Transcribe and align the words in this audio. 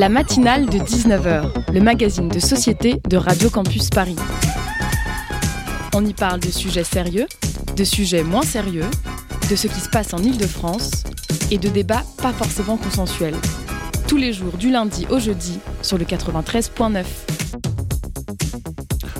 La 0.00 0.08
matinale 0.08 0.64
de 0.64 0.78
19h, 0.78 1.74
le 1.74 1.80
magazine 1.82 2.28
de 2.28 2.38
société 2.38 3.02
de 3.06 3.18
Radio 3.18 3.50
Campus 3.50 3.90
Paris. 3.90 4.16
On 5.94 6.02
y 6.06 6.14
parle 6.14 6.40
de 6.40 6.48
sujets 6.48 6.84
sérieux, 6.84 7.26
de 7.76 7.84
sujets 7.84 8.22
moins 8.22 8.40
sérieux, 8.40 8.86
de 9.50 9.56
ce 9.56 9.66
qui 9.66 9.78
se 9.78 9.90
passe 9.90 10.14
en 10.14 10.16
Ile-de-France 10.16 11.04
et 11.50 11.58
de 11.58 11.68
débats 11.68 12.02
pas 12.16 12.32
forcément 12.32 12.78
consensuels. 12.78 13.34
Tous 14.08 14.16
les 14.16 14.32
jours 14.32 14.56
du 14.56 14.70
lundi 14.70 15.06
au 15.10 15.18
jeudi 15.18 15.58
sur 15.82 15.98
le 15.98 16.06
93.9. 16.06 17.04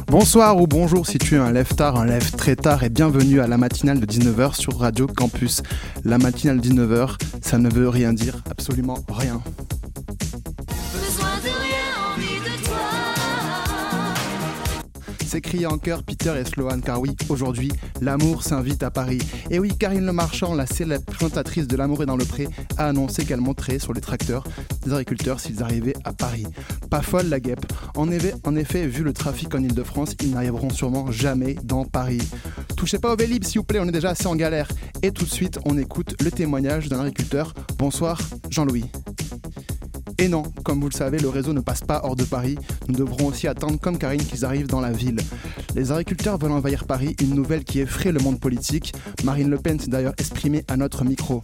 Bonsoir 0.07 0.59
ou 0.59 0.67
bonjour 0.67 1.07
si 1.07 1.19
tu 1.19 1.35
es 1.35 1.39
un 1.39 1.53
lève 1.53 1.75
tard, 1.75 1.99
un 1.99 2.07
lève 2.07 2.31
très 2.31 2.57
tard 2.57 2.85
et 2.85 2.89
bienvenue 2.89 3.41
à 3.41 3.47
la 3.47 3.59
matinale 3.59 4.01
de 4.01 4.07
19h 4.07 4.55
sur 4.55 4.79
Radio 4.79 5.07
Campus. 5.07 5.61
La 6.05 6.17
matinale 6.17 6.59
de 6.59 6.67
19h, 6.67 7.17
ça 7.43 7.59
ne 7.59 7.69
veut 7.69 7.91
rien 7.91 8.15
dire, 8.15 8.43
absolument 8.49 8.97
rien. 9.11 9.43
Crié 15.39 15.66
en 15.66 15.79
chœur 15.79 16.02
Peter 16.02 16.33
et 16.37 16.45
Sloan, 16.45 16.80
car 16.80 17.01
oui, 17.01 17.15
aujourd'hui, 17.29 17.71
l'amour 18.01 18.43
s'invite 18.43 18.83
à 18.83 18.91
Paris. 18.91 19.21
Et 19.48 19.61
oui, 19.61 19.73
Karine 19.79 20.05
Le 20.05 20.12
Marchand, 20.12 20.55
la 20.55 20.66
célèbre 20.66 21.05
présentatrice 21.05 21.69
de 21.69 21.77
L'amour 21.77 22.02
est 22.02 22.07
dans 22.07 22.16
le 22.16 22.25
pré, 22.25 22.48
a 22.77 22.88
annoncé 22.88 23.25
qu'elle 23.25 23.41
monterait 23.41 23.79
sur 23.79 23.93
les 23.93 24.01
tracteurs 24.01 24.43
des 24.85 24.93
agriculteurs 24.93 25.38
s'ils 25.38 25.62
arrivaient 25.62 25.95
à 26.05 26.12
Paris. 26.12 26.47
Pas 26.91 27.02
folle 27.02 27.29
la 27.29 27.38
guêpe. 27.38 27.65
En 27.97 28.11
effet, 28.11 28.35
en 28.45 28.57
effet 28.57 28.87
vu 28.87 29.05
le 29.05 29.12
trafic 29.12 29.55
en 29.55 29.62
Ile-de-France, 29.62 30.16
ils 30.23 30.33
n'arriveront 30.33 30.71
sûrement 30.71 31.12
jamais 31.12 31.55
dans 31.62 31.85
Paris. 31.85 32.23
Touchez 32.77 32.99
pas 32.99 33.12
au 33.12 33.16
Vélib, 33.16 33.45
s'il 33.45 33.60
vous 33.60 33.65
plaît, 33.65 33.79
on 33.80 33.88
est 33.88 33.93
déjà 33.93 34.10
assez 34.10 34.27
en 34.27 34.35
galère. 34.35 34.69
Et 35.02 35.12
tout 35.12 35.24
de 35.24 35.30
suite, 35.30 35.60
on 35.65 35.79
écoute 35.79 36.16
le 36.23 36.30
témoignage 36.30 36.88
d'un 36.88 37.01
agriculteur. 37.01 37.55
Bonsoir, 37.79 38.19
Jean-Louis. 38.51 38.87
Et 40.20 40.29
non, 40.29 40.42
comme 40.65 40.80
vous 40.80 40.91
le 40.91 40.95
savez, 40.95 41.19
le 41.19 41.30
réseau 41.30 41.55
ne 41.55 41.60
passe 41.60 41.80
pas 41.80 42.02
hors 42.05 42.15
de 42.15 42.24
Paris. 42.24 42.59
Nous 42.88 42.95
devrons 42.95 43.29
aussi 43.29 43.49
attendre, 43.49 43.80
comme 43.80 43.96
Karine, 43.96 44.23
qu'ils 44.23 44.45
arrivent 44.45 44.66
dans 44.66 44.82
la 44.82 44.93
ville. 44.93 45.16
Les 45.74 45.93
agriculteurs 45.93 46.37
veulent 46.37 46.52
envahir 46.52 46.85
Paris, 46.85 47.16
une 47.23 47.35
nouvelle 47.35 47.65
qui 47.65 47.80
effraie 47.80 48.13
le 48.13 48.21
monde 48.21 48.38
politique. 48.38 48.93
Marine 49.24 49.48
Le 49.48 49.57
Pen 49.57 49.80
s'est 49.80 49.88
d'ailleurs 49.88 50.13
exprimée 50.18 50.63
à 50.68 50.76
notre 50.76 51.07
micro. 51.07 51.41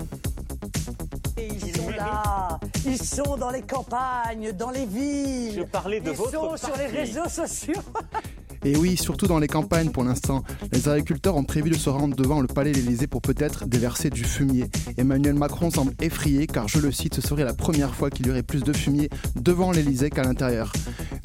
Ils 1.38 1.74
sont 1.74 1.88
là, 1.88 2.60
ils 2.84 3.02
sont 3.02 3.38
dans 3.38 3.50
les 3.50 3.62
campagnes, 3.62 4.52
dans 4.52 4.70
les 4.70 4.84
villes. 4.84 5.54
Je 5.56 5.62
parlais 5.62 6.00
de 6.00 6.10
ils 6.10 6.16
votre 6.16 6.58
sont 6.58 6.66
sur 6.66 6.76
les 6.76 6.86
réseaux 6.86 7.30
sociaux. 7.30 7.80
Et 8.66 8.76
oui, 8.76 8.96
surtout 8.96 9.28
dans 9.28 9.38
les 9.38 9.46
campagnes 9.46 9.90
pour 9.90 10.02
l'instant. 10.02 10.42
Les 10.72 10.88
agriculteurs 10.88 11.36
ont 11.36 11.44
prévu 11.44 11.70
de 11.70 11.76
se 11.76 11.88
rendre 11.88 12.16
devant 12.16 12.40
le 12.40 12.48
palais 12.48 12.72
de 12.72 12.78
l'Élysée 12.78 13.06
pour 13.06 13.22
peut-être 13.22 13.64
déverser 13.64 14.10
du 14.10 14.24
fumier. 14.24 14.64
Emmanuel 14.96 15.34
Macron 15.34 15.70
semble 15.70 15.92
effrayé 16.02 16.48
car, 16.48 16.66
je 16.66 16.80
le 16.80 16.90
cite, 16.90 17.14
ce 17.14 17.20
serait 17.20 17.44
la 17.44 17.54
première 17.54 17.94
fois 17.94 18.10
qu'il 18.10 18.26
y 18.26 18.30
aurait 18.30 18.42
plus 18.42 18.64
de 18.64 18.72
fumier 18.72 19.08
devant 19.36 19.70
l'Élysée 19.70 20.10
qu'à 20.10 20.24
l'intérieur. 20.24 20.72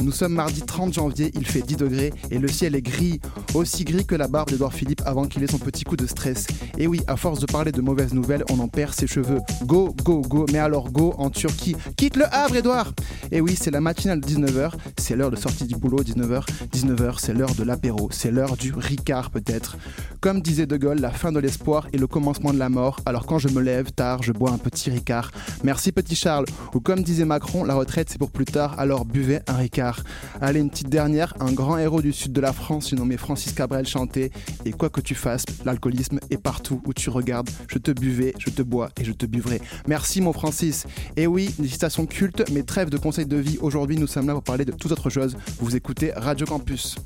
Nous 0.04 0.12
sommes 0.12 0.34
mardi 0.34 0.62
30 0.62 0.94
janvier, 0.94 1.32
il 1.34 1.48
fait 1.48 1.64
10 1.64 1.78
degrés 1.78 2.14
et 2.30 2.38
le 2.38 2.48
ciel 2.48 2.76
est 2.76 2.82
gris, 2.84 3.20
aussi 3.56 3.86
gris 3.86 4.06
que 4.06 4.16
la 4.16 4.28
barbe 4.28 4.52
d'Edouard 4.52 4.74
Philippe 4.74 5.02
avant 5.06 5.26
qu'il 5.26 5.44
ait 5.44 5.48
son 5.48 5.58
petit 5.58 5.84
coup 5.84 5.98
de 5.98 6.06
stress. 6.06 6.46
Et 6.78 6.86
oui, 6.86 7.02
à 7.08 7.18
force 7.18 7.40
de 7.40 7.48
parler 7.48 7.72
de 7.72 7.82
mauvaises 7.82 8.14
nouvelles, 8.14 8.44
on 8.52 8.60
en 8.60 8.68
perd 8.68 8.94
ses 8.94 9.08
cheveux. 9.08 9.40
Go, 9.66 9.96
go, 10.04 10.22
go, 10.22 10.46
mais 10.52 10.60
alors 10.60 10.92
go 10.92 11.16
en 11.18 11.32
Turquie. 11.32 11.76
Quitte 11.98 12.18
le 12.18 12.26
Havre, 12.32 12.58
Edouard 12.58 12.94
Et 13.32 13.42
oui, 13.42 13.58
c'est 13.60 13.72
la 13.72 13.82
matinale 13.82 14.22
de 14.22 14.28
19h, 14.28 14.74
c'est 14.98 15.16
l'heure 15.16 15.32
de 15.32 15.36
sortie 15.36 15.66
du 15.66 15.76
boulot, 15.76 16.04
19h. 16.04 16.46
19h, 16.72 17.16
c'est 17.18 17.31
l'heure 17.34 17.56
de 17.56 17.64
l'apéro, 17.64 18.10
c'est 18.12 18.32
l'heure 18.32 18.58
du 18.58 18.74
Ricard 18.74 19.30
peut-être. 19.32 19.78
Comme 20.20 20.42
disait 20.42 20.66
De 20.66 20.78
Gaulle, 20.78 21.00
la 21.00 21.12
fin 21.12 21.32
de 21.32 21.40
l'espoir 21.40 21.88
est 21.94 21.98
le 21.98 22.08
commencement 22.08 22.54
de 22.54 22.60
la 22.60 22.70
mort, 22.70 23.00
alors 23.06 23.26
quand 23.26 23.40
je 23.40 23.50
me 23.50 23.62
lève 23.62 23.92
tard, 23.92 24.24
je 24.24 24.32
bois 24.32 24.52
un 24.52 24.58
petit 24.58 24.90
Ricard. 24.90 25.32
Merci 25.64 25.92
petit 25.92 26.16
Charles. 26.16 26.46
Ou 26.74 26.80
comme 26.80 27.04
disait 27.04 27.26
Macron, 27.26 27.64
la 27.64 27.76
retraite 27.76 28.10
c'est 28.10 28.18
pour 28.18 28.32
plus 28.32 28.46
tard, 28.46 28.80
alors 28.80 29.06
buvez 29.06 29.40
un 29.48 29.56
Ricard. 29.56 30.04
Allez, 30.42 30.60
une 30.60 30.70
petite 30.70 30.90
dernière, 30.90 31.34
un 31.40 31.52
grand 31.52 31.78
héros 31.78 32.02
du 32.02 32.14
sud 32.14 32.34
de 32.34 32.42
la 32.42 32.54
France, 32.54 32.94
nommé 32.94 33.18
Francis 33.18 33.54
Cabrel 33.54 33.88
chantait 33.88 34.32
Et 34.66 34.72
quoi 34.72 34.90
que 34.90 35.02
tu 35.02 35.16
fasses, 35.16 35.46
l'alcoolisme 35.66 36.20
est 36.30 36.38
partout 36.38 36.82
où 36.86 36.94
tu 36.94 37.10
regardes. 37.10 37.50
Je 37.68 37.78
te 37.78 37.92
buvais, 37.92 38.34
je 38.40 38.50
te 38.50 38.62
bois 38.62 38.90
et 39.00 39.04
je 39.04 39.12
te 39.12 39.26
buvrai. 39.26 39.62
Merci 39.88 40.22
mon 40.22 40.34
Francis. 40.34 40.86
Et 41.16 41.28
oui, 41.28 41.54
des 41.60 41.68
citations 41.68 42.06
cultes, 42.06 42.44
mais 42.52 42.64
trêve 42.64 42.90
de 42.90 42.98
conseils 42.98 43.26
de 43.26 43.38
vie. 43.38 43.58
Aujourd'hui, 43.62 43.98
nous 43.98 44.08
sommes 44.08 44.28
là 44.28 44.34
pour 44.34 44.44
parler 44.44 44.66
de 44.66 44.72
toute 44.72 44.92
autre 44.92 45.10
chose. 45.10 45.36
Vous 45.60 45.76
écoutez 45.76 46.12
Radio 46.16 46.46
Campus. 46.46 46.98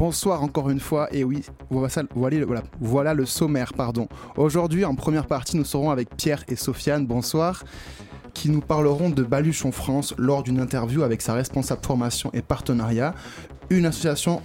Bonsoir 0.00 0.42
encore 0.42 0.70
une 0.70 0.80
fois, 0.80 1.14
et 1.14 1.24
oui, 1.24 1.44
voilà, 2.80 3.12
le 3.12 3.26
sommaire, 3.26 3.74
pardon. 3.74 4.08
Aujourd'hui, 4.38 4.86
en 4.86 4.94
première 4.94 5.26
partie, 5.26 5.58
nous 5.58 5.64
serons 5.66 5.90
avec 5.90 6.16
Pierre 6.16 6.42
et 6.48 6.56
Sofiane, 6.56 7.04
bonsoir, 7.04 7.64
qui 8.32 8.48
nous 8.48 8.62
parleront 8.62 9.10
de 9.10 9.22
Baluchon 9.22 9.72
France 9.72 10.14
lors 10.16 10.42
d'une 10.42 10.58
interview 10.58 11.02
avec 11.02 11.20
sa 11.20 11.34
responsable 11.34 11.84
formation 11.84 12.30
et 12.32 12.40
partenariat, 12.40 13.14
une 13.68 13.84
association. 13.84 14.40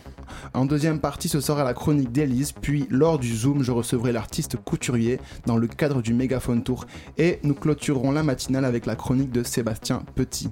En 0.54 0.66
deuxième 0.66 1.00
partie, 1.00 1.30
ce 1.30 1.40
sera 1.40 1.64
la 1.64 1.74
chronique 1.74 2.12
d'Élise, 2.12 2.52
puis 2.52 2.86
lors 2.90 3.18
du 3.18 3.34
Zoom, 3.34 3.64
je 3.64 3.72
recevrai 3.72 4.12
l'artiste 4.12 4.58
couturier 4.58 5.22
dans 5.46 5.56
le 5.56 5.68
cadre 5.68 6.02
du 6.02 6.14
Mégaphone 6.14 6.64
Tour, 6.64 6.86
et 7.18 7.40
nous 7.44 7.54
clôturerons 7.54 8.12
la 8.12 8.24
matinale 8.24 8.66
avec 8.66 8.86
la 8.86 8.98
chronique 8.98 9.32
de 9.32 9.44
Sébastien 9.44 10.04
Petit. 10.16 10.50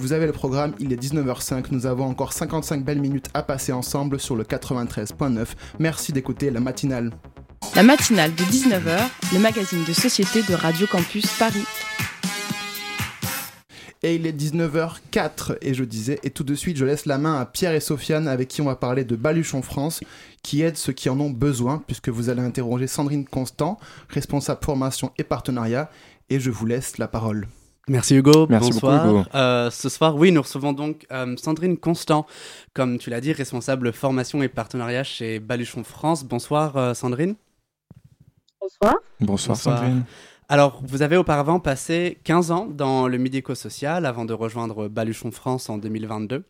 Vous 0.00 0.14
avez 0.14 0.24
le 0.24 0.32
programme, 0.32 0.72
il 0.80 0.94
est 0.94 0.96
19h05, 0.96 1.66
nous 1.72 1.84
avons 1.84 2.06
encore 2.06 2.32
55 2.32 2.82
belles 2.82 3.02
minutes 3.02 3.28
à 3.34 3.42
passer 3.42 3.70
ensemble 3.70 4.18
sur 4.18 4.34
le 4.34 4.44
93.9. 4.44 5.48
Merci 5.78 6.14
d'écouter 6.14 6.50
la 6.50 6.60
matinale. 6.60 7.12
La 7.76 7.82
matinale 7.82 8.34
de 8.34 8.42
19h, 8.44 8.98
le 9.34 9.38
magazine 9.38 9.84
de 9.84 9.92
société 9.92 10.42
de 10.42 10.54
Radio 10.54 10.86
Campus 10.86 11.26
Paris. 11.38 11.66
Et 14.02 14.14
il 14.14 14.26
est 14.26 14.32
19h04 14.32 15.58
et 15.60 15.74
je 15.74 15.84
disais, 15.84 16.18
et 16.22 16.30
tout 16.30 16.44
de 16.44 16.54
suite 16.54 16.78
je 16.78 16.86
laisse 16.86 17.04
la 17.04 17.18
main 17.18 17.38
à 17.38 17.44
Pierre 17.44 17.74
et 17.74 17.80
Sofiane 17.80 18.26
avec 18.26 18.48
qui 18.48 18.62
on 18.62 18.66
va 18.66 18.76
parler 18.76 19.04
de 19.04 19.16
Baluchon 19.16 19.60
France, 19.60 20.00
qui 20.42 20.62
aide 20.62 20.78
ceux 20.78 20.94
qui 20.94 21.10
en 21.10 21.20
ont 21.20 21.28
besoin, 21.28 21.84
puisque 21.86 22.08
vous 22.08 22.30
allez 22.30 22.40
interroger 22.40 22.86
Sandrine 22.86 23.26
Constant, 23.26 23.78
responsable 24.08 24.64
formation 24.64 25.12
et 25.18 25.24
partenariat, 25.24 25.90
et 26.30 26.40
je 26.40 26.50
vous 26.50 26.64
laisse 26.64 26.96
la 26.96 27.06
parole. 27.06 27.46
Merci 27.90 28.14
Hugo, 28.14 28.46
Merci 28.48 28.70
bonsoir. 28.70 29.04
beaucoup, 29.04 29.18
Hugo. 29.18 29.28
Euh, 29.34 29.68
ce 29.68 29.88
soir, 29.88 30.14
oui, 30.14 30.30
nous 30.30 30.40
recevons 30.40 30.72
donc 30.72 31.06
euh, 31.10 31.34
Sandrine 31.36 31.76
Constant, 31.76 32.24
comme 32.72 32.98
tu 32.98 33.10
l'as 33.10 33.20
dit, 33.20 33.32
responsable 33.32 33.92
formation 33.92 34.44
et 34.44 34.48
partenariat 34.48 35.02
chez 35.02 35.40
Baluchon 35.40 35.82
France. 35.82 36.22
Bonsoir 36.22 36.76
euh, 36.76 36.94
Sandrine. 36.94 37.34
Bonsoir. 38.60 38.94
Bonsoir, 39.18 39.56
Bonsoir. 39.56 39.78
Sandrine. 39.78 40.04
Alors, 40.48 40.80
vous 40.84 41.02
avez 41.02 41.16
auparavant 41.16 41.58
passé 41.58 42.18
15 42.22 42.52
ans 42.52 42.66
dans 42.66 43.08
le 43.08 43.18
médico-social 43.18 44.06
avant 44.06 44.24
de 44.24 44.34
rejoindre 44.34 44.86
Baluchon 44.86 45.32
France 45.32 45.68
en 45.68 45.76
2022. 45.76 46.44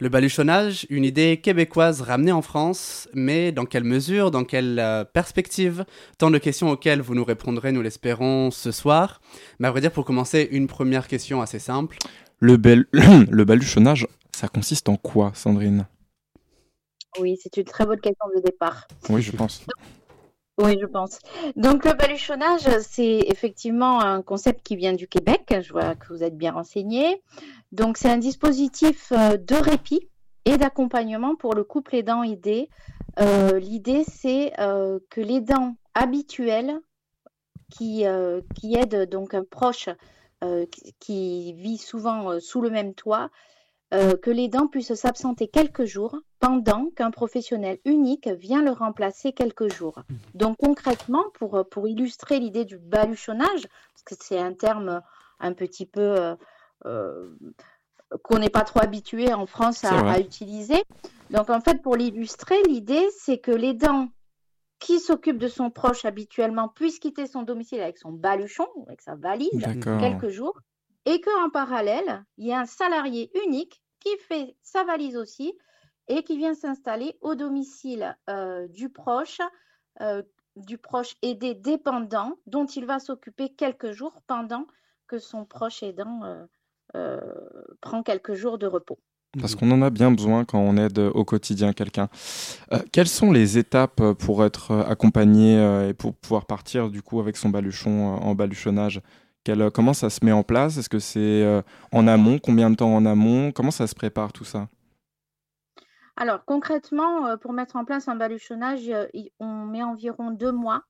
Le 0.00 0.08
baluchonnage, 0.08 0.86
une 0.88 1.04
idée 1.04 1.42
québécoise 1.42 2.00
ramenée 2.00 2.32
en 2.32 2.40
France, 2.40 3.06
mais 3.12 3.52
dans 3.52 3.66
quelle 3.66 3.84
mesure, 3.84 4.30
dans 4.30 4.44
quelle 4.44 4.78
euh, 4.78 5.04
perspective? 5.04 5.84
Tant 6.16 6.30
de 6.30 6.38
questions 6.38 6.70
auxquelles 6.70 7.02
vous 7.02 7.14
nous 7.14 7.24
répondrez, 7.24 7.70
nous 7.70 7.82
l'espérons, 7.82 8.50
ce 8.50 8.72
soir. 8.72 9.20
Mais 9.58 9.68
à 9.68 9.70
vrai 9.70 9.82
dire, 9.82 9.92
pour 9.92 10.06
commencer, 10.06 10.48
une 10.52 10.68
première 10.68 11.06
question 11.06 11.42
assez 11.42 11.58
simple. 11.58 11.98
Le, 12.38 12.56
bel... 12.56 12.86
le 12.92 13.44
baluchonnage, 13.44 14.06
ça 14.34 14.48
consiste 14.48 14.88
en 14.88 14.96
quoi, 14.96 15.32
Sandrine? 15.34 15.86
Oui, 17.20 17.38
c'est 17.38 17.58
une 17.58 17.64
très 17.64 17.84
bonne 17.84 18.00
question 18.00 18.26
de 18.34 18.40
départ. 18.40 18.88
Oui, 19.10 19.20
je 19.20 19.32
pense. 19.32 19.66
Oui, 20.62 20.76
je 20.78 20.86
pense. 20.86 21.18
Donc, 21.56 21.86
le 21.86 21.94
baluchonnage, 21.94 22.68
c'est 22.82 23.20
effectivement 23.28 24.02
un 24.02 24.20
concept 24.20 24.62
qui 24.62 24.76
vient 24.76 24.92
du 24.92 25.08
Québec. 25.08 25.54
Je 25.62 25.72
vois 25.72 25.94
que 25.94 26.12
vous 26.12 26.22
êtes 26.22 26.36
bien 26.36 26.52
renseigné. 26.52 27.22
Donc, 27.72 27.96
c'est 27.96 28.10
un 28.10 28.18
dispositif 28.18 29.10
euh, 29.12 29.38
de 29.38 29.54
répit 29.54 30.08
et 30.44 30.58
d'accompagnement 30.58 31.34
pour 31.34 31.54
le 31.54 31.64
couple 31.64 31.94
aidant 31.94 32.22
aidé. 32.22 32.68
Euh, 33.20 33.58
L'idée, 33.58 34.04
c'est 34.04 34.52
euh, 34.60 34.98
que 35.08 35.22
l'aidant 35.22 35.76
habituel 35.94 36.80
qui, 37.70 38.04
qui 38.56 38.74
aide 38.74 39.08
donc 39.08 39.32
un 39.32 39.44
proche 39.44 39.88
qui, 40.98 41.52
vit 41.52 41.78
souvent 41.78 42.40
sous 42.40 42.60
le 42.60 42.70
même 42.70 42.94
toit, 42.94 43.30
euh, 43.92 44.16
que 44.16 44.30
l'aidant 44.30 44.66
puisse 44.68 44.94
s'absenter 44.94 45.48
quelques 45.48 45.84
jours 45.84 46.16
pendant 46.38 46.90
qu'un 46.96 47.10
professionnel 47.10 47.78
unique 47.84 48.28
vient 48.28 48.62
le 48.62 48.70
remplacer 48.70 49.32
quelques 49.32 49.72
jours. 49.72 50.00
Donc 50.34 50.56
concrètement, 50.58 51.24
pour, 51.34 51.56
euh, 51.56 51.64
pour 51.64 51.88
illustrer 51.88 52.38
l'idée 52.38 52.64
du 52.64 52.78
baluchonnage, 52.78 53.66
parce 53.92 54.02
que 54.04 54.14
c'est 54.18 54.38
un 54.38 54.52
terme 54.52 55.02
un 55.40 55.52
petit 55.52 55.86
peu 55.86 56.00
euh, 56.00 56.36
euh, 56.86 57.30
qu'on 58.22 58.38
n'est 58.38 58.50
pas 58.50 58.64
trop 58.64 58.80
habitué 58.80 59.32
en 59.32 59.46
France 59.46 59.84
à, 59.84 60.12
à 60.12 60.20
utiliser. 60.20 60.82
Donc 61.30 61.50
en 61.50 61.60
fait, 61.60 61.82
pour 61.82 61.96
l'illustrer, 61.96 62.62
l'idée, 62.64 63.08
c'est 63.18 63.38
que 63.38 63.52
l'aidant 63.52 64.08
qui 64.80 64.98
s'occupe 64.98 65.38
de 65.38 65.46
son 65.46 65.70
proche 65.70 66.04
habituellement 66.04 66.68
puisse 66.68 66.98
quitter 66.98 67.26
son 67.26 67.42
domicile 67.42 67.80
avec 67.80 67.98
son 67.98 68.12
baluchon, 68.12 68.66
avec 68.86 69.02
sa 69.02 69.14
valise, 69.14 69.50
quelques 70.00 70.28
jours, 70.28 70.58
et 71.06 71.20
qu'en 71.20 71.50
parallèle, 71.50 72.24
il 72.36 72.46
y 72.46 72.52
a 72.52 72.60
un 72.60 72.66
salarié 72.66 73.30
unique 73.46 73.82
qui 74.00 74.16
fait 74.28 74.56
sa 74.62 74.84
valise 74.84 75.16
aussi 75.16 75.52
et 76.08 76.22
qui 76.22 76.36
vient 76.36 76.54
s'installer 76.54 77.16
au 77.20 77.34
domicile 77.34 78.16
du 78.70 78.88
proche, 78.88 79.40
du 80.56 80.78
proche 80.78 81.16
aidé 81.22 81.54
dépendant, 81.54 82.36
dont 82.46 82.66
il 82.66 82.86
va 82.86 82.98
s'occuper 82.98 83.50
quelques 83.50 83.92
jours 83.92 84.22
pendant 84.26 84.66
que 85.06 85.18
son 85.18 85.44
proche 85.44 85.82
aidant 85.82 86.46
prend 87.80 88.02
quelques 88.02 88.34
jours 88.34 88.58
de 88.58 88.66
repos. 88.66 88.98
Parce 89.40 89.54
qu'on 89.54 89.70
en 89.70 89.80
a 89.82 89.90
bien 89.90 90.10
besoin 90.10 90.44
quand 90.44 90.58
on 90.58 90.76
aide 90.76 90.98
au 90.98 91.24
quotidien 91.24 91.72
quelqu'un. 91.72 92.08
quelles 92.90 93.08
sont 93.08 93.30
les 93.30 93.58
étapes 93.58 94.12
pour 94.14 94.44
être 94.44 94.72
accompagné 94.88 95.88
et 95.88 95.94
pour 95.94 96.14
pouvoir 96.14 96.46
partir 96.46 96.90
du 96.90 97.02
coup 97.02 97.20
avec 97.20 97.36
son 97.36 97.48
baluchon 97.48 98.16
en 98.16 98.34
baluchonnage? 98.34 99.00
Comment 99.74 99.94
ça 99.94 100.10
se 100.10 100.24
met 100.24 100.32
en 100.32 100.42
place? 100.42 100.76
Est-ce 100.76 100.88
que 100.88 100.98
c'est 100.98 101.62
en 101.92 102.06
amont? 102.06 102.38
Combien 102.38 102.70
de 102.70 102.76
temps 102.76 102.94
en 102.94 103.06
amont? 103.06 103.52
Comment 103.52 103.70
ça 103.70 103.86
se 103.86 103.94
prépare 103.94 104.32
tout 104.32 104.44
ça? 104.44 104.68
Alors 106.16 106.44
concrètement, 106.44 107.36
pour 107.38 107.54
mettre 107.54 107.76
en 107.76 107.84
place 107.84 108.06
un 108.08 108.16
baluchonnage, 108.16 108.92
on 109.38 109.64
met 109.64 109.82
environ 109.82 110.30
deux 110.30 110.52
mois. 110.52 110.82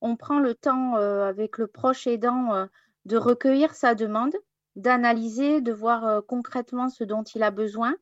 On 0.00 0.14
prend 0.14 0.38
le 0.38 0.54
temps 0.54 0.94
avec 0.94 1.58
le 1.58 1.66
proche 1.66 2.06
aidant 2.06 2.68
de 3.04 3.16
recueillir 3.16 3.74
sa 3.74 3.96
demande, 3.96 4.36
d'analyser, 4.76 5.60
de 5.60 5.72
voir 5.72 6.22
concrètement 6.28 6.88
ce 6.88 7.02
dont 7.02 7.24
il 7.24 7.42
a 7.42 7.50
besoin. 7.50 7.94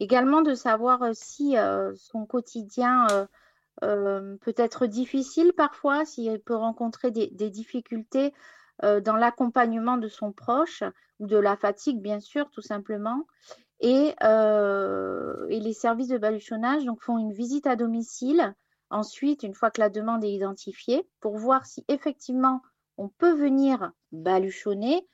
Également 0.00 0.42
de 0.42 0.54
savoir 0.54 1.00
si 1.12 1.56
son 1.94 2.26
quotidien 2.26 3.06
peut 3.80 4.54
être 4.56 4.86
difficile 4.86 5.54
parfois, 5.56 6.04
s'il 6.04 6.38
peut 6.40 6.56
rencontrer 6.56 7.10
des, 7.10 7.28
des 7.28 7.48
difficultés 7.48 8.34
dans 8.82 9.16
l'accompagnement 9.16 9.96
de 9.96 10.08
son 10.08 10.32
proche 10.32 10.82
ou 11.18 11.26
de 11.26 11.36
la 11.36 11.56
fatigue, 11.56 12.00
bien 12.00 12.20
sûr, 12.20 12.50
tout 12.50 12.62
simplement. 12.62 13.26
Euh, 13.82 15.46
et, 15.48 15.60
les 15.60 15.72
services 15.72 16.08
de 16.08 16.18
baluchonnage 16.18 16.84
donc, 16.84 17.02
font 17.02 17.18
une 17.18 17.32
visite 17.32 17.66
à 17.66 17.76
domicile. 17.76 18.54
Ensuite, 18.90 19.42
une 19.42 19.54
fois 19.54 19.70
que 19.70 19.80
la 19.80 19.88
demande 19.88 20.24
est 20.24 20.32
identifiée, 20.32 21.08
pour 21.20 21.36
voir 21.36 21.64
si 21.64 21.84
effectivement 21.88 22.60
on 22.98 23.08
peut 23.08 23.32
venir 23.32 23.92
baluchonner, 24.12 25.06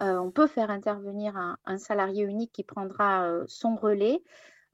euh, 0.00 0.18
on 0.18 0.30
peut 0.30 0.46
faire 0.46 0.70
intervenir 0.70 1.36
un, 1.36 1.78
salarié 1.78 2.24
unique 2.24 2.52
qui 2.52 2.64
prendra 2.64 3.26
euh, 3.26 3.44
son 3.48 3.76
relais, 3.76 4.22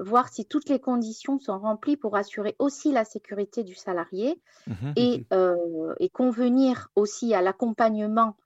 voir 0.00 0.29
si 0.29 0.47
toutes 0.47 0.69
les 0.69 0.81
conditions 0.81 1.38
sont 1.38 1.58
remplies 1.58 1.97
pour 1.97 2.17
assurer 2.17 2.56
aussi 2.58 2.91
la 2.91 3.05
sécurité 3.05 3.62
du 3.64 3.75
salarié 3.75 4.41
mmh 4.67 4.93
et, 4.97 5.26
et, 6.00 6.08
convenir 6.08 6.88
aussi 6.97 7.35
à 7.35 7.43
l'accompagnement 7.43 8.37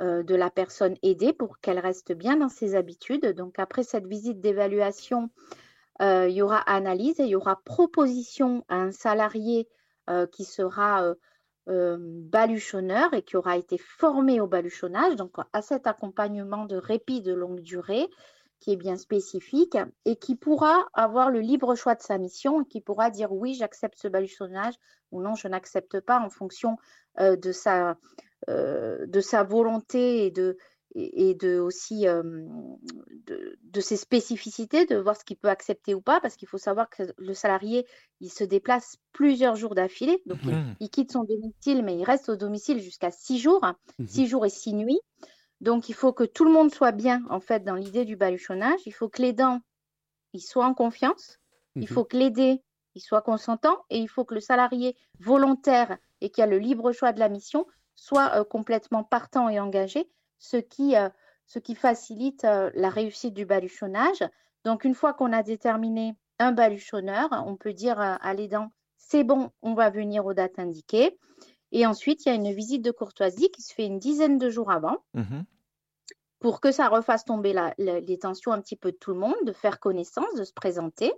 euh, 0.00 0.24
de 0.24 0.34
la 0.34 0.50
personne 0.50 0.96
aidée 1.04 1.32
pour 1.32 1.60
qu'elle 1.60 1.78
reste 1.78 2.10
bien 2.10 2.36
dans 2.36 2.48
ses 2.48 2.74
habitudes. 2.74 3.26
Donc 3.26 3.60
après 3.60 3.84
cette 3.84 4.08
visite 4.08 4.40
d'évaluation, 4.40 5.30
euh, 6.02 6.26
il 6.28 6.34
y 6.34 6.42
aura 6.42 6.58
analyse 6.58 7.20
et 7.20 7.22
il 7.22 7.28
y 7.28 7.36
aura 7.36 7.62
proposition 7.62 8.64
à 8.68 8.74
un 8.74 8.90
salarié 8.90 9.68
euh, 10.10 10.26
qui 10.26 10.44
sera 10.44 11.14
baluchonneur 11.66 13.14
et 13.14 13.22
qui 13.22 13.36
aura 13.36 13.56
été 13.56 13.78
formé 13.78 14.40
au 14.40 14.48
baluchonnage, 14.48 15.14
donc 15.16 15.32
à 15.52 15.62
cet 15.62 15.86
accompagnement 15.86 16.66
de 16.66 16.76
répit 16.76 17.22
de 17.22 17.32
longue 17.32 17.60
durée 17.60 18.06
qui 18.64 18.72
est 18.72 18.76
bien 18.76 18.96
spécifique 18.96 19.76
et 20.06 20.16
qui 20.16 20.36
pourra 20.36 20.88
avoir 20.94 21.30
le 21.30 21.40
libre 21.40 21.74
choix 21.74 21.94
de 21.94 22.00
sa 22.02 22.16
mission 22.16 22.62
et 22.62 22.64
qui 22.64 22.80
pourra 22.80 23.10
dire 23.10 23.30
oui, 23.30 23.52
j'accepte 23.52 23.98
ce 23.98 24.08
baluchonnage 24.08 24.74
ou 25.12 25.20
non, 25.20 25.34
je 25.34 25.48
n'accepte 25.48 26.00
pas 26.00 26.18
en 26.18 26.30
fonction 26.30 26.78
de 27.20 27.52
sa 27.52 27.96
euh, 28.48 29.06
de 29.06 29.20
sa 29.20 29.42
volonté 29.42 30.26
et 30.26 30.30
de, 30.30 30.58
et, 30.94 31.34
de 31.34 31.58
aussi 31.58 32.04
de, 32.04 33.80
ses 33.80 33.96
spécificités, 33.96 34.84
de 34.84 34.96
voir 34.96 35.16
ce 35.16 35.24
qu'il 35.24 35.36
peut 35.36 35.48
accepter 35.48 35.94
ou 35.94 36.00
pas, 36.02 36.20
parce 36.20 36.36
qu'il 36.36 36.48
faut 36.48 36.58
savoir 36.58 36.90
que 36.90 37.04
le 37.16 37.32
salarié, 37.32 37.86
il 38.20 38.30
se 38.30 38.44
déplace 38.44 38.98
plusieurs 39.12 39.56
jours 39.56 39.74
d'affilée, 39.74 40.22
donc 40.26 40.38
il, 40.80 40.90
quitte 40.90 41.12
son 41.12 41.24
domicile, 41.24 41.84
mais 41.84 41.96
il 41.96 42.04
reste 42.04 42.28
au 42.28 42.36
domicile 42.36 42.80
jusqu'à 42.80 43.10
six 43.10 43.38
jours, 43.38 43.64
mmh 43.98 44.06
six 44.06 44.26
jours 44.26 44.44
et 44.44 44.50
six 44.50 44.74
nuits. 44.74 45.00
Donc 45.64 45.88
il 45.88 45.94
faut 45.94 46.12
que 46.12 46.24
tout 46.24 46.44
le 46.44 46.52
monde 46.52 46.72
soit 46.72 46.92
bien 46.92 47.22
en 47.30 47.40
fait 47.40 47.64
dans 47.64 47.74
l'idée 47.74 48.04
du 48.04 48.16
baluchonnage. 48.16 48.80
Il 48.84 48.92
faut 48.92 49.08
que 49.08 49.22
l'aidant 49.22 49.60
il 50.34 50.40
soit 50.40 50.66
en 50.66 50.74
confiance. 50.74 51.40
Il 51.74 51.84
mmh 51.84 51.86
faut 51.86 52.04
que 52.04 52.16
l'aidé 52.16 52.62
il 52.94 53.00
soit 53.00 53.22
consentant 53.22 53.78
et 53.90 53.98
il 53.98 54.08
faut 54.08 54.24
que 54.24 54.34
le 54.34 54.40
salarié 54.40 54.96
volontaire 55.18 55.96
et 56.20 56.30
qui 56.30 56.42
a 56.42 56.46
le 56.46 56.58
libre 56.58 56.92
choix 56.92 57.12
de 57.12 57.18
la 57.18 57.28
mission 57.28 57.66
soit 57.94 58.36
euh, 58.36 58.44
complètement 58.44 59.04
partant 59.04 59.48
et 59.48 59.58
engagé, 59.58 60.08
ce 60.38 60.56
qui, 60.56 60.96
euh, 60.96 61.08
ce 61.46 61.58
qui 61.58 61.74
facilite 61.74 62.44
euh, 62.44 62.70
la 62.74 62.90
réussite 62.90 63.34
du 63.34 63.46
baluchonnage. 63.46 64.22
Donc, 64.64 64.84
une 64.84 64.94
fois 64.94 65.12
qu'on 65.12 65.32
a 65.32 65.42
déterminé 65.42 66.14
un 66.38 66.52
baluchonneur, 66.52 67.28
on 67.46 67.56
peut 67.56 67.72
dire 67.72 68.00
à 68.00 68.34
l'aidant, 68.34 68.70
c'est 68.96 69.22
bon, 69.22 69.50
on 69.62 69.74
va 69.74 69.90
venir 69.90 70.26
aux 70.26 70.34
dates 70.34 70.58
indiquées. 70.58 71.18
Et 71.70 71.86
ensuite, 71.86 72.24
il 72.24 72.28
y 72.28 72.32
a 72.32 72.34
une 72.34 72.52
visite 72.52 72.82
de 72.82 72.90
courtoisie 72.90 73.50
qui 73.50 73.62
se 73.62 73.74
fait 73.74 73.86
une 73.86 73.98
dizaine 73.98 74.38
de 74.38 74.50
jours 74.50 74.70
avant. 74.70 74.98
Mmh 75.14 75.42
pour 76.44 76.60
que 76.60 76.72
ça 76.72 76.90
refasse 76.90 77.24
tomber 77.24 77.56
les 77.78 78.18
tensions 78.18 78.52
un 78.52 78.60
petit 78.60 78.76
peu 78.76 78.92
de 78.92 78.98
tout 78.98 79.14
le 79.14 79.18
monde, 79.18 79.34
de 79.46 79.54
faire 79.54 79.80
connaissance, 79.80 80.34
de 80.36 80.44
se 80.44 80.52
présenter. 80.52 81.10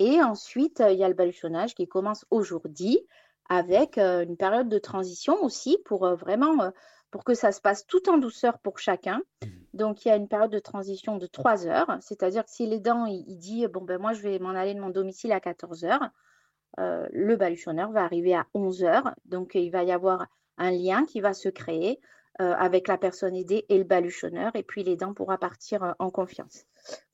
Et 0.00 0.20
ensuite, 0.20 0.82
il 0.90 0.96
y 0.96 1.04
a 1.04 1.08
le 1.08 1.14
baluchonnage 1.14 1.76
qui 1.76 1.86
commence 1.86 2.26
aujourd'hui 2.32 2.98
avec 3.48 3.96
une 3.96 4.36
période 4.36 4.68
de 4.68 4.78
transition 4.80 5.40
aussi 5.44 5.78
pour 5.84 6.12
vraiment 6.16 6.72
pour 7.12 7.22
que 7.22 7.34
ça 7.34 7.52
se 7.52 7.60
passe 7.60 7.86
tout 7.86 8.10
en 8.10 8.18
douceur 8.18 8.58
pour 8.58 8.80
chacun. 8.80 9.22
Mmh. 9.40 9.46
Donc, 9.74 10.04
il 10.04 10.08
y 10.08 10.10
a 10.10 10.16
une 10.16 10.26
période 10.26 10.50
de 10.50 10.58
transition 10.58 11.16
de 11.16 11.28
3 11.28 11.68
heures, 11.68 11.98
c'est-à-dire 12.00 12.44
que 12.44 12.50
si 12.50 12.66
l'aidant 12.66 13.06
il, 13.06 13.24
il, 13.28 13.38
dit 13.38 13.68
bon 13.68 13.82
ben 13.82 14.00
moi 14.00 14.14
je 14.14 14.22
vais 14.22 14.40
m'en 14.40 14.50
aller 14.50 14.74
de 14.74 14.80
mon 14.80 14.90
domicile 14.90 15.30
à 15.30 15.38
14 15.38 15.84
heures, 15.84 16.10
le 16.76 17.36
baluchonneur 17.36 17.92
va 17.92 18.02
arriver 18.02 18.34
à 18.34 18.48
11 18.52 18.82
heures. 18.82 19.14
Donc, 19.26 19.54
il 19.54 19.70
va 19.70 19.84
y 19.84 19.92
avoir 19.92 20.26
un 20.58 20.72
lien 20.72 21.04
qui 21.04 21.20
va 21.20 21.34
se 21.34 21.48
créer 21.48 22.00
avec 22.38 22.88
la 22.88 22.98
personne 22.98 23.34
aidée 23.34 23.64
et 23.68 23.78
le 23.78 23.84
baluchonneur, 23.84 24.54
et 24.54 24.62
puis 24.62 24.82
l'aidant 24.82 25.14
pourra 25.14 25.38
partir 25.38 25.94
en 25.98 26.10
confiance. 26.10 26.64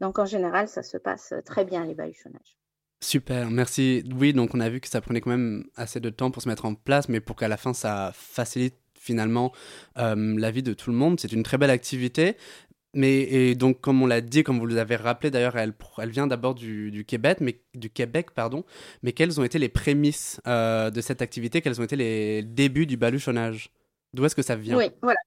Donc, 0.00 0.18
en 0.18 0.26
général, 0.26 0.68
ça 0.68 0.82
se 0.82 0.96
passe 0.96 1.32
très 1.44 1.64
bien 1.64 1.84
les 1.84 1.94
baluchonnages. 1.94 2.56
Super, 3.02 3.50
merci. 3.50 4.04
Oui, 4.14 4.32
donc 4.32 4.54
on 4.54 4.60
a 4.60 4.68
vu 4.68 4.80
que 4.80 4.86
ça 4.86 5.00
prenait 5.00 5.20
quand 5.20 5.30
même 5.30 5.64
assez 5.74 5.98
de 5.98 6.08
temps 6.08 6.30
pour 6.30 6.40
se 6.40 6.48
mettre 6.48 6.64
en 6.64 6.76
place, 6.76 7.08
mais 7.08 7.20
pour 7.20 7.34
qu'à 7.34 7.48
la 7.48 7.56
fin 7.56 7.74
ça 7.74 8.12
facilite 8.14 8.76
finalement 8.96 9.52
euh, 9.98 10.38
la 10.38 10.52
vie 10.52 10.62
de 10.62 10.72
tout 10.72 10.90
le 10.90 10.96
monde. 10.96 11.18
C'est 11.18 11.32
une 11.32 11.42
très 11.42 11.58
belle 11.58 11.70
activité. 11.70 12.36
Mais 12.94 13.22
et 13.22 13.54
donc, 13.56 13.80
comme 13.80 14.02
on 14.02 14.06
l'a 14.06 14.20
dit, 14.20 14.44
comme 14.44 14.60
vous 14.60 14.66
l'avez 14.66 14.96
rappelé, 14.96 15.30
d'ailleurs, 15.32 15.56
elle, 15.56 15.72
vient 16.10 16.28
d'abord 16.28 16.54
du, 16.54 17.04
Québec, 17.06 17.38
mais 17.40 17.60
pardon. 18.36 18.64
Mais 19.02 19.12
quelles 19.12 19.40
ont 19.40 19.44
été 19.44 19.58
les 19.58 19.70
prémices 19.70 20.40
euh, 20.46 20.90
de 20.90 21.00
cette 21.00 21.22
activité? 21.22 21.60
Quels 21.60 21.80
ont 21.80 21.84
été 21.84 21.96
les 21.96 22.42
débuts 22.42 22.86
du 22.86 22.96
baluchonnage? 22.96 23.70
D'où 24.14 24.24
est-ce 24.24 24.36
que 24.36 24.42
ça 24.42 24.56
vient 24.56 24.76
Oui, 24.76 24.90
voilà. 25.00 25.18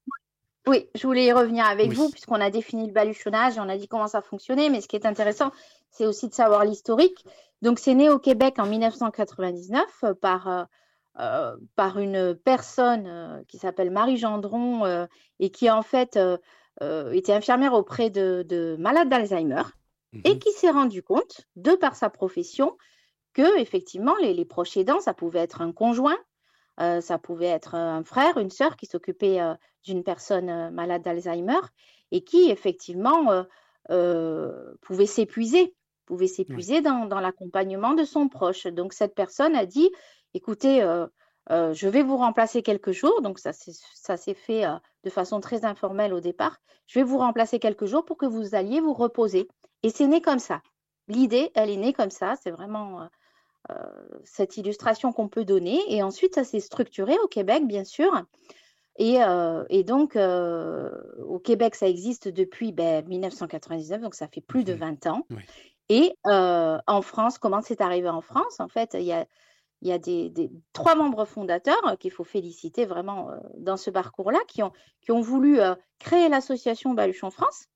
Oui, 0.68 0.90
je 0.96 1.06
voulais 1.06 1.26
y 1.26 1.32
revenir 1.32 1.66
avec 1.66 1.94
vous, 1.94 2.10
puisqu'on 2.10 2.42
a 2.42 2.50
défini 2.50 2.88
le 2.88 2.92
baluchonnage 2.92 3.58
et 3.58 3.60
on 3.60 3.70
a 3.70 3.78
dit 3.78 3.88
comment 3.88 4.08
ça 4.08 4.22
fonctionnait. 4.22 4.70
Mais 4.70 4.82
ce 4.82 4.88
qui 4.88 4.96
est 4.96 5.06
intéressant, 5.06 5.52
c'est 5.92 6.08
aussi 6.08 6.28
de 6.28 6.34
savoir 6.34 6.66
l'historique. 6.66 7.24
Donc, 7.62 7.80
c'est 7.80 7.94
né 7.94 8.10
au 8.10 8.20
Québec 8.20 8.56
en 8.58 8.66
1999 8.66 9.86
euh, 10.04 10.14
par, 10.14 10.48
euh, 10.48 10.64
euh, 11.20 11.56
par 11.76 12.00
une 12.00 12.36
personne 12.36 13.44
qui 13.48 13.58
s'appelle 13.58 13.92
Marie 13.92 14.18
Gendron 14.18 15.08
et 15.40 15.50
qui, 15.52 15.70
en 15.70 15.84
fait, 15.84 16.20
était 16.82 17.34
infirmière 17.34 17.74
auprès 17.74 18.10
de, 18.10 18.76
malades 18.80 19.10
d'Alzheimer 19.10 19.64
et 20.24 20.34
mhm. 20.34 20.40
qui 20.40 20.52
s'est 20.52 20.72
rendu 20.72 21.04
compte, 21.04 21.42
de 21.56 21.76
par 21.76 21.96
sa 21.96 22.10
profession, 22.10 22.78
que, 23.34 23.60
effectivement, 23.60 24.16
les, 24.22 24.34
les 24.34 24.46
proches 24.46 24.78
aidants, 24.78 25.02
ça 25.02 25.14
pouvait 25.14 25.40
être 25.40 25.62
un 25.62 25.74
conjoint, 25.74 26.18
ça 26.78 27.18
pouvait 27.18 27.46
être 27.46 27.76
un 27.76 28.04
frère, 28.04 28.38
une 28.38 28.50
sœur 28.50 28.76
qui 28.76 28.86
s'occupait 28.86 29.40
d'une 29.84 30.04
personne 30.04 30.72
malade 30.72 31.02
d'Alzheimer 31.02 31.62
et 32.12 32.24
qui, 32.24 32.50
effectivement, 32.50 33.46
pouvait 34.82 35.06
s'épuiser 35.06 35.74
pouvait 36.06 36.28
s'épuiser 36.28 36.82
dans, 36.82 37.08
l'accompagnement 37.20 37.94
de 37.94 38.04
son 38.04 38.30
proche. 38.30 38.68
Donc 38.68 38.94
cette 38.94 39.16
personne 39.16 39.56
a 39.56 39.66
dit, 39.66 39.90
écoutez, 40.34 40.82
euh, 40.82 41.08
euh, 41.52 41.74
je 41.74 41.88
vais 41.88 42.04
vous 42.04 42.18
remplacer 42.18 42.62
quelques 42.62 42.92
jours. 42.92 43.22
Donc 43.22 43.40
ça, 43.40 43.52
s'est 43.54 44.34
fait 44.34 44.66
euh, 44.66 44.76
de 45.04 45.10
façon 45.10 45.42
très 45.42 45.66
informelle 45.66 46.14
au 46.14 46.22
départ. 46.22 46.58
Je 46.88 47.00
vais 47.00 47.04
vous 47.04 47.18
remplacer 47.18 47.60
quelques 47.60 47.86
jours 47.86 48.06
pour 48.06 48.18
que 48.18 48.26
vous 48.26 48.56
alliez 48.56 48.80
vous 48.80 48.94
reposer. 48.94 49.48
Et 49.84 49.90
c'est 49.90 50.08
né 50.08 50.22
comme 50.22 50.40
ça. 50.40 50.62
L'idée, 51.08 51.52
elle 51.56 51.70
est 51.70 51.78
née 51.78 51.94
comme 51.94 52.12
ça. 52.12 52.36
C'est 52.42 52.52
vraiment 52.52 53.08
cette 54.24 54.58
illustration 54.58 55.12
qu'on 55.12 55.28
peut 55.28 55.46
donner. 55.46 55.80
Et 55.90 56.04
ensuite, 56.04 56.36
ça 56.36 56.44
s'est 56.44 56.60
structuré 56.60 57.18
au 57.24 57.28
Québec, 57.28 57.66
bien 57.68 57.84
sûr. 57.84 58.12
Et, 58.98 59.84
donc, 59.84 60.16
au 60.16 61.40
Québec, 61.40 61.76
ça 61.76 61.88
existe 61.88 62.28
depuis 62.28 62.74
1999, 62.74 64.00
ben, 64.00 64.04
donc 64.04 64.16
ça 64.16 64.28
fait 64.28 64.42
plus 64.42 64.64
de 64.64 64.74
20 64.74 65.06
mmh 65.06 65.10
ans. 65.10 65.28
Et 65.90 66.16
en 66.26 67.02
France, 67.02 67.38
comment 67.38 67.62
c'est 67.62 67.82
arrivé 67.82 68.10
en 68.10 68.22
France? 68.22 68.60
En 68.60 68.68
fait, 68.68 68.96
il 68.96 69.06
y 69.06 69.14
a, 69.14 69.26
il 69.82 69.90
y 69.90 69.92
a 69.92 70.00
des, 70.00 70.50
trois 70.74 70.96
membres 70.96 71.26
fondateurs 71.26 71.98
qu'il 72.00 72.12
faut 72.12 72.24
féliciter 72.24 72.86
vraiment 72.86 73.32
dans 73.58 73.78
ce 73.78 73.90
parcours-là, 73.90 74.40
qui 74.48 74.64
ont, 74.64 74.72
qui 75.02 75.12
ont 75.12 75.22
voulu 75.22 75.60
créer 76.00 76.30
l'association 76.30 76.94
Baluchon 76.94 77.32
France. 77.32 77.68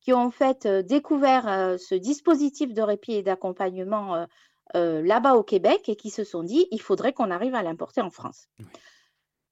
qui 0.00 0.12
ont 0.12 0.22
en 0.22 0.30
fait 0.30 0.66
découvert 0.66 1.78
ce 1.78 1.94
dispositif 1.96 2.72
de 2.72 2.82
répit 2.82 3.14
et 3.14 3.22
d'accompagnement 3.22 4.26
là-bas 4.74 5.34
au 5.34 5.42
Québec 5.42 5.88
et 5.88 5.96
qui 5.96 6.10
se 6.10 6.24
sont 6.24 6.42
dit 6.42 6.66
il 6.70 6.80
faudrait 6.80 7.12
qu'on 7.12 7.30
arrive 7.30 7.54
à 7.54 7.62
l'importer 7.62 8.00
en 8.00 8.10
France. 8.10 8.48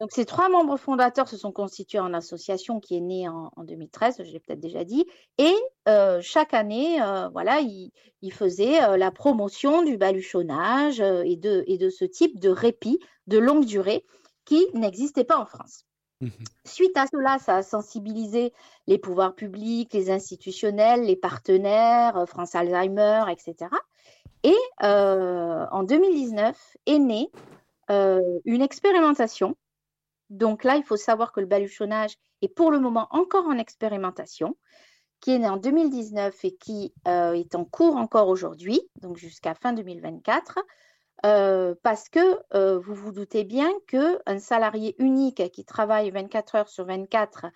Donc, 0.00 0.12
ces 0.12 0.24
trois 0.24 0.48
membres 0.48 0.76
fondateurs 0.76 1.28
se 1.28 1.36
sont 1.36 1.50
constitués 1.50 1.98
en 1.98 2.14
association 2.14 2.78
qui 2.78 2.96
est 2.96 3.00
née 3.00 3.28
en, 3.28 3.50
2013, 3.64 4.18
je 4.18 4.30
l'ai 4.30 4.38
peut-être 4.38 4.60
déjà 4.60 4.84
dit, 4.84 5.06
et 5.38 5.54
chaque 6.20 6.54
année, 6.54 7.00
voilà, 7.32 7.60
ils, 7.60 8.32
faisaient 8.32 8.96
la 8.96 9.10
promotion 9.10 9.82
du 9.82 9.96
baluchonnage 9.96 11.00
et, 11.00 11.36
de, 11.36 11.64
et 11.66 11.78
de 11.78 11.90
ce 11.90 12.04
type 12.04 12.38
de 12.38 12.48
répit 12.48 13.00
de 13.26 13.38
longue 13.38 13.64
durée 13.64 14.04
qui 14.44 14.66
n'existait 14.72 15.24
pas 15.24 15.38
en 15.38 15.46
France. 15.46 15.84
Mmh 16.20 16.28
Suite 16.64 16.96
à 16.96 17.06
cela, 17.06 17.38
ça 17.38 17.56
a 17.56 17.62
sensibilisé 17.62 18.52
les 18.86 18.98
pouvoirs 18.98 19.34
publics, 19.34 19.92
les 19.92 20.10
institutionnels, 20.10 21.02
les 21.02 21.16
partenaires, 21.16 22.24
France 22.26 22.54
Alzheimer, 22.54 23.24
etc. 23.30 23.70
Et 24.44 24.56
en 24.80 25.82
2019 25.82 26.76
est 26.86 26.98
née 26.98 27.30
une 27.88 28.62
expérimentation 28.62 29.56
donc 30.30 30.64
là, 30.64 30.76
il 30.76 30.84
faut 30.84 30.96
savoir 30.96 31.32
que 31.32 31.40
le 31.40 31.46
baluchonnage 31.46 32.16
est 32.42 32.48
pour 32.48 32.70
le 32.70 32.80
moment 32.80 33.08
encore 33.10 33.46
en 33.46 33.58
expérimentation, 33.58 34.56
qui 35.20 35.32
est 35.32 35.38
né 35.38 35.48
en 35.48 35.56
2019 35.56 36.44
et 36.44 36.54
qui 36.54 36.92
euh, 37.06 37.32
est 37.32 37.54
en 37.54 37.64
cours 37.64 37.96
encore 37.96 38.28
aujourd'hui, 38.28 38.80
donc 39.00 39.16
jusqu'à 39.16 39.54
fin 39.54 39.72
2024. 39.72 40.58
Euh, 41.26 41.74
parce 41.82 42.08
que 42.08 42.20
euh, 42.54 42.78
vous 42.78 42.94
vous 42.94 43.10
doutez 43.10 43.42
bien 43.42 43.72
qu'un 43.88 44.38
salarié 44.38 44.94
unique 44.98 45.50
qui 45.50 45.64
travaille 45.64 46.10
24 46.10 46.54
heures 46.54 46.68
sur 46.68 46.84
24 46.84 47.46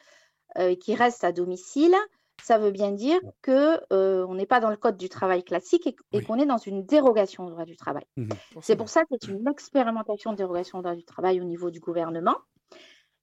et 0.59 0.77
qui 0.79 0.95
reste 0.95 1.25
à 1.25 1.33
domicile, 1.33 1.95
ça 2.43 2.59
veut 2.59 2.71
bien 2.71 2.91
dire 2.91 3.21
qu'on 3.45 4.35
n'est 4.35 4.47
pas 4.47 4.61
dans 4.61 4.71
le 4.71 4.77
code 4.77 4.97
du 4.97 5.09
travail 5.09 5.45
classique 5.45 5.95
et, 6.13 6.23
qu'on 6.23 6.39
est 6.39 6.47
dans 6.47 6.59
une 6.59 6.85
dérogation 6.85 7.47
au 7.47 7.51
droit 7.51 7.65
du 7.65 7.77
travail. 7.77 8.05
Mmh 8.17 8.31
C'est 8.61 8.77
pour 8.77 8.89
ça 8.89 9.03
que 9.03 9.15
c'est 9.21 9.31
une 9.31 9.49
expérimentation 9.49 10.33
de 10.33 10.37
dérogation 10.37 10.79
au 10.79 10.83
droit 10.83 10.97
du 10.97 11.05
travail 11.05 11.41
au 11.41 11.45
niveau 11.45 11.71
du 11.71 11.81
gouvernement. 11.81 12.37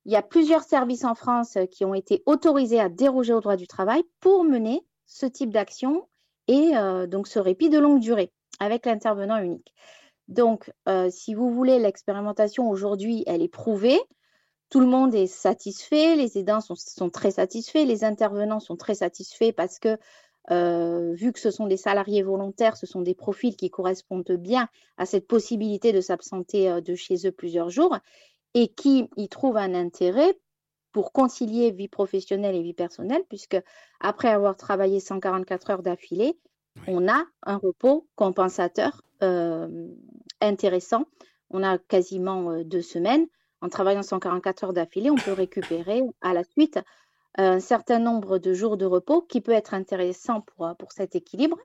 Il 0.05 0.11
y 0.11 0.15
a 0.15 0.21
plusieurs 0.21 0.63
services 0.63 1.03
en 1.03 1.15
France 1.15 1.57
euh, 1.57 1.65
qui 1.65 1.83
ont 1.85 1.93
été 1.93 2.23
autorisés 2.25 2.79
à 2.79 2.89
déroger 2.89 3.33
au 3.33 3.41
droit 3.41 3.57
du 3.57 3.67
travail 3.67 4.03
pour 4.21 4.43
mener 4.43 4.85
ce 5.05 5.25
type 5.25 5.51
d'action 5.51 6.07
et 6.47 6.71
euh, 6.75 7.05
donc 7.05 7.27
ce 7.27 7.39
répit 7.39 7.69
de 7.69 7.77
longue 7.77 7.99
durée 7.99 8.31
avec 8.59 8.85
l'intervenant 8.85 9.37
unique. 9.37 9.73
Donc, 10.29 10.71
euh, 10.87 11.09
si 11.09 11.33
vous 11.33 11.51
voulez, 11.51 11.79
l'expérimentation 11.79 12.69
aujourd'hui, 12.69 13.23
elle 13.27 13.41
est 13.41 13.49
prouvée. 13.49 13.99
Tout 14.69 14.79
le 14.79 14.87
monde 14.87 15.15
est 15.15 15.27
satisfait, 15.27 16.15
les 16.15 16.37
aidants 16.37 16.61
sont, 16.61 17.09
très 17.09 17.31
satisfaits, 17.31 17.85
les 17.85 18.03
intervenants 18.03 18.59
sont 18.59 18.75
très 18.75 18.95
satisfaits 18.95 19.51
parce 19.51 19.79
que 19.79 19.97
vu 21.15 21.31
que 21.31 21.39
ce 21.39 21.51
sont 21.51 21.67
des 21.67 21.77
salariés 21.77 22.23
volontaires, 22.23 22.77
ce 22.77 22.85
sont 22.85 23.01
des 23.01 23.13
profils 23.13 23.55
qui 23.55 23.69
correspondent 23.69 24.31
bien 24.31 24.67
à 24.97 25.05
cette 25.05 25.27
possibilité 25.27 25.91
de 25.91 26.01
s'absenter 26.01 26.81
de 26.81 26.95
chez 26.95 27.27
eux 27.27 27.31
plusieurs 27.31 27.69
jours 27.69 27.97
et 28.53 28.67
qui 28.67 29.09
y 29.15 29.29
trouve 29.29 29.57
un 29.57 29.73
intérêt 29.73 30.37
pour 30.91 31.11
concilier 31.11 31.71
vie 31.71 31.87
professionnelle 31.87 32.55
et 32.55 32.63
vie 32.63 32.73
personnelle, 32.73 33.23
puisque 33.29 33.61
après 33.99 34.29
avoir 34.29 34.55
travaillé 34.55 34.99
144 34.99 35.69
heures 35.69 35.83
d'affilée, 35.83 36.37
on 36.87 37.07
a 37.07 37.25
un 37.43 37.57
repos 37.57 38.07
compensateur 38.15 39.03
euh, 39.21 39.87
intéressant. 40.41 41.05
On 41.51 41.63
a 41.63 41.77
quasiment 41.77 42.51
euh, 42.51 42.63
deux 42.63 42.81
semaines. 42.81 43.27
En 43.61 43.69
travaillant 43.69 44.03
144 44.03 44.63
heures 44.63 44.73
d'affilée, 44.73 45.09
on 45.09 45.15
peut 45.15 45.33
récupérer 45.33 46.01
à 46.21 46.33
la 46.33 46.43
suite 46.43 46.79
un 47.35 47.59
certain 47.59 47.99
nombre 47.99 48.37
de 48.37 48.53
jours 48.53 48.77
de 48.77 48.85
repos 48.85 49.21
qui 49.21 49.41
peut 49.41 49.51
être 49.51 49.73
intéressant 49.73 50.41
pour, 50.41 50.73
pour 50.77 50.91
cet 50.91 51.15
équilibre 51.15 51.57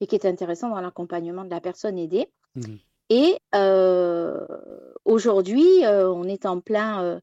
et 0.00 0.06
qui 0.06 0.14
est 0.14 0.26
intéressant 0.26 0.70
dans 0.70 0.80
l'accompagnement 0.80 1.44
de 1.44 1.50
la 1.50 1.60
personne 1.60 1.98
aidée. 1.98 2.28
Mmh 2.54 2.76
et 3.10 3.38
aujourd'hui, 5.04 5.66
on 5.86 6.24
est 6.24 6.46
en 6.46 6.60
plein, 6.60 7.20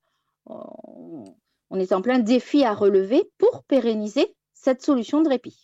on 0.47 1.79
est 1.79 1.91
en 1.93 2.01
plein 2.01 2.19
défi 2.19 2.63
à 2.63 2.73
relever 2.73 3.29
pour 3.37 3.63
pérenniser 3.63 4.35
cette 4.53 4.81
solution 4.81 5.21
de 5.21 5.29
répit. 5.29 5.63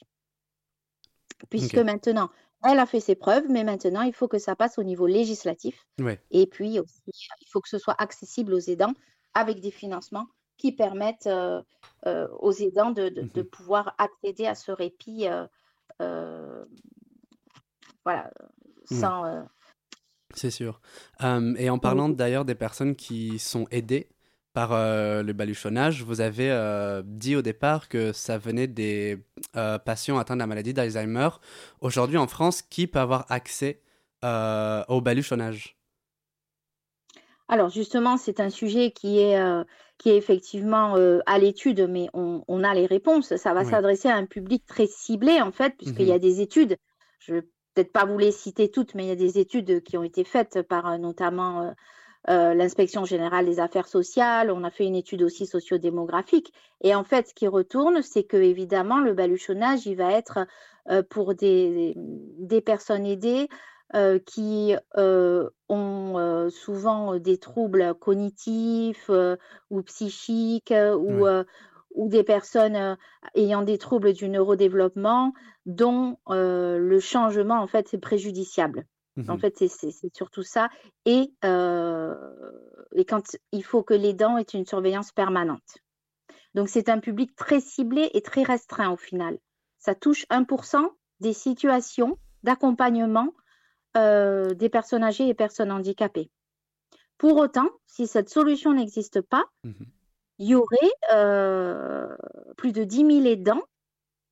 Puisque 1.49 1.77
maintenant, 1.77 2.29
elle 2.63 2.79
a 2.79 2.85
fait 2.85 2.99
ses 2.99 3.15
preuves, 3.15 3.45
mais 3.49 3.63
maintenant, 3.63 4.01
il 4.01 4.13
faut 4.13 4.27
que 4.27 4.37
ça 4.37 4.55
passe 4.55 4.77
au 4.77 4.83
niveau 4.83 5.07
législatif. 5.07 5.87
Et 6.29 6.47
puis 6.47 6.79
aussi, 6.79 7.01
il 7.07 7.47
faut 7.49 7.61
que 7.61 7.69
ce 7.69 7.77
soit 7.77 7.95
accessible 7.97 8.53
aux 8.53 8.59
aidants 8.59 8.93
avec 9.33 9.59
des 9.61 9.71
financements 9.71 10.27
qui 10.57 10.71
permettent 10.71 11.29
aux 12.05 12.51
aidants 12.51 12.91
de, 12.91 13.21
mmh 13.21 13.43
pouvoir 13.45 13.95
accéder 13.97 14.45
à 14.45 14.55
ce 14.55 14.71
répit 14.71 15.25
voilà, 18.03 18.31
sans, 18.85 19.45
c'est 20.35 20.51
sûr. 20.51 20.79
et 21.57 21.69
en 21.69 21.79
parlant 21.79 22.09
d'ailleurs 22.09 22.45
des 22.45 22.55
personnes 22.55 22.95
qui 22.95 23.39
sont 23.39 23.67
aidées 23.71 24.09
par 24.53 24.71
le 24.71 25.31
baluchonnage, 25.33 26.03
vous 26.03 26.21
avez 26.21 26.51
dit 27.05 27.35
au 27.35 27.41
départ 27.41 27.89
que 27.89 28.11
ça 28.11 28.37
venait 28.37 28.67
des 28.67 29.17
patients 29.85 30.17
atteints 30.17 30.35
de 30.35 30.39
la 30.39 30.47
maladie 30.47 30.73
d'Alzheimer. 30.73 31.29
Aujourd'hui 31.79 32.17
en 32.17 32.27
France, 32.27 32.61
qui 32.61 32.87
peut 32.87 32.99
avoir 32.99 33.25
accès 33.29 33.81
au 34.23 35.01
baluchonnage? 35.01 35.77
Alors 37.47 37.69
justement, 37.69 38.17
c'est 38.17 38.39
un 38.39 38.49
sujet 38.49 38.91
qui 38.91 39.19
est, 39.19 39.39
qui 39.97 40.09
est 40.09 40.17
effectivement 40.17 40.95
à 41.25 41.39
l'étude, 41.39 41.87
mais 41.89 42.09
on, 42.13 42.63
a 42.63 42.73
les 42.73 42.85
réponses. 42.85 43.35
Ça 43.35 43.53
va 43.53 43.63
s'adresser 43.63 44.09
à 44.09 44.15
un 44.15 44.25
public 44.25 44.65
très 44.65 44.87
ciblé, 44.87 45.41
en 45.41 45.51
fait, 45.51 45.75
puisqu'il 45.77 46.07
y 46.07 46.11
a 46.11 46.17
mmh 46.17 46.19
des 46.19 46.41
études. 46.41 46.77
Je 47.19 47.41
peut-être 47.73 47.91
pas 47.91 48.05
vous 48.05 48.17
les 48.17 48.31
citer 48.31 48.69
toutes, 48.69 48.95
mais 48.95 49.05
il 49.05 49.09
y 49.09 49.11
a 49.11 49.15
des 49.15 49.39
études 49.39 49.83
qui 49.83 49.97
ont 49.97 50.03
été 50.03 50.23
faites 50.23 50.61
par 50.63 50.87
euh, 50.87 50.97
notamment 50.97 51.73
euh, 52.29 52.31
euh, 52.31 52.53
l'inspection 52.53 53.05
générale 53.05 53.45
des 53.45 53.59
affaires 53.59 53.87
sociales. 53.87 54.51
On 54.51 54.63
a 54.63 54.71
fait 54.71 54.85
une 54.85 54.95
étude 54.95 55.23
aussi 55.23 55.45
sociodémographique. 55.45 56.53
Et 56.81 56.95
en 56.95 57.03
fait, 57.03 57.29
ce 57.29 57.33
qui 57.33 57.47
retourne, 57.47 58.01
c'est 58.01 58.23
que 58.23 58.37
évidemment, 58.37 58.99
le 58.99 59.13
baluchonnage, 59.13 59.85
il 59.85 59.95
va 59.95 60.11
être 60.11 60.47
pour 61.09 61.35
des, 61.35 61.93
des, 61.95 62.61
personnes 62.61 63.05
aidées 63.05 63.47
qui 64.25 64.75
ont 64.95 66.49
souvent 66.49 67.19
des 67.19 67.37
troubles 67.37 67.93
cognitifs 67.99 69.11
ou 69.69 69.81
psychiques 69.83 70.73
ou, 70.97 71.27
ou 71.95 72.07
des 72.07 72.23
personnes 72.23 72.75
euh, 72.75 72.95
ayant 73.35 73.61
des 73.61 73.77
troubles 73.77 74.13
du 74.13 74.29
neurodéveloppement 74.29 75.33
dont 75.65 76.17
euh, 76.29 76.77
le 76.77 76.99
changement 76.99 77.59
en 77.59 77.67
fait 77.67 77.87
c'est 77.87 77.99
préjudiciable. 77.99 78.85
En 79.17 79.35
mmh 79.35 79.39
fait, 79.39 79.67
c'est 79.67 80.15
surtout 80.15 80.43
ça. 80.43 80.69
Et, 81.05 81.33
euh, 81.43 82.15
et 82.95 83.05
quand 83.05 83.35
il 83.51 83.63
faut 83.63 83.83
que 83.83 83.93
les 83.93 84.13
dents 84.13 84.37
aient 84.37 84.43
une 84.43 84.65
surveillance 84.65 85.11
permanente. 85.11 85.77
Donc, 86.53 86.69
c'est 86.69 86.89
un 86.89 86.99
public 86.99 87.35
très 87.35 87.59
ciblé 87.59 88.09
et 88.13 88.21
très 88.21 88.43
restreint 88.43 88.89
au 88.89 88.97
final. 88.97 89.37
Ça 89.79 89.95
touche 89.95 90.25
1% 90.29 90.87
des 91.19 91.33
situations 91.33 92.17
d'accompagnement 92.43 93.33
des 93.95 94.69
personnes 94.71 95.03
âgées 95.03 95.27
et 95.27 95.33
personnes 95.33 95.71
handicapées. 95.71 96.31
Pour 97.17 97.37
autant, 97.37 97.69
si 97.87 98.07
cette 98.07 98.29
solution 98.29 98.73
n'existe 98.73 99.19
pas, 99.19 99.43
mmh 99.65 99.71
il 100.41 100.47
y 100.47 100.55
aurait 100.55 100.91
euh, 101.13 102.07
plus 102.57 102.71
de 102.71 102.83
10 102.83 103.21
000 103.21 103.25
aidants 103.25 103.61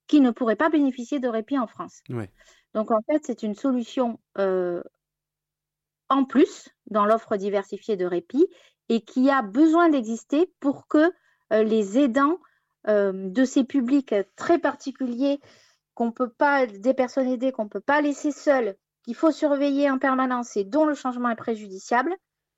qui 0.08 0.22
ne 0.22 0.32
pourraient 0.32 0.56
pas 0.56 0.70
bénéficier 0.70 1.20
de 1.20 1.28
répit 1.28 1.60
en 1.60 1.68
France. 1.68 2.02
Donc 2.74 2.92
en 2.92 3.02
fait, 3.02 3.24
c'est 3.26 3.44
une 3.44 3.56
solution 3.56 4.20
euh, 4.38 4.84
en 6.10 6.26
plus 6.26 6.70
dans 6.88 7.06
l'offre 7.06 7.36
diversifiée 7.36 7.98
de 7.98 8.06
répit 8.06 8.48
et 8.90 9.02
qui 9.02 9.30
a 9.30 9.42
besoin 9.42 9.90
d'exister 9.90 10.52
pour 10.60 10.88
que 10.88 11.12
euh, 11.54 11.64
les 11.64 11.98
aidants 11.98 12.38
de 12.88 13.44
ces 13.44 13.66
publics 13.66 14.16
très 14.38 14.58
particuliers 14.58 15.42
qu'on 16.00 16.14
peut 16.14 16.30
pas, 16.30 16.66
des 16.66 16.94
personnes 16.94 17.28
aidées 17.28 17.52
qu'on 17.52 17.66
ne 17.66 17.70
peut 17.70 17.82
pas 17.82 18.00
laisser 18.00 18.32
seules, 18.32 18.78
qu'il 19.04 19.16
faut 19.16 19.32
surveiller 19.32 19.92
en 19.92 20.00
permanence 20.00 20.56
et 20.56 20.64
dont 20.64 20.86
le 20.86 20.94
changement 20.96 21.30
est 21.30 21.36
préjudiciable, 21.36 22.16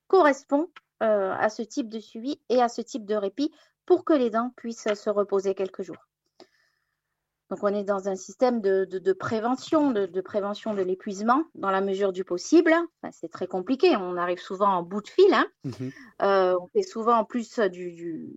correspond 0.08 0.70
euh, 1.02 1.34
à 1.34 1.50
ce 1.50 1.64
type 1.64 1.90
de 1.90 2.00
suivi 2.00 2.40
et 2.50 2.62
à 2.62 2.70
ce 2.70 2.82
type 2.82 3.06
de 3.06 3.16
répit 3.16 3.52
pour 3.88 4.06
que 4.06 4.14
les 4.14 4.30
dents 4.30 4.52
puissent 4.56 4.94
se 4.94 5.10
reposer 5.10 5.56
quelques 5.56 5.82
jours. 5.82 6.11
Donc 7.52 7.60
on 7.64 7.68
est 7.68 7.84
dans 7.84 8.08
un 8.08 8.16
système 8.16 8.62
de, 8.62 9.12
prévention, 9.12 9.92
de, 9.92 10.22
prévention 10.22 10.74
de 10.74 10.82
l'épuisement 10.82 11.44
dans 11.54 11.70
la 11.70 11.82
mesure 11.82 12.14
du 12.14 12.24
possible. 12.24 12.74
c'est 13.12 13.30
très 13.30 13.46
compliqué, 13.46 13.98
on 13.98 14.16
arrive 14.16 14.40
souvent 14.40 14.70
en 14.70 14.84
bout 14.84 15.02
de 15.02 15.10
fil. 15.10 15.34
Hein. 15.34 15.46
Mhm. 15.66 15.92
Euh, 16.22 16.56
on 16.62 16.68
fait 16.68 16.82
souvent 16.82 17.18
en 17.18 17.26
plus 17.26 17.60
du, 17.60 18.32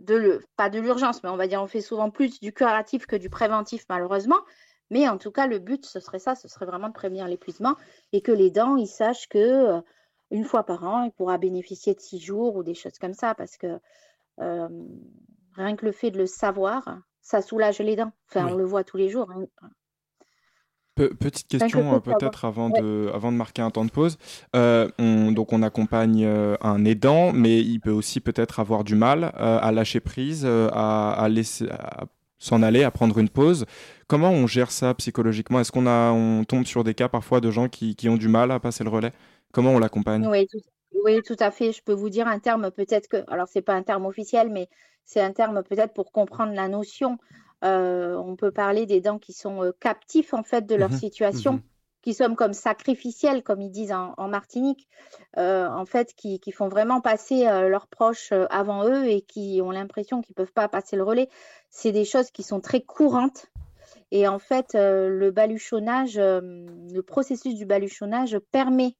de, 0.00 0.40
pas 0.56 0.70
de 0.70 0.80
l'urgence, 0.80 1.22
mais 1.22 1.28
on 1.28 1.36
va 1.36 1.46
dire 1.46 1.62
on 1.62 1.68
fait 1.68 1.80
souvent 1.80 2.10
plus 2.10 2.40
du 2.40 2.52
curatif 2.52 3.06
que 3.06 3.14
du 3.14 3.30
préventif 3.30 3.84
malheureusement. 3.88 4.40
Mais 4.90 5.08
en 5.08 5.18
tout 5.18 5.30
cas, 5.30 5.46
le 5.46 5.60
but, 5.60 5.86
ce 5.86 6.00
serait 6.00 6.18
ça, 6.18 6.34
ce 6.34 6.48
serait 6.48 6.66
vraiment 6.66 6.88
de 6.88 6.94
prévenir 6.94 7.28
l'épuisement 7.28 7.76
et 8.12 8.22
que 8.22 8.32
les 8.32 8.50
dents, 8.50 8.74
ils 8.74 8.88
sachent 8.88 9.28
que 9.28 9.38
euh, 9.38 9.80
une 10.32 10.44
fois 10.44 10.64
par 10.64 10.82
an, 10.82 11.04
il 11.04 11.12
pourra 11.12 11.38
bénéficier 11.38 11.94
de 11.94 12.00
six 12.00 12.18
jours 12.18 12.56
ou 12.56 12.64
des 12.64 12.74
choses 12.74 12.98
comme 12.98 13.14
ça, 13.14 13.36
parce 13.36 13.56
que 13.56 13.78
rien 14.38 15.76
que 15.76 15.84
le 15.84 15.92
fait 15.92 16.10
de 16.10 16.18
le 16.18 16.26
savoir, 16.26 16.98
ça 17.28 17.42
soulage 17.42 17.78
les 17.80 17.94
dents. 17.94 18.12
Enfin, 18.30 18.48
on 18.50 18.56
le 18.56 18.64
voit 18.64 18.84
tous 18.84 18.96
les 18.96 19.10
jours. 19.10 19.30
Hein. 19.30 19.44
petite 20.96 21.46
question 21.46 21.94
euh, 21.94 22.00
peut-être 22.00 22.46
avant, 22.46 22.70
de, 22.70 23.10
avant 23.12 23.30
de 23.30 23.36
marquer 23.36 23.60
un 23.60 23.70
temps 23.70 23.84
de 23.84 23.90
pause. 23.90 24.16
Euh, 24.56 24.88
on, 24.98 25.30
donc 25.30 25.52
on 25.52 25.62
accompagne 25.62 26.26
un 26.26 26.84
aidant, 26.86 27.32
mais 27.34 27.60
il 27.60 27.80
peut 27.80 27.90
aussi 27.90 28.20
peut-être 28.20 28.60
avoir 28.60 28.82
du 28.82 28.94
mal 28.94 29.24
à 29.34 29.70
lâcher 29.72 30.00
prise, 30.00 30.46
à, 30.46 31.10
à, 31.10 31.28
laisser, 31.28 31.68
s'en 32.38 32.62
aller, 32.62 32.82
à 32.82 32.90
prendre 32.90 33.18
une 33.18 33.28
pause. 33.28 33.66
Comment 34.06 34.30
on 34.30 34.46
gère 34.46 34.70
ça 34.70 34.94
psychologiquement? 34.94 35.60
Est-ce 35.60 35.70
qu'on 35.70 35.86
on 35.86 36.44
tombe 36.44 36.64
sur 36.64 36.82
des 36.82 36.94
cas 36.94 37.10
parfois 37.10 37.42
de 37.42 37.50
gens 37.50 37.68
qui, 37.68 37.94
qui 37.94 38.08
ont 38.08 38.16
du 38.16 38.28
mal 38.28 38.50
à 38.52 38.58
passer 38.58 38.84
le 38.84 38.90
relais? 38.90 39.12
Comment 39.52 39.72
on 39.72 39.78
l'accompagne? 39.78 40.26
Oui 40.26 40.46
tout, 40.46 40.60
oui, 40.92 41.22
tout 41.22 41.36
à 41.38 41.50
fait. 41.50 41.72
Je 41.72 41.82
peux 41.82 41.92
vous 41.92 42.08
dire 42.08 42.26
un 42.26 42.38
terme 42.38 42.70
peut-être 42.70 43.08
que, 43.08 43.24
alors 43.28 43.48
c'est 43.48 43.62
pas 43.62 43.74
un 43.74 43.82
terme 43.82 44.06
officiel, 44.06 44.50
mais 44.50 44.68
c'est 45.04 45.20
un 45.20 45.32
terme 45.32 45.62
peut-être 45.62 45.94
pour 45.94 46.12
comprendre 46.12 46.52
la 46.52 46.68
notion. 46.68 47.18
Euh, 47.64 48.14
on 48.16 48.36
peut 48.36 48.52
parler 48.52 48.86
des 48.86 49.00
dents 49.00 49.18
qui 49.18 49.32
sont 49.32 49.64
euh, 49.64 49.72
captifs 49.80 50.32
en 50.32 50.42
fait 50.42 50.66
de 50.66 50.74
leur 50.74 50.90
mmh 50.90 50.98
situation. 50.98 51.52
Mmh 51.54 51.62
qui 52.00 52.14
sont 52.14 52.36
comme 52.36 52.52
sacrificiels, 52.52 53.42
comme 53.42 53.60
ils 53.60 53.72
disent 53.72 53.92
en, 53.92 54.28
Martinique, 54.28 54.88
euh, 55.36 55.68
en 55.68 55.84
fait, 55.84 56.14
qui, 56.14 56.40
font 56.52 56.68
vraiment 56.68 57.00
passer 57.00 57.42
leurs 57.68 57.88
proches 57.88 58.32
avant 58.50 58.88
eux 58.88 59.08
et 59.08 59.20
qui 59.20 59.60
ont 59.62 59.72
l'impression 59.72 60.22
qu'ils 60.22 60.34
ne 60.38 60.44
peuvent 60.44 60.52
pas 60.52 60.68
passer 60.68 60.96
le 60.96 61.02
relais. 61.02 61.28
C'est 61.70 61.90
des 61.90 62.04
choses 62.04 62.30
qui 62.30 62.44
sont 62.44 62.60
très 62.60 62.80
courantes. 62.80 63.46
Et 64.12 64.28
en 64.28 64.38
fait, 64.38 64.68
le 64.74 65.30
baluchonnage, 65.32 66.16
le 66.16 67.00
processus 67.00 67.56
du 67.56 67.66
baluchonnage 67.66 68.38
permet 68.52 68.94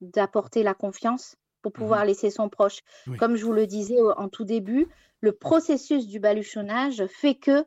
d'apporter 0.00 0.62
la 0.62 0.74
confiance 0.74 1.36
pour 1.62 1.72
pouvoir 1.72 2.04
mmh 2.04 2.08
laisser 2.08 2.30
son 2.30 2.48
proche. 2.48 2.80
Comme 3.18 3.36
je 3.36 3.44
vous 3.44 3.52
le 3.52 3.66
disais 3.66 3.96
en 4.16 4.28
tout 4.28 4.44
début, 4.44 4.86
le 5.20 5.32
processus 5.32 6.06
du 6.06 6.20
baluchonnage 6.20 7.04
fait 7.06 7.34
que 7.34 7.64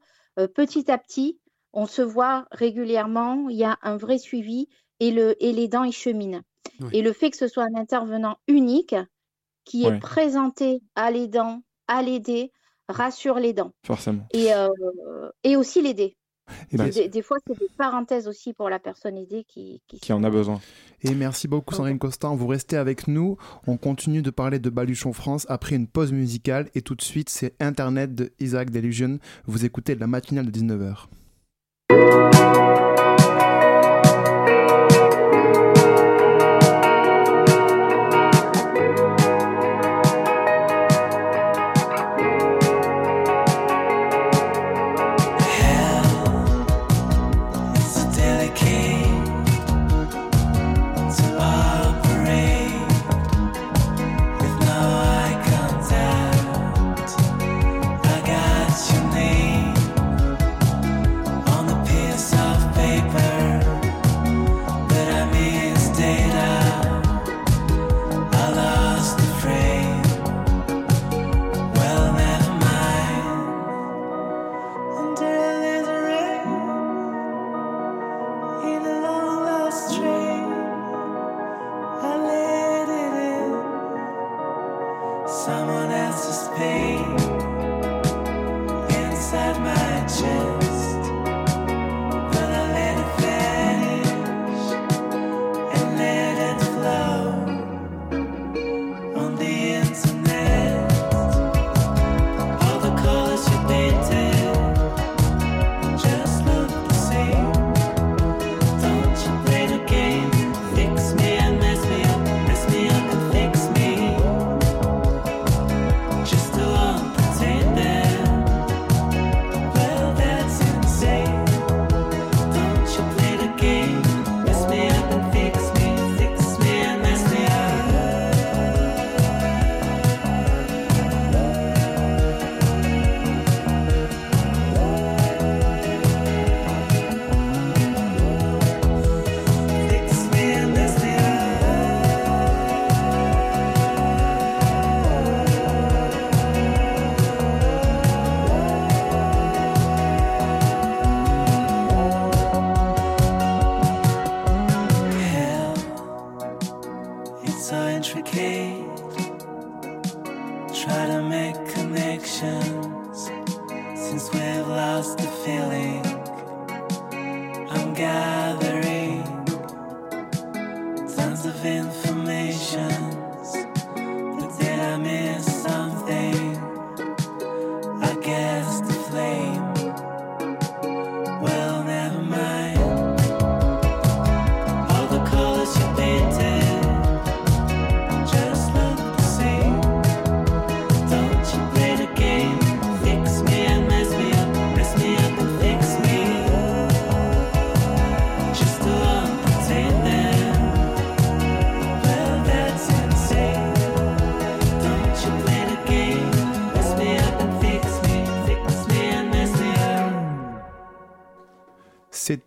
petit 0.47 0.89
à 0.89 0.97
petit, 0.97 1.37
on 1.73 1.85
se 1.85 2.01
voit 2.01 2.47
régulièrement, 2.51 3.49
il 3.49 3.57
y 3.57 3.63
a 3.63 3.77
un 3.81 3.97
vrai 3.97 4.17
suivi 4.17 4.67
et, 4.99 5.11
le, 5.11 5.35
et 5.43 5.51
les 5.51 5.67
dents 5.67 5.83
y 5.83 5.91
cheminent. 5.91 6.41
Et 6.93 7.01
le 7.01 7.11
fait 7.11 7.29
que 7.29 7.37
ce 7.37 7.47
soit 7.47 7.63
un 7.63 7.75
intervenant 7.75 8.37
unique 8.47 8.95
qui 9.65 9.85
est 9.85 9.99
présenté 9.99 10.81
à 10.95 11.11
l'aidant, 11.11 11.61
à 11.87 12.01
l'aider, 12.01 12.51
rassure 12.87 13.39
les 13.39 13.53
dents. 13.53 13.73
Forcément. 13.85 14.25
Et, 14.31 14.53
euh, 14.53 14.69
et 15.43 15.55
aussi 15.57 15.81
l'aider. 15.81 16.15
Ben, 16.73 16.89
des, 16.89 17.21
fois, 17.21 17.37
c'est 17.45 17.57
des 17.57 17.69
parenthèses 17.77 18.27
aussi 18.27 18.53
pour 18.53 18.69
la 18.69 18.79
personne 18.79 19.17
aidée 19.17 19.45
qui, 19.47 19.81
qui, 19.87 20.13
en 20.13 20.23
a 20.23 20.29
besoin. 20.29 20.59
Et 21.01 21.15
merci 21.15 21.47
beaucoup, 21.47 21.73
Sandrine 21.73 21.99
Constant. 21.99 22.35
Vous 22.35 22.47
restez 22.47 22.77
avec 22.77 23.07
nous. 23.07 23.37
On 23.67 23.77
continue 23.77 24.21
de 24.21 24.29
parler 24.29 24.59
de 24.59 24.69
Baluchon 24.69 25.13
France 25.13 25.45
après 25.49 25.75
une 25.75 25.87
pause 25.87 26.11
musicale. 26.11 26.69
Et 26.75 26.81
tout 26.81 26.95
de 26.95 27.01
suite, 27.01 27.29
c'est 27.29 27.55
Internet 27.59 28.15
de 28.15 28.31
Isaac 28.39 28.69
Delusion. 28.69 29.19
Vous 29.45 29.65
écoutez 29.65 29.95
la 29.95 30.07
matinale 30.07 30.51
de 30.51 30.59
19h. 30.59 31.07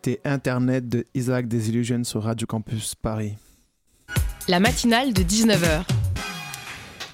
C'était 0.04 0.20
Internet 0.28 0.88
de 0.88 1.04
Isaac 1.14 1.46
Desillusion 1.46 2.02
sur 2.02 2.24
Radio 2.24 2.44
Campus 2.44 2.96
Paris. 2.96 3.34
La 4.48 4.58
matinale 4.58 5.12
de 5.12 5.22
19h. 5.22 5.84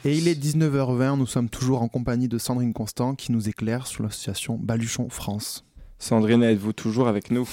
Et 0.06 0.16
il 0.16 0.26
est 0.26 0.42
19h20, 0.42 1.18
nous 1.18 1.26
sommes 1.26 1.50
toujours 1.50 1.82
en 1.82 1.88
compagnie 1.88 2.28
de 2.28 2.38
Sandrine 2.38 2.72
Constant 2.72 3.14
qui 3.14 3.30
nous 3.30 3.46
éclaire 3.46 3.86
sur 3.86 4.04
l'association 4.04 4.56
Baluchon 4.56 5.10
France. 5.10 5.66
Sandrine, 5.98 6.42
êtes-vous 6.42 6.72
toujours 6.72 7.08
avec 7.08 7.30
nous? 7.30 7.46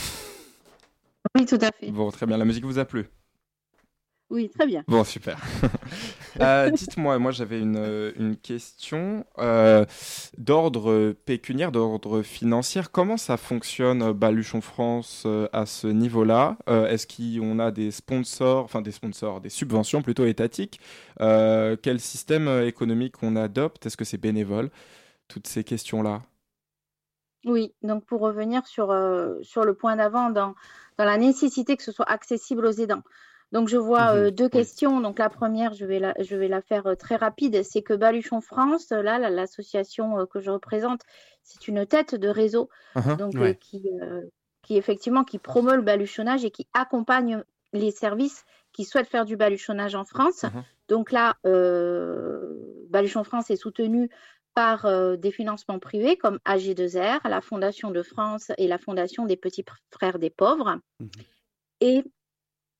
Oui, 1.35 1.45
tout 1.45 1.59
à 1.59 1.71
fait. 1.77 1.91
Bon, 1.91 2.09
très 2.11 2.25
bien, 2.25 2.37
la 2.37 2.45
musique 2.45 2.63
vous 2.63 2.79
a 2.79 2.85
plu? 2.85 3.05
Oui, 4.35 4.49
très 4.49 4.67
bien. 4.67 4.83
Bon, 4.87 5.03
super. 5.03 5.39
Euh, 6.41 6.69
dites-moi, 6.69 7.17
moi 7.17 7.31
j'avais 7.31 7.61
une, 7.61 7.77
euh, 7.77 8.11
une 8.17 8.35
question 8.35 9.25
euh, 9.37 9.85
d'ordre 10.37 11.13
pécuniaire, 11.25 11.71
d'ordre 11.71 12.23
financier. 12.23 12.81
Comment 12.91 13.15
ça 13.15 13.37
fonctionne 13.37 14.11
Baluchon 14.11 14.59
France 14.59 15.25
à 15.53 15.65
ce 15.65 15.87
niveau-là? 15.87 16.57
Est-ce 16.67 17.07
qu'on 17.07 17.57
a 17.59 17.71
des 17.71 17.89
sponsors, 17.89 18.65
enfin 18.65 18.81
des 18.81 18.91
sponsors, 18.91 19.39
des 19.39 19.47
subventions 19.47 20.01
plutôt 20.01 20.25
étatiques? 20.25 20.81
Quel 21.19 22.01
système 22.01 22.49
économique 22.65 23.23
on 23.23 23.37
adopte? 23.37 23.85
Est-ce 23.85 23.95
que 23.95 24.03
c'est 24.03 24.17
bénévole? 24.17 24.71
Toutes 25.29 25.47
ces 25.47 25.63
questions-là. 25.63 26.21
Oui, 27.45 27.73
donc 27.81 28.03
pour 28.03 28.19
revenir 28.19 28.67
sur, 28.67 28.93
sur 29.41 29.63
le 29.63 29.73
point 29.73 29.95
d'avant, 29.95 30.31
dans, 30.31 30.53
dans 30.97 31.05
la 31.05 31.15
nécessité 31.15 31.77
que 31.77 31.83
ce 31.83 31.93
soit 31.93 32.11
accessible 32.11 32.65
aux 32.65 32.73
aidants. 32.73 33.03
Donc, 33.51 33.67
je 33.67 33.77
vois 33.77 34.13
mhm. 34.13 34.19
euh, 34.19 34.31
deux 34.31 34.49
questions. 34.49 35.01
Donc, 35.01 35.19
la 35.19 35.29
première, 35.29 35.73
je 35.73 35.85
vais 35.85 35.99
la, 35.99 36.13
je 36.19 36.35
vais 36.35 36.47
la 36.47 36.61
faire 36.61 36.87
euh, 36.87 36.95
très 36.95 37.15
rapide. 37.15 37.63
C'est 37.63 37.81
que 37.81 37.93
Baluchon 37.93 38.41
France, 38.41 38.89
là, 38.89 39.17
l'association 39.29 40.19
euh, 40.19 40.25
que 40.25 40.39
je 40.39 40.51
représente, 40.51 41.01
c'est 41.43 41.67
une 41.67 41.85
tête 41.85 42.15
de 42.15 42.27
réseau 42.27 42.69
uh-huh. 42.95 43.17
donc, 43.17 43.59
qui, 43.59 43.89
qui, 44.63 44.77
effectivement, 44.77 45.23
qui 45.23 45.37
promeut 45.37 45.75
le 45.75 45.83
baluchonnage 45.83 46.43
et 46.43 46.51
qui 46.51 46.67
accompagne 46.73 47.43
les 47.71 47.91
services 47.91 48.45
qui 48.73 48.83
souhaitent 48.83 49.07
faire 49.07 49.25
du 49.25 49.37
baluchonnage 49.37 49.95
en 49.95 50.05
France. 50.05 50.43
Uh-huh. 50.43 50.63
Donc 50.87 51.11
là, 51.11 51.35
Baluchon 52.89 53.23
France 53.23 53.51
est 53.51 53.55
soutenu 53.55 54.09
par 54.55 54.87
des 55.17 55.31
financements 55.31 55.79
privés 55.79 56.17
comme 56.17 56.39
AG2R, 56.45 57.27
la 57.29 57.41
Fondation 57.41 57.91
de 57.91 58.01
France 58.01 58.51
et 58.57 58.67
la 58.67 58.79
Fondation 58.79 59.25
des 59.25 59.37
Petits 59.37 59.65
Frères 59.91 60.17
des 60.17 60.29
Pauvres. 60.31 60.79
Mhm. 60.99 61.09
Et 61.81 62.03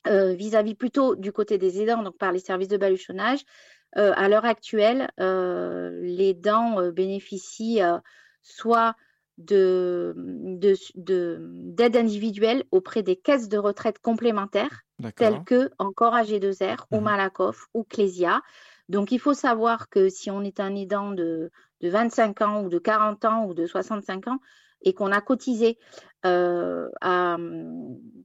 euh, 0.07 0.33
vis-à-vis 0.33 0.75
plutôt 0.75 1.15
du 1.15 1.31
côté 1.31 1.57
des 1.57 1.81
aidants, 1.81 2.03
donc 2.03 2.17
par 2.17 2.31
les 2.31 2.39
services 2.39 2.67
de 2.67 2.77
baluchonnage. 2.77 3.39
Euh, 3.97 4.13
à 4.15 4.27
l'heure 4.27 4.45
actuelle, 4.45 5.09
euh, 5.19 6.01
les 6.01 6.33
dents 6.33 6.91
bénéficient 6.91 7.81
soit 8.41 8.95
de, 9.37 10.13
d'aide 10.95 11.97
individuelle 11.97 12.63
auprès 12.71 13.03
des 13.03 13.15
caisses 13.15 13.49
de 13.49 13.57
retraite 13.57 13.99
complémentaires, 13.99 14.81
telles 15.15 15.43
que 15.45 15.71
encore 15.77 16.15
AG2R 16.15 16.85
ou 16.91 16.97
mhm. 16.97 17.03
Malakoff 17.03 17.67
ou 17.73 17.83
Clésia. 17.83 18.41
Donc, 18.87 19.11
il 19.11 19.19
faut 19.19 19.33
savoir 19.33 19.89
que 19.89 20.09
si 20.09 20.29
on 20.29 20.41
est 20.41 20.59
un 20.59 20.75
aidant 20.75 21.11
de, 21.11 21.51
de 21.81 21.89
25 21.89 22.41
ans 22.41 22.63
ou 22.63 22.69
de 22.69 22.79
40 22.79 23.25
ans 23.25 23.45
ou 23.45 23.53
de 23.53 23.65
65 23.65 24.27
ans, 24.27 24.39
et 24.81 24.93
qu'on 24.93 25.11
a 25.11 25.21
cotisé, 25.21 25.77
euh, 26.25 26.89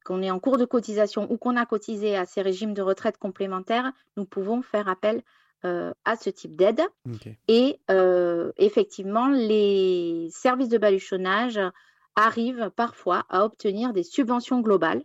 qu'on 0.04 0.22
est 0.22 0.30
en 0.30 0.38
cours 0.40 0.58
de 0.58 0.64
cotisation 0.64 1.30
ou 1.30 1.36
qu'on 1.36 1.56
a 1.56 1.66
cotisé 1.66 2.16
à 2.16 2.26
ces 2.26 2.42
régimes 2.42 2.74
de 2.74 2.82
retraite 2.82 3.18
complémentaires, 3.18 3.92
nous 4.16 4.24
pouvons 4.24 4.62
faire 4.62 4.88
appel 4.88 5.22
euh, 5.64 5.92
à 6.04 6.16
ce 6.16 6.30
type 6.30 6.56
d'aide. 6.56 6.80
Et 7.48 7.80
euh, 7.90 8.52
effectivement, 8.56 9.28
les 9.28 10.28
services 10.30 10.70
de 10.70 10.78
baluchonnage 10.78 11.60
arrivent 12.16 12.70
parfois 12.74 13.24
à 13.28 13.44
obtenir 13.44 13.92
des 13.92 14.02
subventions 14.02 14.60
globales 14.60 15.02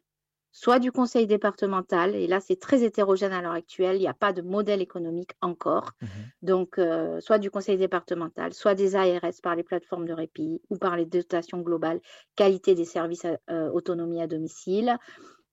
soit 0.56 0.80
du 0.80 0.94
conseil 0.94 1.28
départemental, 1.28 2.16
et 2.16 2.28
là 2.28 2.40
c'est 2.40 2.58
très 2.58 2.82
hétérogène 2.82 3.34
à 3.34 3.42
l'heure 3.42 3.52
actuelle, 3.52 3.98
il 3.98 4.00
n'y 4.00 4.08
a 4.08 4.14
pas 4.14 4.32
de 4.32 4.42
modèle 4.42 4.82
économique 4.82 5.32
encore, 5.42 5.92
mmh 6.02 6.06
donc 6.44 6.78
euh, 6.78 7.20
soit 7.20 7.40
du 7.40 7.52
conseil 7.52 7.78
départemental, 7.78 8.54
soit 8.54 8.74
des 8.74 8.96
ARS 8.96 9.42
par 9.44 9.56
les 9.56 9.64
plateformes 9.64 10.06
de 10.06 10.14
répit 10.14 10.62
ou 10.70 10.78
par 10.78 10.96
les 10.96 11.06
dotations 11.06 11.60
globales, 11.60 12.00
qualité 12.38 12.74
des 12.74 12.86
services 12.86 13.26
euh, 13.50 13.70
autonomie 13.72 14.22
à 14.22 14.28
domicile, 14.28 14.96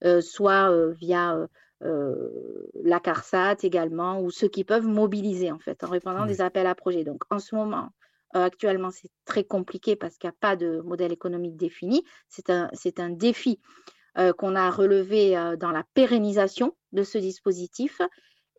euh, 0.05 0.21
soit 0.21 0.71
via 0.93 1.37
la 1.81 2.99
CARSAT 3.01 3.57
également, 3.63 4.21
ou 4.21 4.31
ceux 4.31 4.47
qui 4.47 4.63
peuvent 4.63 4.87
mobiliser 4.87 5.51
en 5.51 5.59
fait 5.59 5.83
en 5.83 5.89
répondant 5.89 6.25
des 6.25 6.39
appels 6.39 6.67
à 6.67 6.75
projets. 6.75 7.03
Donc 7.03 7.23
en 7.29 7.39
ce 7.39 7.55
moment, 7.55 7.89
actuellement, 8.31 8.91
c'est 8.91 9.11
très 9.25 9.43
compliqué 9.43 9.97
parce 9.97 10.17
qu'il 10.17 10.29
n'y 10.29 10.35
a 10.35 10.37
pas 10.39 10.55
de 10.55 10.79
modèle 10.79 11.11
économique 11.11 11.57
défini. 11.57 12.05
C'est 12.29 12.49
un, 12.49 12.69
un 12.99 13.09
défi 13.09 13.59
euh, 13.59 14.02
qu'on 14.37 14.55
a 14.55 14.69
relevé 14.69 15.37
euh, 15.37 15.55
dans 15.55 15.71
la 15.71 15.83
pérennisation 15.93 16.75
de 16.91 17.03
ce 17.03 17.17
dispositif. 17.17 18.01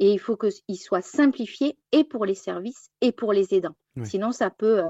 Et 0.00 0.12
il 0.12 0.18
faut 0.18 0.36
qu'il 0.36 0.78
soit 0.78 1.02
simplifié 1.02 1.76
et 1.92 2.02
pour 2.02 2.24
les 2.26 2.34
services 2.34 2.90
et 3.00 3.12
pour 3.12 3.32
les 3.32 3.54
aidants. 3.54 3.76
Sinon, 4.02 4.32
ça 4.32 4.50
peut, 4.50 4.82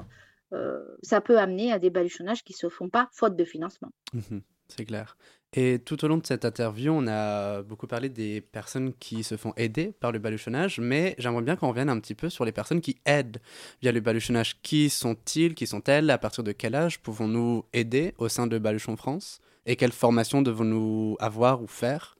euh, 0.51 0.79
ça 1.03 1.21
peut 1.21 1.37
amener 1.37 1.71
à 1.71 1.77
des 1.77 1.91
baluchonnages 1.91 2.43
qui 2.43 2.53
ne 2.53 2.57
se 2.57 2.69
font 2.69 2.89
pas 2.89 3.07
faute 3.11 3.35
de 3.35 3.45
financement. 3.45 3.91
Mmh 4.13 4.39
c'est 4.67 4.85
clair. 4.85 5.17
Et 5.53 5.79
tout 5.79 6.03
au 6.03 6.07
long 6.07 6.17
de 6.17 6.25
cette 6.25 6.43
interview, 6.43 6.91
on 6.91 7.07
a 7.07 7.61
beaucoup 7.61 7.87
parlé 7.87 8.09
des 8.09 8.41
personnes 8.41 8.93
qui 8.93 9.23
se 9.23 9.37
font 9.37 9.53
aider 9.55 9.93
par 9.99 10.11
le 10.11 10.19
baluchonnage, 10.19 10.79
mais 10.79 11.15
j'aimerais 11.17 11.43
bien 11.43 11.55
qu'on 11.55 11.69
revienne 11.69 11.89
un 11.89 11.99
petit 11.99 12.15
peu 12.15 12.29
sur 12.29 12.43
les 12.43 12.51
personnes 12.51 12.81
qui 12.81 12.97
aident 13.05 13.37
via 13.81 13.91
le 13.91 14.01
baluchonnage. 14.01 14.61
Qui 14.61 14.89
sont-ils 14.89 15.55
Qui 15.55 15.65
sont-elles 15.65 16.09
À 16.09 16.17
partir 16.17 16.43
de 16.43 16.51
quel 16.51 16.75
âge 16.75 16.99
pouvons-nous 16.99 17.63
aider 17.71 18.13
au 18.17 18.27
sein 18.27 18.47
de 18.47 18.57
Baluchon 18.57 18.97
France? 18.97 19.39
Et 19.65 19.75
quelle 19.75 19.91
formation 19.91 20.41
devons-nous 20.41 21.17
avoir 21.19 21.61
ou 21.61 21.67
faire? 21.67 22.17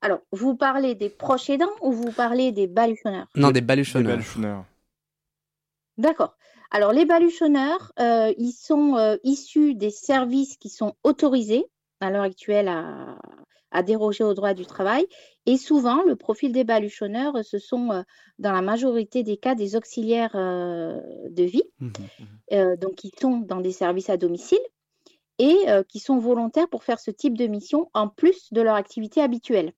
Alors, 0.00 0.20
vous 0.32 0.56
parlez 0.56 0.94
des 0.94 1.08
proches 1.08 1.48
aidants 1.50 1.70
ou 1.80 1.92
vous 1.92 2.10
parlez 2.10 2.50
des 2.50 2.66
baluchonneurs? 2.66 3.28
Non, 3.36 3.52
des 3.52 3.60
baluchonneurs. 3.60 4.64
D'accord. 5.96 6.36
Alors, 6.72 6.92
les 6.92 7.04
baluchonneurs, 7.04 7.92
euh, 8.00 8.32
ils 8.36 8.52
sont 8.52 8.96
euh, 8.96 9.16
issus 9.22 9.74
des 9.74 9.90
services 9.90 10.56
qui 10.56 10.70
sont 10.70 10.94
autorisés 11.04 11.66
à 12.00 12.10
l'heure 12.10 12.22
actuelle 12.22 12.68
à, 12.68 13.82
déroger 13.82 14.24
au 14.24 14.34
droit 14.34 14.54
du 14.54 14.66
travail. 14.66 15.06
Et 15.46 15.56
souvent, 15.56 16.02
le 16.02 16.16
profil 16.16 16.52
des 16.52 16.64
baluchonneurs, 16.64 17.44
ce 17.44 17.58
sont 17.58 17.90
euh, 17.90 18.02
dans 18.38 18.52
la 18.52 18.60
majorité 18.60 19.22
des 19.22 19.36
cas 19.36 19.54
des 19.54 19.76
auxiliaires 19.76 20.34
de 20.34 21.42
vie. 21.42 21.62
Mmh 21.78 21.86
mmh 21.86 22.76
donc, 22.76 23.04
ils 23.04 23.12
sont 23.18 23.38
dans 23.38 23.60
des 23.60 23.72
services 23.72 24.10
à 24.10 24.16
domicile 24.16 24.58
et 25.42 25.68
euh, 25.68 25.82
qui 25.82 25.98
sont 25.98 26.18
volontaires 26.18 26.68
pour 26.68 26.84
faire 26.84 27.00
ce 27.00 27.10
type 27.10 27.36
de 27.36 27.48
mission 27.48 27.90
en 27.94 28.08
plus 28.08 28.52
de 28.52 28.62
leur 28.62 28.76
activité 28.76 29.20
habituelle. 29.20 29.72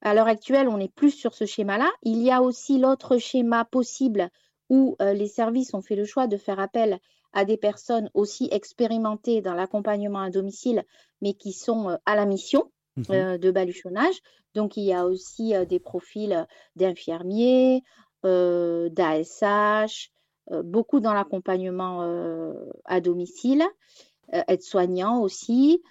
À 0.00 0.14
l'heure 0.14 0.26
actuelle, 0.26 0.68
on 0.68 0.78
n'est 0.78 0.88
plus 0.88 1.10
sur 1.10 1.34
ce 1.34 1.44
schéma-là. 1.44 1.90
Il 2.02 2.22
y 2.22 2.30
a 2.30 2.40
aussi 2.40 2.78
l'autre 2.78 3.18
schéma 3.18 3.66
possible 3.66 4.30
où 4.70 4.96
euh, 5.02 5.12
les 5.12 5.28
services 5.28 5.74
ont 5.74 5.82
fait 5.82 5.96
le 5.96 6.06
choix 6.06 6.28
de 6.28 6.38
faire 6.38 6.58
appel 6.60 6.98
à 7.34 7.44
des 7.44 7.58
personnes 7.58 8.08
aussi 8.14 8.48
expérimentées 8.50 9.42
dans 9.42 9.52
l'accompagnement 9.52 10.20
à 10.20 10.30
domicile, 10.30 10.82
mais 11.20 11.34
qui 11.34 11.52
sont 11.52 11.90
euh, 11.90 11.96
à 12.06 12.16
la 12.16 12.24
mission 12.24 12.72
mhm. 12.96 13.36
de 13.36 13.50
baluchonnage. 13.50 14.18
Donc, 14.54 14.78
il 14.78 14.84
y 14.84 14.94
a 14.94 15.04
aussi 15.06 15.52
des 15.68 15.78
profils 15.78 16.46
d'infirmiers, 16.76 17.82
d'ASH, 18.22 20.10
beaucoup 20.64 21.00
dans 21.00 21.14
l'accompagnement 21.14 22.02
à 22.84 23.00
domicile. 23.00 23.64
Euh, 24.34 24.42
être 24.48 24.62
soignant 24.62 25.20
aussi, 25.20 25.82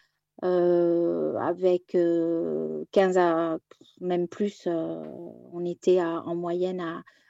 euh, 0.44 1.36
avec 1.38 1.88
15 1.92 1.98
euh, 1.98 2.84
à 3.20 3.58
même 4.00 4.28
plus, 4.28 4.68
on 4.68 5.64
était 5.66 6.02
en 6.02 6.36
moyenne 6.36 6.82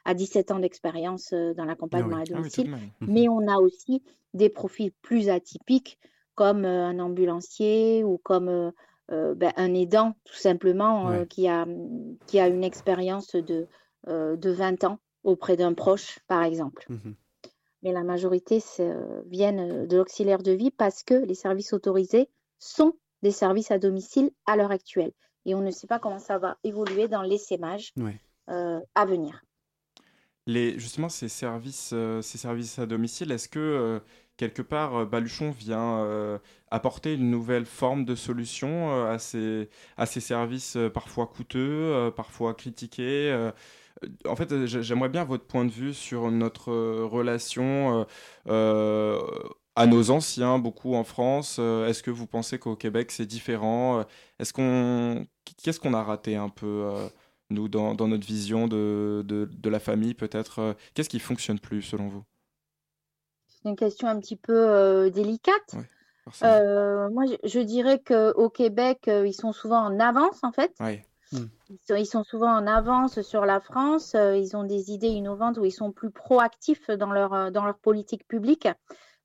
à, 0.04 0.14
17 0.14 0.50
ans 0.50 0.58
d'expérience 0.58 1.32
dans 1.32 1.64
l'accompagnement 1.64 2.16
ah 2.16 2.20
à 2.20 2.24
ah 2.30 2.34
domicile. 2.36 2.70
Mhm. 2.70 3.08
Mais 3.08 3.28
on 3.28 3.46
a 3.46 3.58
aussi 3.58 4.02
des 4.34 4.48
profils 4.48 4.90
plus 5.02 5.28
atypiques 5.28 5.98
comme 6.34 6.64
un 6.64 6.98
ambulancier 6.98 8.02
ou 8.02 8.18
comme 8.18 8.72
ben, 9.08 9.52
un 9.56 9.74
aidant, 9.74 10.14
tout 10.24 10.34
simplement, 10.34 11.24
qui, 11.26 11.46
a, 11.46 11.66
qui 12.26 12.40
a 12.40 12.48
une 12.48 12.64
expérience 12.64 13.36
de, 13.36 13.68
de 14.06 14.50
20 14.50 14.84
ans 14.84 14.98
auprès 15.22 15.56
d'un 15.56 15.74
proche, 15.74 16.18
par 16.26 16.42
exemple. 16.42 16.86
Mmh 16.88 17.12
mais 17.82 17.92
la 17.92 18.04
majorité 18.04 18.62
euh, 18.80 19.22
viennent 19.26 19.60
euh, 19.60 19.86
de 19.86 19.96
l'auxiliaire 19.96 20.42
de 20.42 20.52
vie 20.52 20.70
parce 20.70 21.02
que 21.02 21.14
les 21.14 21.34
services 21.34 21.72
autorisés 21.72 22.28
sont 22.58 22.94
des 23.22 23.32
services 23.32 23.70
à 23.70 23.78
domicile 23.78 24.30
à 24.46 24.56
l'heure 24.56 24.70
actuelle. 24.70 25.12
Et 25.44 25.54
on 25.54 25.60
ne 25.60 25.70
sait 25.70 25.86
pas 25.86 25.98
comment 25.98 26.20
ça 26.20 26.38
va 26.38 26.58
évoluer 26.62 27.08
dans 27.08 27.22
l'essaimage 27.22 27.92
euh, 28.48 28.80
à 28.94 29.04
venir. 29.04 29.42
Les, 30.46 30.78
justement, 30.78 31.08
ces 31.08 31.28
services, 31.28 31.94
ces 32.20 32.38
services 32.38 32.78
à 32.80 32.86
domicile, 32.86 33.30
est-ce 33.30 33.48
que 33.48 34.00
quelque 34.36 34.62
part, 34.62 35.06
Baluchon 35.06 35.52
vient 35.52 36.40
apporter 36.68 37.14
une 37.14 37.30
nouvelle 37.30 37.64
forme 37.64 38.04
de 38.04 38.16
solution 38.16 39.06
à, 39.06 39.20
ces, 39.20 39.68
à 39.96 40.04
ces 40.04 40.18
services 40.18 40.76
parfois 40.92 41.28
coûteux, 41.28 42.12
parfois 42.16 42.54
critiqués 42.54 43.52
en 44.26 44.36
fait, 44.36 44.52
euh, 44.52 44.66
j'aimerais 44.66 45.08
bien 45.08 45.24
votre 45.24 45.44
point 45.44 45.64
de 45.64 45.70
vue 45.70 45.94
sur 45.94 46.30
notre 46.30 46.70
euh, 46.70 47.04
relation 47.04 48.06
euh, 48.48 49.20
à 49.76 49.86
nos 49.86 50.10
anciens, 50.10 50.58
beaucoup 50.58 50.94
en 50.94 51.04
France. 51.04 51.58
Est-ce 51.58 52.02
que 52.02 52.10
vous 52.10 52.26
pensez 52.26 52.58
qu'au 52.58 52.76
Québec 52.76 53.10
c'est 53.10 53.26
différent 53.26 54.04
Est-ce 54.38 54.52
qu'on, 54.52 55.26
qu'est-ce 55.62 55.80
qu'on 55.80 55.94
a 55.94 56.02
raté 56.02 56.36
un 56.36 56.50
peu 56.50 56.90
nous 57.50 57.68
dans, 57.68 57.94
notre 57.94 58.26
vision 58.26 58.68
de, 58.68 59.24
de, 59.26 59.70
la 59.70 59.80
famille 59.80 60.14
peut-être 60.14 60.76
Qu'est-ce 60.94 61.08
qui 61.08 61.18
fonctionne 61.18 61.58
plus 61.58 61.80
selon 61.82 62.08
vous? 62.08 62.22
C'est 63.48 63.68
une 63.68 63.76
question 63.76 64.08
un 64.08 64.20
petit 64.20 64.36
peu 64.36 65.10
délicate. 65.10 65.74
moi, 66.42 67.24
je, 67.42 67.60
dirais 67.60 67.98
qu'au 67.98 68.50
Québec, 68.50 69.04
ils 69.06 69.34
sont 69.34 69.52
souvent 69.52 69.80
en 69.80 69.98
avance 70.00 70.38
en 70.42 70.52
fait. 70.52 70.74
Mm. 70.80 70.98
Ils, 71.70 71.78
sont, 71.86 71.94
ils 71.96 72.06
sont 72.06 72.24
souvent 72.24 72.52
en 72.54 72.66
avance 72.66 73.22
sur 73.22 73.46
la 73.46 73.60
France. 73.60 74.14
euh, 74.14 74.36
ils 74.36 74.56
ont 74.56 74.64
des 74.64 74.90
idées 74.92 75.08
innovantes 75.08 75.58
où 75.58 75.64
ils 75.64 75.70
sont 75.72 75.90
plus 75.92 76.10
proactifs 76.10 76.90
dans 76.90 77.12
leur, 77.12 77.32
euh, 77.32 77.50
dans 77.50 77.64
leur 77.64 77.78
politique 77.78 78.26
publique, 78.28 78.68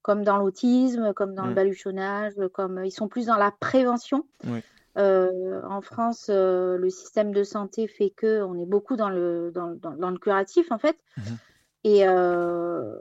comme 0.02 0.24
dans 0.24 0.38
l'autisme, 0.38 1.13
comme 1.13 1.34
dans 1.36 1.46
le 1.46 1.52
Mm. 1.52 1.56
baluchonnage, 1.56 2.34
comme 2.54 2.84
ils 2.86 2.91
sont 2.91 3.08
plus 3.08 3.26
dans 3.26 3.36
la 3.38 3.52
prévention. 3.52 4.26
Oui. 4.46 4.60
Euh, 4.98 5.62
en 5.70 5.82
France, 5.82 6.28
euh, 6.30 6.78
le 6.78 6.89
système 6.89 7.32
de 7.32 7.43
santé 7.43 7.88
fait 7.88 8.10
que 8.10 8.41
on 8.41 8.58
est 8.60 8.65
beaucoup 8.65 8.96
dans 8.96 9.10
le, 9.10 9.52
dans, 9.54 9.67
dans- 9.76 9.96
dans 9.96 10.10
le 10.10 10.17
curatif, 10.17 10.72
en 10.72 10.80
fait. 10.80 10.98
Mhm. 11.17 11.38
Et 11.84 12.08
euh, 12.08 12.96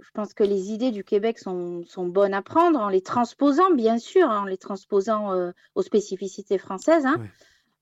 je 0.00 0.08
pense 0.14 0.32
que 0.32 0.44
les 0.44 0.70
idées 0.70 0.92
du 0.92 1.02
Québec 1.04 1.38
sont, 1.38 1.82
sont 1.86 2.06
bonnes 2.06 2.34
à 2.34 2.42
prendre 2.42 2.78
en 2.78 2.88
les 2.88 3.02
transposant, 3.02 3.70
bien 3.72 3.98
sûr, 3.98 4.30
hein, 4.30 4.42
en 4.42 4.44
les 4.44 4.56
transposant 4.58 5.32
euh, 5.32 5.50
aux 5.74 5.82
spécificités 5.82 6.56
françaises. 6.58 7.04
hein. 7.06 7.16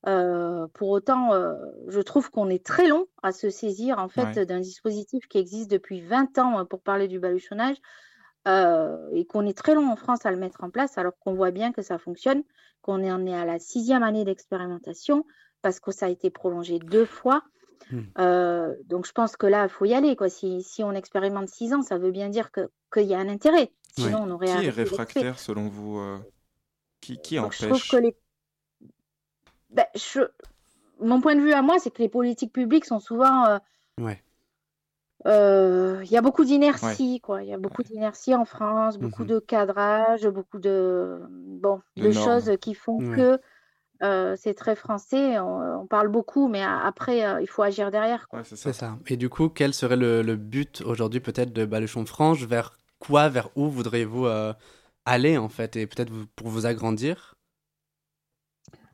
Euh, 0.06 0.68
pour 0.74 0.90
autant, 0.90 1.34
euh, 1.34 1.54
je 1.88 2.00
trouve 2.00 2.30
qu'on 2.30 2.48
est 2.48 2.64
très 2.64 2.86
long 2.86 3.06
à 3.22 3.32
se 3.32 3.50
saisir 3.50 3.98
en 3.98 4.08
fait 4.08 4.36
Ouais. 4.36 4.46
d'un 4.46 4.60
dispositif 4.60 5.26
qui 5.26 5.38
existe 5.38 5.70
depuis 5.70 6.00
20 6.00 6.38
ans 6.38 6.60
euh, 6.60 6.64
pour 6.64 6.80
parler 6.80 7.08
du 7.08 7.18
baluchonnage 7.18 7.76
euh, 8.46 8.96
et 9.12 9.24
qu'on 9.26 9.44
est 9.44 9.56
très 9.58 9.74
long 9.74 9.90
en 9.90 9.96
France 9.96 10.24
à 10.24 10.30
le 10.30 10.36
mettre 10.36 10.62
en 10.62 10.70
place 10.70 10.98
alors 10.98 11.18
qu'on 11.18 11.34
voit 11.34 11.50
bien 11.50 11.72
que 11.72 11.82
ça 11.82 11.98
fonctionne, 11.98 12.44
qu'on 12.80 13.04
en 13.10 13.26
est 13.26 13.34
à 13.34 13.44
la 13.44 13.58
sixième 13.58 14.04
année 14.04 14.24
d'expérimentation 14.24 15.26
parce 15.62 15.80
que 15.80 15.90
ça 15.90 16.06
a 16.06 16.08
été 16.08 16.30
prolongé 16.30 16.78
deux 16.78 17.04
fois. 17.04 17.42
Hmm. 17.90 18.04
Donc 18.84 19.06
je 19.06 19.12
pense 19.12 19.36
que 19.36 19.46
là, 19.46 19.64
il 19.64 19.68
faut 19.68 19.86
y 19.86 19.94
aller. 19.94 20.14
Quoi. 20.14 20.28
Si, 20.28 20.62
si 20.62 20.84
on 20.84 20.92
expérimente 20.92 21.48
six 21.48 21.72
ans, 21.74 21.82
ça 21.82 21.98
veut 21.98 22.12
bien 22.12 22.28
dire 22.28 22.52
que, 22.52 22.70
qu'il 22.92 23.04
y 23.04 23.14
a 23.14 23.18
un 23.18 23.28
intérêt. 23.28 23.72
Sinon, 23.96 24.20
on 24.22 24.30
aurait 24.30 24.46
Qui 24.46 24.66
est 24.66 24.70
réfractaire 24.70 25.38
selon 25.38 25.68
vous 25.68 26.00
Qui, 27.00 27.18
qui 27.18 27.36
Donc, 27.36 27.52
je 27.52 27.58
trouve 27.58 27.72
empêche 27.72 27.90
que 27.90 27.96
les... 27.96 28.16
Ben, 29.70 29.86
je... 29.94 30.20
Mon 31.00 31.20
point 31.20 31.36
de 31.36 31.40
vue 31.40 31.52
à 31.52 31.62
moi, 31.62 31.78
c'est 31.78 31.90
que 31.90 32.02
les 32.02 32.08
politiques 32.08 32.52
publiques 32.52 32.84
sont 32.84 33.00
souvent... 33.00 33.46
euh, 33.46 33.58
Ouais. 34.00 34.22
euh, 35.26 36.00
Il 36.04 36.10
y 36.10 36.16
a 36.16 36.22
beaucoup 36.22 36.44
d'inertie, 36.44 37.20
quoi. 37.20 37.42
Il 37.42 37.48
y 37.48 37.54
a 37.54 37.58
beaucoup 37.58 37.82
d'inertie 37.82 38.34
en 38.34 38.44
France, 38.44 38.98
beaucoup 38.98 39.22
Mhm. 39.22 39.28
de 39.28 39.38
cadrage, 39.40 40.26
beaucoup 40.28 40.58
de, 40.58 41.20
bon, 41.28 41.80
De 41.96 42.10
choses 42.12 42.52
qui 42.60 42.74
font 42.74 42.98
Ouais. 42.98 43.16
que 43.16 43.40
euh, 44.04 44.36
c'est 44.36 44.54
très 44.54 44.76
français. 44.76 45.38
On, 45.40 45.80
on 45.82 45.86
parle 45.86 46.08
beaucoup, 46.08 46.46
mais 46.48 46.62
a- 46.62 46.78
après, 46.86 47.24
euh, 47.26 47.40
il 47.40 47.48
faut 47.48 47.62
agir 47.62 47.90
derrière. 47.90 48.28
c'est 48.44 48.72
ça. 48.72 48.96
Et 49.08 49.16
du 49.16 49.28
coup, 49.28 49.48
quel 49.48 49.74
serait 49.74 49.96
le, 49.96 50.22
le 50.22 50.36
but 50.36 50.82
aujourd'hui 50.82 51.18
peut-être 51.20 51.52
de 51.52 51.64
Baluchon 51.64 52.06
Franche 52.06 52.44
Vers 52.44 52.78
quoi, 53.00 53.28
vers 53.28 53.50
où 53.56 53.68
voudriez-vous 53.68 54.26
euh, 54.26 54.52
aller 55.04 55.36
en 55.36 55.48
fait? 55.48 55.74
Et 55.76 55.86
peut-être 55.88 56.12
pour 56.36 56.48
vous 56.48 56.64
agrandir? 56.66 57.34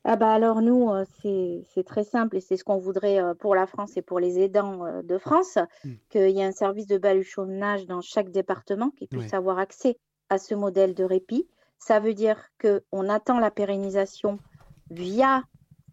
Ah 0.06 0.16
bah 0.16 0.32
alors 0.34 0.60
nous, 0.60 0.90
euh, 0.90 1.04
c'est 1.22 1.84
très 1.84 2.04
simple 2.04 2.36
et 2.36 2.40
c'est 2.40 2.58
ce 2.58 2.64
qu'on 2.64 2.76
voudrait 2.76 3.18
euh, 3.20 3.34
pour 3.34 3.54
la 3.54 3.66
France 3.66 3.96
et 3.96 4.02
pour 4.02 4.20
les 4.20 4.38
aidants 4.38 4.84
euh, 4.84 5.02
de 5.02 5.16
France, 5.16 5.58
Mm. 5.84 5.92
qu'il 6.10 6.30
y 6.30 6.40
ait 6.40 6.44
un 6.44 6.52
service 6.52 6.86
de 6.86 6.98
baluchonnage 6.98 7.86
dans 7.86 8.02
chaque 8.02 8.30
département 8.30 8.90
qui 8.90 9.06
puisse 9.06 9.32
Ouais. 9.32 9.34
avoir 9.34 9.58
accès 9.58 9.98
à 10.28 10.38
ce 10.38 10.54
modèle 10.54 10.94
de 10.94 11.04
répit. 11.04 11.48
Ça 11.78 12.00
veut 12.00 12.12
dire 12.14 12.48
qu'on 12.60 13.08
attend 13.08 13.38
la 13.38 13.50
pérennisation 13.50 14.40
via 14.90 15.44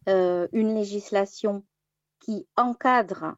euh, 0.10 0.48
une 0.52 0.76
législation 0.76 1.64
qui 2.20 2.48
encadre 2.58 3.36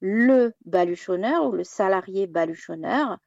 le 0.00 0.54
baluchonneur 0.64 1.46
ou 1.46 1.52
le 1.52 1.64
salarié 1.64 2.26
baluchonneur, 2.26 3.18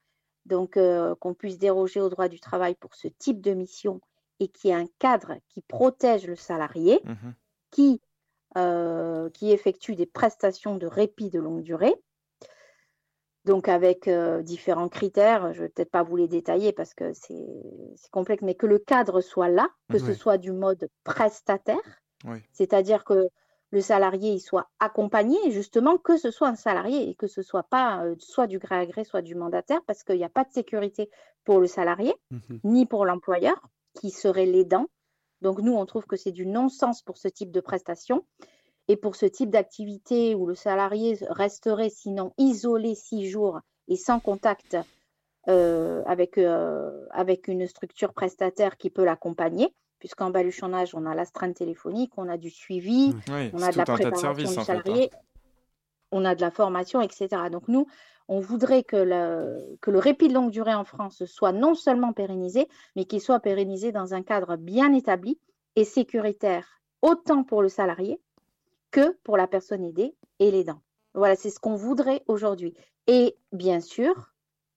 donc 0.45 0.77
euh, 0.77 1.15
qu'on 1.15 1.33
puisse 1.33 1.57
déroger 1.59 2.01
au 2.01 2.09
droit 2.09 2.27
du 2.27 2.39
travail 2.39 2.75
pour 2.75 2.95
ce 2.95 3.07
type 3.07 3.41
de 3.41 3.53
mission 3.53 4.01
et 4.41 4.49
qui 4.49 4.69
ait 4.69 4.73
un 4.73 4.88
cadre 4.99 5.36
qui 5.49 5.62
protège 5.62 6.27
le 6.27 6.36
salarié, 6.36 7.01
Mhm. 7.04 7.36
qui, 7.71 8.01
euh, 8.58 9.30
qui 9.32 9.51
effectue 9.51 9.95
des 9.95 10.08
prestations 10.08 10.77
de 10.77 10.88
répit 10.88 11.30
de 11.32 11.39
longue 11.39 11.63
durée, 11.63 11.95
donc 13.45 13.67
avec 13.67 14.08
euh, 14.08 14.41
différents 14.43 14.89
critères. 14.89 15.54
Je 15.54 15.60
ne 15.62 15.63
vais 15.65 15.69
peut-être 15.69 15.91
pas 15.91 16.04
vous 16.04 16.15
les 16.15 16.27
détailler 16.27 16.73
parce 16.73 16.93
que 16.93 17.13
c'est 17.13 17.45
c'est 17.95 18.12
complexe, 18.12 18.43
mais 18.43 18.56
que 18.56 18.67
le 18.67 18.80
cadre 18.80 19.21
soit 19.21 19.49
là, 19.49 19.69
que 19.89 19.97
ce 19.97 20.13
soit 20.13 20.38
du 20.38 20.51
mode 20.51 20.89
prestataire, 21.04 22.01
Oui. 22.25 22.39
c'est-à-dire 22.51 23.04
que 23.06 23.30
le 23.71 23.82
salarié 23.82 24.34
il 24.34 24.39
soit 24.41 24.69
accompagné, 24.80 25.38
justement, 25.51 25.97
que 25.97 26.17
ce 26.17 26.32
soit 26.32 26.49
un 26.49 26.56
salarié 26.56 27.10
et 27.10 27.15
que 27.15 27.27
ce 27.27 27.41
soit 27.41 27.63
pas 27.63 28.04
euh, 28.06 28.15
soit 28.19 28.47
du 28.47 28.60
gré 28.60 28.75
à 28.75 28.86
gré, 28.86 29.04
soit 29.06 29.21
du 29.21 29.36
mandataire, 29.36 29.82
parce 29.88 30.04
qu'il 30.04 30.17
n'y 30.17 30.23
a 30.25 30.30
pas 30.30 30.43
de 30.45 30.51
sécurité 30.51 31.10
pour 31.45 31.60
le 31.60 31.67
salarié 31.67 32.13
Mhm. 32.32 32.62
ni 32.63 32.86
pour 32.86 33.06
l'employeur, 33.06 33.67
qui 33.93 34.10
serait 34.12 34.45
l'aidant. 34.45 34.88
Donc 35.41 35.60
nous, 35.60 35.73
on 35.73 35.86
trouve 35.86 36.06
que 36.06 36.15
c'est 36.17 36.32
du 36.32 36.45
non-sens 36.45 37.01
pour 37.01 37.17
ce 37.17 37.27
type 37.27 37.51
de 37.51 37.60
prestation. 37.62 38.25
Et 38.88 38.97
pour 38.97 39.15
ce 39.15 39.25
type 39.25 39.49
d'activité 39.51 40.36
où 40.36 40.47
le 40.47 40.56
salarié 40.56 41.17
resterait 41.30 41.89
sinon 41.89 42.34
isolé 42.38 42.95
six 42.95 43.30
jours 43.30 43.60
et 43.88 43.95
sans 43.95 44.19
contact 44.19 44.75
euh, 45.47 46.04
avec, 46.06 46.38
euh, 46.38 47.06
avec 47.12 47.47
une 47.47 47.67
structure 47.67 48.13
prestataire 48.13 48.77
qui 48.77 48.89
peut 48.89 49.06
l'accompagner, 49.06 49.73
puisqu'en 49.99 50.30
baluchonnage, 50.30 50.93
on 50.93 51.06
a 51.06 51.15
l'astreinte 51.15 51.56
téléphonique, 51.56 52.12
on 52.17 52.27
a 52.27 52.38
du 52.38 52.49
suivi, 52.49 53.13
Oui, 53.30 53.51
on 53.54 53.62
a 53.62 53.71
de 53.71 53.77
la 53.77 53.86
de 53.86 53.91
préparation 53.91 54.17
services 54.17 54.49
du 54.49 54.54
fait. 54.56 54.60
hein. 54.60 54.65
salarié, 54.65 55.12
on 56.12 56.25
a 56.25 56.36
de 56.36 56.41
la 56.41 56.51
formation, 56.51 57.01
etc. 57.01 57.27
Donc 57.51 57.67
nous, 57.67 57.88
on 58.33 58.39
voudrait 58.39 58.83
que 58.83 58.95
le, 58.95 59.77
que 59.81 59.91
le 59.91 59.99
répit 59.99 60.29
de 60.29 60.33
longue 60.33 60.51
durée 60.51 60.73
en 60.73 60.85
France 60.85 61.25
soit 61.25 61.51
non 61.51 61.75
seulement 61.75 62.13
pérennisé, 62.13 62.67
mais 62.95 63.03
qu'il 63.05 63.19
soit 63.21 63.41
pérennisé 63.41 63.91
dans 63.91 64.13
un 64.13 64.23
cadre 64.23 64.55
bien 64.55 64.93
établi 64.93 65.37
et 65.75 65.83
sécuritaire, 65.83 66.79
autant 67.01 67.43
pour 67.43 67.61
le 67.61 67.67
salarié 67.69 68.19
que 68.91 69.17
pour 69.23 69.35
la 69.37 69.47
personne 69.47 69.83
aidée 69.83 70.15
et 70.39 70.49
l'aidant. 70.49 70.81
Voilà, 71.13 71.35
c'est 71.35 71.49
ce 71.49 71.59
qu'on 71.59 71.75
voudrait 71.75 72.23
aujourd'hui. 72.27 72.73
Et 73.07 73.35
bien 73.51 73.81
sûr, 73.81 74.33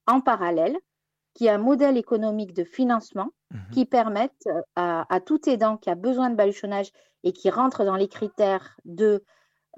en 0.06 0.20
parallèle, 0.20 0.76
qu'il 1.32 1.46
y 1.46 1.48
ait 1.48 1.52
un 1.52 1.58
modèle 1.58 1.96
économique 1.96 2.54
de 2.54 2.64
financement 2.64 3.30
Mhm. 3.52 3.60
qui 3.72 3.84
permette 3.86 4.46
euh, 4.48 4.62
à, 4.74 5.06
à 5.14 5.20
tout 5.20 5.48
aidant 5.48 5.76
qui 5.76 5.90
a 5.90 5.94
besoin 5.94 6.28
de 6.30 6.34
baluchonnage 6.34 6.90
et 7.22 7.32
qui 7.32 7.50
rentre 7.50 7.84
dans 7.84 7.94
les 7.96 8.08
critères 8.08 8.76
de, 8.84 9.22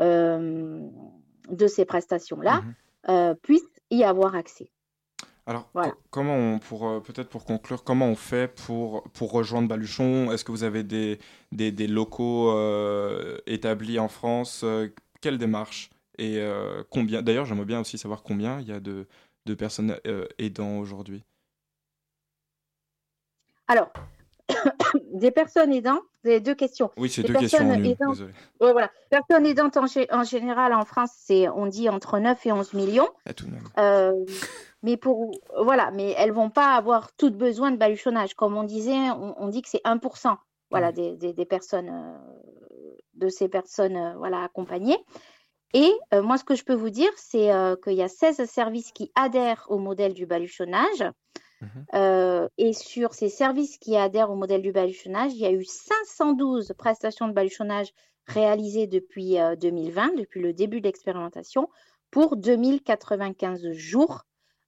euh, 0.00 0.80
de 1.50 1.66
ces 1.66 1.84
prestations-là, 1.84 2.62
Mhm. 2.62 2.74
Euh, 3.08 3.34
puisse 3.34 3.68
y 3.90 4.04
avoir 4.04 4.34
accès. 4.34 4.70
Alors, 5.46 5.68
Voilà. 5.74 5.94
comment 6.10 6.34
on, 6.34 6.58
pour 6.58 6.88
euh, 6.88 7.00
peut-être 7.00 7.28
pour 7.28 7.44
conclure, 7.44 7.84
comment 7.84 8.06
on 8.06 8.16
fait 8.16 8.48
pour, 8.48 9.04
pour 9.12 9.30
rejoindre 9.30 9.68
Baluchon? 9.68 10.32
Est-ce 10.32 10.44
que 10.44 10.50
vous 10.50 10.64
avez 10.64 10.82
des, 10.82 11.18
des, 11.52 11.70
des 11.70 11.86
locaux 11.86 12.50
euh, 12.50 13.38
établis 13.46 14.00
en 14.00 14.08
France? 14.08 14.62
Euh, 14.64 14.88
Quelle 15.20 15.38
démarche? 15.38 15.90
Et 16.18 16.40
combien? 16.90 17.20
D'ailleurs, 17.20 17.44
j'aimerais 17.44 17.66
bien 17.66 17.80
aussi 17.80 17.98
savoir 17.98 18.22
combien 18.22 18.58
il 18.60 18.66
y 18.66 18.72
a 18.72 18.80
de, 18.80 19.06
de 19.44 19.54
personnes 19.54 19.98
aidant 20.38 20.78
aujourd'hui. 20.78 21.24
Alors, 23.68 23.92
des 25.12 25.30
personnes 25.30 25.72
aidantes, 25.72 26.02
vous 26.22 26.30
avez 26.30 26.40
deux 26.40 26.54
questions. 26.54 26.90
Oui, 26.96 27.08
c'est 27.08 27.22
deux 27.22 27.34
questions 27.34 27.58
personnes 27.66 27.84
aidantes-. 27.84 28.18
Ouais, 28.60 28.72
voilà. 28.72 28.90
Personnes 29.10 29.46
aidantes 29.46 29.76
en, 29.76 29.84
en 30.12 30.24
général 30.24 30.72
en 30.72 30.84
France, 30.84 31.10
c'est 31.16 31.48
on 31.48 31.66
dit 31.66 31.88
entre 31.88 32.18
9 32.18 32.46
et 32.46 32.52
11 32.52 32.72
millions. 32.74 33.08
Ah, 33.26 33.34
tout 33.34 33.46
de 33.46 33.50
même. 33.52 33.62
Euh, 33.78 34.12
mais 34.82 34.96
pour 34.96 35.30
voilà, 35.60 35.90
mais 35.90 36.14
elles 36.18 36.32
vont 36.32 36.50
pas 36.50 36.74
avoir 36.74 37.12
toutes 37.16 37.36
besoin 37.36 37.70
de 37.70 37.76
baluchonnage. 37.76 38.34
Comme 38.34 38.56
on 38.56 38.64
disait, 38.64 39.10
on, 39.10 39.34
on 39.42 39.48
dit 39.48 39.62
que 39.62 39.68
c'est 39.68 39.82
1% 39.84 40.36
voilà, 40.70 40.90
des, 40.92 41.16
des- 41.16 41.32
des 41.32 41.44
personnes 41.46 41.88
euh, 41.90 42.18
de 43.14 43.28
ces 43.28 43.48
personnes 43.48 43.96
euh, 43.96 44.14
voilà, 44.16 44.42
accompagnées. 44.44 44.98
Et 45.74 45.92
euh, 46.14 46.22
moi, 46.22 46.38
ce 46.38 46.44
que 46.44 46.54
je 46.54 46.64
peux 46.64 46.74
vous 46.74 46.90
dire, 46.90 47.10
c'est 47.16 47.52
euh, 47.52 47.76
qu'il 47.76 47.94
y 47.94 48.02
a 48.02 48.08
16 48.08 48.44
services 48.48 48.92
qui 48.92 49.10
adhèrent 49.14 49.66
au 49.68 49.78
modèle 49.78 50.14
du 50.14 50.24
baluchonnage. 50.26 51.04
Mhm. 51.60 51.86
Euh, 51.94 52.48
et 52.58 52.72
sur 52.72 53.14
ces 53.14 53.28
services 53.28 53.78
qui 53.78 53.96
adhèrent 53.96 54.30
au 54.30 54.36
modèle 54.36 54.62
du 54.62 54.72
baluchonnage, 54.72 55.32
il 55.32 55.38
y 55.38 55.46
a 55.46 55.52
eu 55.52 55.64
512 55.64 56.74
prestations 56.76 57.28
de 57.28 57.32
baluchonnage 57.32 57.92
réalisées 58.26 58.86
depuis 58.86 59.38
euh, 59.38 59.56
2020, 59.56 60.16
depuis 60.16 60.40
le 60.40 60.52
début 60.52 60.80
de 60.80 60.86
l'expérimentation, 60.86 61.68
pour 62.10 62.36
2095 62.36 63.70
jours 63.72 64.24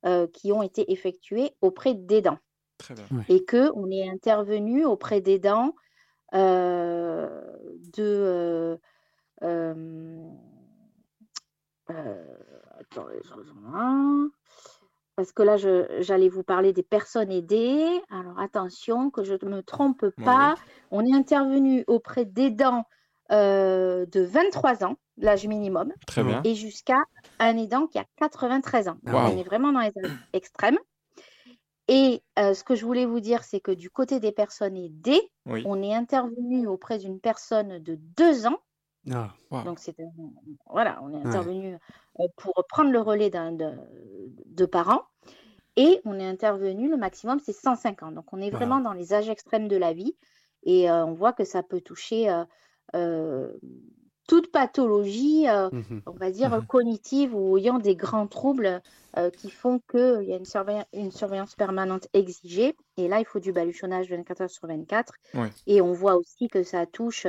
euh, 0.06 0.26
qui 0.32 0.52
ont 0.52 0.62
été 0.62 0.92
effectués 0.92 1.52
auprès 1.60 1.94
d'aidants. 1.94 2.38
Très 2.78 2.94
bien. 2.94 3.04
Et 3.28 3.44
qu'on 3.44 3.90
est 3.90 4.08
intervenu 4.08 4.84
auprès 4.84 5.20
d'aidants 5.20 5.74
euh, 6.34 7.28
de. 7.96 8.78
euh, 9.42 9.96
Parce 15.18 15.32
que 15.32 15.42
là, 15.42 15.56
j'allais 15.56 16.28
vous 16.28 16.44
parler 16.44 16.72
des 16.72 16.84
personnes 16.84 17.32
aidées. 17.32 18.00
Alors 18.08 18.38
attention, 18.38 19.10
que 19.10 19.24
je 19.24 19.34
ne 19.34 19.48
me 19.50 19.62
trompe 19.64 20.06
pas. 20.24 20.54
On 20.92 21.04
est 21.04 21.12
intervenu 21.12 21.82
auprès 21.88 22.24
d'aidants 22.24 22.84
euh, 23.32 24.06
de 24.06 24.20
23 24.20 24.84
ans, 24.84 24.94
l'âge 25.16 25.44
minimum, 25.48 25.92
Très 26.06 26.22
bien. 26.22 26.40
et 26.44 26.54
jusqu'à 26.54 27.00
un 27.40 27.56
aidant 27.56 27.88
qui 27.88 27.98
a 27.98 28.04
93 28.18 28.86
ans. 28.86 28.98
On 29.08 29.36
est 29.36 29.42
vraiment 29.42 29.72
dans 29.72 29.80
les 29.80 29.88
âges 29.88 30.12
extrêmes. 30.34 30.78
Et 31.88 32.22
euh, 32.38 32.54
ce 32.54 32.62
que 32.62 32.76
je 32.76 32.84
voulais 32.86 33.04
vous 33.04 33.18
dire, 33.18 33.42
c'est 33.42 33.58
que 33.58 33.72
du 33.72 33.90
côté 33.90 34.20
des 34.20 34.30
personnes 34.30 34.76
aidées, 34.76 35.32
Oui. 35.46 35.64
on 35.66 35.82
est 35.82 35.94
intervenu 35.96 36.68
auprès 36.68 36.98
d'une 36.98 37.18
personne 37.18 37.80
de 37.80 37.96
deux 38.16 38.46
ans 38.46 38.58
Ah, 39.10 39.34
Donc 39.64 39.78
c'était 39.80 40.04
voilà, 40.70 41.00
on 41.02 41.12
est 41.12 41.22
intervenu 41.22 41.74
euh, 42.20 42.26
pour 42.36 42.54
prendre 42.68 42.90
le 42.92 43.00
relais 43.00 43.30
d'un 43.30 43.52
de, 43.52 43.72
de 44.46 44.66
parents 44.66 45.04
et 45.76 46.00
on 46.04 46.18
est 46.20 46.26
intervenu 46.26 46.90
le 46.90 46.96
maximum 46.96 47.40
c'est 47.40 47.52
150. 47.54 48.14
Donc 48.14 48.32
on 48.32 48.40
est 48.40 48.50
vraiment 48.50 48.80
dans 48.80 48.94
les 48.94 49.14
âges 49.14 49.30
extrêmes 49.30 49.68
de 49.68 49.76
la 49.76 49.92
vie 49.94 50.16
et 50.64 50.90
euh, 50.90 51.06
on 51.06 51.14
voit 51.14 51.32
que 51.34 51.44
ça 51.44 51.62
peut 51.62 51.80
toucher 51.82 52.30
euh, 52.30 52.44
euh, 52.96 53.58
toute 54.28 54.52
pathologie, 54.52 55.48
euh, 55.48 55.70
mhm. 55.70 56.00
on 56.06 56.12
va 56.12 56.30
dire 56.30 56.60
Mhm. 56.60 56.66
cognitive 56.68 57.34
ou 57.34 57.56
ayant 57.58 57.78
des 57.78 57.96
grands 57.96 58.26
troubles 58.28 58.82
euh, 59.18 59.30
qui 59.30 59.50
font 59.50 59.80
qu'il 59.90 60.24
y 60.24 60.32
a 60.34 60.36
une, 60.36 60.44
surveilla- 60.44 60.86
une 60.92 61.12
surveillance 61.12 61.54
permanente 61.56 62.08
exigée. 62.14 62.76
Et 62.98 63.08
là, 63.08 63.20
il 63.20 63.26
faut 63.26 63.40
du 63.40 63.52
baluchonnage 63.52 64.10
24 64.10 64.42
heures 64.42 64.50
sur 64.50 64.66
24. 64.68 65.14
Ouais. 65.34 65.54
Et 65.66 65.80
on 65.82 65.92
voit 65.92 66.16
aussi 66.16 66.48
que 66.48 66.62
ça 66.62 66.86
touche 66.86 67.26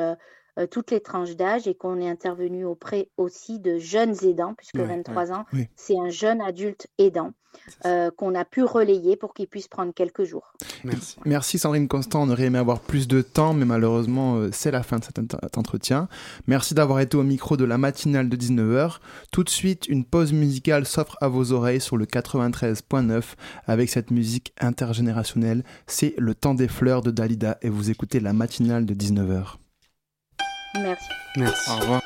euh, 0.60 0.68
toutes 0.68 0.92
les 0.92 1.00
tranches 1.00 1.36
d'âge 1.36 1.68
et 1.68 1.74
qu'on 1.76 2.00
est 2.00 2.10
intervenu 2.10 2.66
auprès 2.66 3.10
aussi 3.18 3.60
de 3.60 3.78
jeunes 3.80 4.16
aidants, 4.24 4.54
puisque 4.58 4.76
Ouais, 4.76 4.86
23 4.86 5.32
ans, 5.32 5.46
Oui. 5.54 5.68
c'est 5.76 5.98
un 5.98 6.10
jeune 6.10 6.42
adulte 6.42 6.88
aidant 6.98 7.32
euh, 7.86 8.12
qu'on 8.16 8.36
a 8.36 8.46
pu 8.46 8.64
relayer 8.64 9.16
pour 9.16 9.34
qu'il 9.34 9.48
puisse 9.48 9.68
prendre 9.68 9.92
quelques 9.94 10.24
jours. 10.24 10.54
Merci. 10.84 11.18
Merci 11.26 11.58
Sandrine 11.58 11.88
Constant, 11.88 12.22
on 12.24 12.30
aurait 12.30 12.44
aimé 12.44 12.60
avoir 12.60 12.80
plus 12.80 13.08
de 13.08 13.22
temps, 13.22 13.54
mais 13.56 13.66
malheureusement 13.66 14.36
euh, 14.36 14.50
c'est 14.54 14.70
la 14.72 14.84
fin 14.84 15.00
de 15.00 15.04
cet 15.04 15.18
ent- 15.20 15.38
entretien. 15.58 16.08
Merci 16.48 16.74
d'avoir 16.76 17.00
été 17.00 17.18
au 17.18 17.24
micro 17.24 17.58
de 17.58 17.66
la 17.66 17.78
matinale 17.80 18.30
de 18.30 18.38
19h. 18.38 18.98
Tout 19.32 19.44
de 19.44 19.50
suite, 19.50 19.88
une 19.88 20.06
pause 20.06 20.32
musicale 20.32 20.86
s'offre 20.86 21.18
à 21.22 21.28
vos 21.28 21.52
oreilles 21.52 21.82
sur 21.82 21.98
le 21.98 22.06
93.9 22.06 23.24
avec 23.66 23.90
cette 23.90 24.12
musique 24.12 24.54
intergénérationnelle. 24.60 25.64
C'est 25.88 26.14
Le 26.18 26.36
temps 26.36 26.54
des 26.54 26.68
fleurs 26.68 27.02
de 27.02 27.12
Dalida 27.12 27.58
et 27.62 27.70
vous 27.70 27.90
écoutez 27.90 28.20
la 28.20 28.34
matinale 28.34 28.86
de 28.86 28.94
19h. 28.94 29.56
Merci. 30.76 31.10
Merci. 31.36 31.70
Au 31.72 31.76
revoir. 31.78 32.02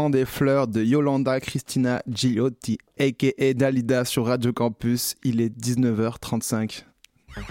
Temps 0.00 0.08
des 0.08 0.24
fleurs 0.24 0.66
de 0.66 0.82
Yolanda 0.82 1.40
Cristina 1.40 2.02
Gigliotti, 2.08 2.78
aka 2.98 3.52
Dalida 3.52 4.06
sur 4.06 4.24
Radio 4.24 4.50
Campus. 4.50 5.14
Il 5.24 5.42
est 5.42 5.54
19h35. 5.54 6.84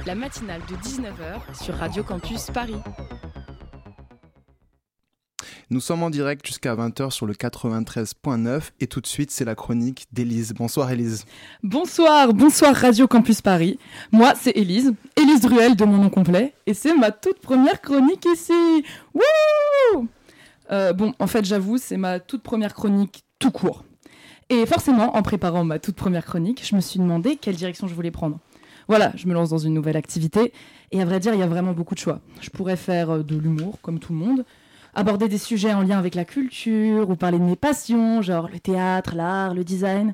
La 0.08 0.16
matinale 0.16 0.62
de 0.68 0.76
19h 0.76 1.64
sur 1.64 1.76
Radio 1.76 2.02
Campus 2.04 2.47
Paris. 2.52 2.74
Nous 5.70 5.80
sommes 5.80 6.02
en 6.02 6.10
direct 6.10 6.43
jusqu'à 6.47 6.74
20h 6.74 7.12
sur 7.12 7.28
le 7.28 7.34
93.9 7.34 8.72
et 8.80 8.88
tout 8.88 9.02
de 9.02 9.06
suite 9.06 9.30
c'est 9.30 9.45
la 9.45 9.54
chronique 9.54 10.08
d'Élise. 10.12 10.56
Bonsoir 10.56 10.89
Élise. 10.89 11.26
Bonsoir, 11.62 12.34
bonsoir 12.34 12.74
Radio 12.74 13.08
Campus 13.08 13.43
Paris. 13.43 13.78
Moi 14.12 14.34
c'est 14.36 14.58
Élise, 14.58 14.91
Élise 15.16 15.41
Druel 15.41 15.76
de 15.76 15.86
mon 15.86 15.97
nom 15.97 16.10
complet 16.10 16.56
et 16.66 16.74
c'est 16.74 16.95
ma 16.95 17.12
toute 17.12 17.41
première 17.41 17.80
chronique 17.80 18.26
ici. 18.26 18.84
Wouh 19.14 20.08
euh, 20.72 20.93
Bon, 20.93 21.13
en 21.20 21.28
fait 21.28 21.45
j'avoue 21.45 21.78
c'est 21.78 21.97
ma 21.97 22.20
toute 22.20 22.43
première 22.43 22.74
chronique 22.74 23.24
tout 23.39 23.51
court. 23.51 23.84
Et 24.49 24.65
forcément 24.65 25.15
en 25.15 25.22
préparant 25.22 25.63
ma 25.63 25.78
toute 25.80 25.95
première 25.95 26.26
chronique, 26.26 26.65
je 26.67 26.76
me 26.76 26.82
suis 26.82 26.99
demandé 26.99 27.36
quelle 27.36 27.55
direction 27.55 27.88
je 27.88 27.93
voulais 27.93 28.11
prendre. 28.11 28.39
Voilà, 28.88 29.11
je 29.15 29.28
me 29.28 29.34
lance 29.34 29.49
dans 29.49 29.59
une 29.59 29.74
nouvelle 29.74 29.97
activité 29.97 30.51
et 30.91 31.01
à 31.01 31.05
vrai 31.05 31.20
dire 31.20 31.34
il 31.34 31.39
y 31.39 31.43
a 31.43 31.47
vraiment 31.47 31.74
beaucoup 31.74 31.93
de 31.93 31.99
choix. 31.99 32.20
Je 32.41 32.49
pourrais 32.49 32.76
faire 32.76 33.11
euh, 33.11 33.24
de 33.24 33.36
l'humour 33.38 33.80
comme 33.82 33.99
tout 33.99 34.13
le 34.13 34.20
monde 34.20 34.45
aborder 34.93 35.28
des 35.28 35.38
sujets 35.38 35.74
en 35.74 35.82
lien 35.82 35.97
avec 35.97 36.15
la 36.15 36.26
culture 36.26 37.09
ou 37.09 37.15
parler 37.15 37.39
de 37.39 37.43
mes 37.43 37.55
passions, 37.55 38.22
genre 38.22 38.49
le 38.51 38.59
théâtre, 38.59 39.15
l'art, 39.15 39.53
le 39.53 39.63
design. 39.63 40.13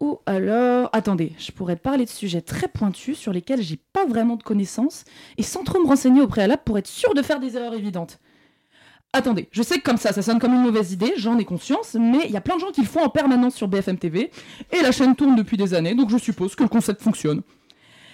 Ou 0.00 0.18
alors, 0.26 0.90
attendez, 0.92 1.32
je 1.38 1.52
pourrais 1.52 1.76
parler 1.76 2.04
de 2.04 2.10
sujets 2.10 2.40
très 2.40 2.66
pointus 2.66 3.16
sur 3.16 3.32
lesquels 3.32 3.62
j'ai 3.62 3.78
pas 3.92 4.04
vraiment 4.04 4.34
de 4.34 4.42
connaissances 4.42 5.04
et 5.38 5.44
sans 5.44 5.62
trop 5.62 5.80
me 5.80 5.86
renseigner 5.86 6.20
au 6.20 6.26
préalable 6.26 6.62
pour 6.64 6.76
être 6.76 6.88
sûr 6.88 7.14
de 7.14 7.22
faire 7.22 7.38
des 7.38 7.56
erreurs 7.56 7.74
évidentes. 7.74 8.18
Attendez, 9.12 9.48
je 9.52 9.62
sais 9.62 9.78
que 9.78 9.82
comme 9.82 9.98
ça, 9.98 10.12
ça 10.12 10.22
sonne 10.22 10.38
comme 10.38 10.54
une 10.54 10.62
mauvaise 10.62 10.92
idée, 10.92 11.12
j'en 11.16 11.38
ai 11.38 11.44
conscience, 11.44 11.94
mais 12.00 12.20
il 12.24 12.30
y 12.30 12.36
a 12.36 12.40
plein 12.40 12.56
de 12.56 12.60
gens 12.60 12.70
qui 12.70 12.80
le 12.80 12.86
font 12.86 13.04
en 13.04 13.10
permanence 13.10 13.54
sur 13.54 13.68
BFM 13.68 13.98
TV 13.98 14.30
et 14.70 14.80
la 14.80 14.90
chaîne 14.90 15.14
tourne 15.14 15.36
depuis 15.36 15.58
des 15.58 15.74
années, 15.74 15.94
donc 15.94 16.08
je 16.08 16.16
suppose 16.16 16.54
que 16.54 16.62
le 16.62 16.68
concept 16.70 17.02
fonctionne. 17.02 17.42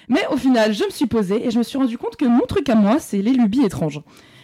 Mais 0.08 0.26
au 0.32 0.36
final, 0.36 0.74
je 0.74 0.84
me 0.84 0.90
suis 0.90 1.06
posée 1.06 1.46
et 1.46 1.50
je 1.50 1.58
me 1.58 1.62
suis 1.62 1.78
rendu 1.78 1.98
compte 1.98 2.16
que 2.16 2.24
mon 2.24 2.46
truc 2.46 2.68
à 2.68 2.74
moi, 2.74 2.98
c'est 2.98 3.22
les 3.22 3.32
lubies 3.32 3.64
étranges 3.64 4.00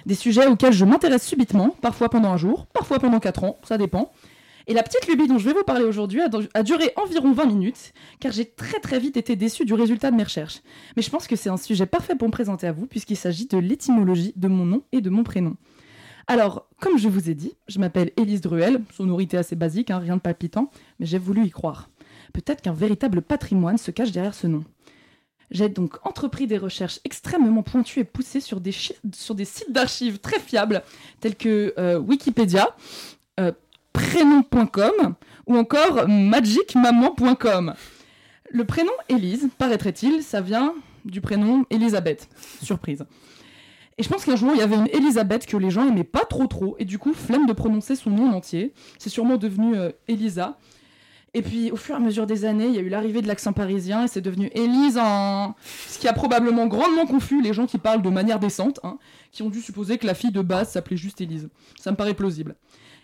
des 0.06 0.14
sujets 0.14 0.46
auxquels 0.46 0.72
je 0.72 0.84
m'intéresse 0.84 1.26
subitement, 1.26 1.74
parfois 1.80 2.08
pendant 2.08 2.30
un 2.30 2.36
jour, 2.36 2.66
parfois 2.66 2.98
pendant 2.98 3.20
quatre 3.20 3.44
ans, 3.44 3.58
ça 3.62 3.78
dépend. 3.78 4.12
Et 4.66 4.72
la 4.72 4.82
petite 4.82 5.06
lubie 5.06 5.28
dont 5.28 5.38
je 5.38 5.44
vais 5.44 5.52
vous 5.52 5.62
parler 5.62 5.84
aujourd'hui 5.84 6.20
a, 6.22 6.62
duré 6.62 6.92
environ 6.96 7.32
20 7.32 7.46
minutes, 7.46 7.92
car 8.18 8.32
j'ai 8.32 8.46
très 8.46 8.80
très 8.80 8.98
vite 8.98 9.16
été 9.16 9.36
déçue 9.36 9.66
du 9.66 9.74
résultat 9.74 10.10
de 10.10 10.16
mes 10.16 10.22
recherches. 10.22 10.62
Mais 10.96 11.02
je 11.02 11.10
pense 11.10 11.26
que 11.26 11.36
c'est 11.36 11.50
un 11.50 11.58
sujet 11.58 11.84
parfait 11.84 12.14
pour 12.14 12.28
me 12.28 12.32
présenter 12.32 12.66
à 12.66 12.72
vous, 12.72 12.86
puisqu'il 12.86 13.16
s'agit 13.16 13.46
de 13.46 13.58
l'étymologie 13.58 14.32
de 14.36 14.48
mon 14.48 14.64
nom 14.64 14.82
et 14.92 15.02
de 15.02 15.10
mon 15.10 15.22
prénom. 15.22 15.56
Alors, 16.26 16.68
comme 16.80 16.98
je 16.98 17.08
vous 17.08 17.28
ai 17.28 17.34
dit, 17.34 17.54
je 17.68 17.78
m'appelle 17.78 18.12
Élise 18.16 18.40
Druel, 18.40 18.80
sonorité 18.92 19.36
assez 19.36 19.56
basique, 19.56 19.90
hein, 19.90 19.98
rien 19.98 20.16
de 20.16 20.20
palpitant, 20.20 20.70
mais 20.98 21.06
j'ai 21.06 21.18
voulu 21.18 21.44
y 21.44 21.50
croire. 21.50 21.90
Peut-être 22.32 22.62
qu'un 22.62 22.72
véritable 22.72 23.22
patrimoine 23.22 23.78
se 23.78 23.90
cache 23.90 24.10
derrière 24.10 24.34
ce 24.34 24.46
nom. 24.46 24.64
J'ai 25.50 25.68
donc 25.68 26.04
entrepris 26.06 26.46
des 26.46 26.58
recherches 26.58 27.00
extrêmement 27.04 27.62
pointues 27.62 28.00
et 28.00 28.04
poussées 28.04 28.40
sur 28.40 28.60
des, 28.60 28.72
sites 28.72 29.70
d'archives 29.70 30.18
très 30.18 30.40
fiables 30.40 30.82
tels 31.20 31.36
que 31.36 31.74
euh, 31.78 31.98
Wikipédia, 31.98 32.74
euh, 33.38 33.52
prénom.com 33.92 35.14
ou 35.46 35.56
encore 35.56 36.08
magicmaman.com. 36.08 37.74
Le 38.50 38.64
prénom 38.64 38.92
Élise, 39.08 39.48
paraîtrait-il, 39.58 40.22
ça 40.22 40.40
vient 40.40 40.74
du 41.04 41.20
prénom 41.20 41.66
Elisabeth. 41.70 42.28
Surprise. 42.62 43.04
Et 43.98 44.02
je 44.02 44.08
pense 44.08 44.24
qu'un 44.24 44.36
jour, 44.36 44.50
il 44.54 44.58
y 44.58 44.62
avait 44.62 44.76
une 44.76 44.88
Elisabeth 44.88 45.46
que 45.46 45.56
les 45.56 45.70
gens 45.70 45.88
aimaient 45.88 46.04
pas 46.04 46.24
trop 46.24 46.46
trop, 46.46 46.76
et 46.78 46.84
du 46.84 46.98
coup, 46.98 47.12
flemme 47.14 47.46
de 47.46 47.52
prononcer 47.52 47.94
son 47.94 48.10
nom 48.10 48.32
entier. 48.32 48.72
C'est 48.98 49.10
sûrement 49.10 49.36
devenu 49.36 49.76
euh, 49.76 49.90
Elisa. 50.08 50.58
Et 51.36 51.42
puis, 51.42 51.72
au 51.72 51.76
fur 51.76 51.96
et 51.96 51.98
à 51.98 52.00
mesure 52.00 52.26
des 52.26 52.44
années, 52.44 52.66
il 52.66 52.74
y 52.74 52.78
a 52.78 52.80
eu 52.80 52.88
l'arrivée 52.88 53.20
de 53.20 53.26
l'accent 53.26 53.52
parisien 53.52 54.04
et 54.04 54.08
c'est 54.08 54.20
devenu 54.20 54.50
Élise 54.54 54.96
en. 54.98 55.56
Ce 55.88 55.98
qui 55.98 56.06
a 56.06 56.12
probablement 56.12 56.68
grandement 56.68 57.06
confus 57.06 57.42
les 57.42 57.52
gens 57.52 57.66
qui 57.66 57.78
parlent 57.78 58.02
de 58.02 58.08
manière 58.08 58.38
décente, 58.38 58.78
hein, 58.84 58.98
qui 59.32 59.42
ont 59.42 59.50
dû 59.50 59.60
supposer 59.60 59.98
que 59.98 60.06
la 60.06 60.14
fille 60.14 60.30
de 60.30 60.42
base 60.42 60.70
s'appelait 60.70 60.96
juste 60.96 61.20
Élise. 61.20 61.48
Ça 61.80 61.90
me 61.90 61.96
paraît 61.96 62.14
plausible. 62.14 62.54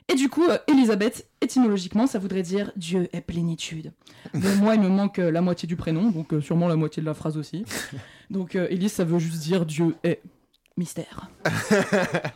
Et 0.09 0.15
du 0.15 0.29
coup, 0.29 0.45
euh, 0.45 0.59
Elisabeth, 0.69 1.29
étymologiquement, 1.41 2.07
ça 2.07 2.21
voudrait 2.21 2.43
dire 2.43 2.71
Dieu 2.77 3.09
est 3.13 3.21
plénitude. 3.21 3.93
Mais 4.35 4.55
moi, 4.57 4.77
il 4.77 4.81
me 4.81 4.89
manque 4.89 5.19
euh, 5.19 5.33
la 5.33 5.41
moitié 5.41 5.67
du 5.67 5.75
prénom, 5.75 6.11
donc 6.11 6.33
euh, 6.33 6.41
sûrement 6.41 6.69
la 6.69 6.77
moitié 6.77 7.01
de 7.01 7.07
la 7.07 7.15
phrase 7.15 7.37
aussi. 7.37 7.65
Donc, 8.31 8.55
Élise, 8.55 8.93
ça 8.93 9.03
veut 9.03 9.19
juste 9.19 9.41
dire 9.41 9.67
Dieu 9.67 9.97
est 10.05 10.23
mystère. 10.77 11.29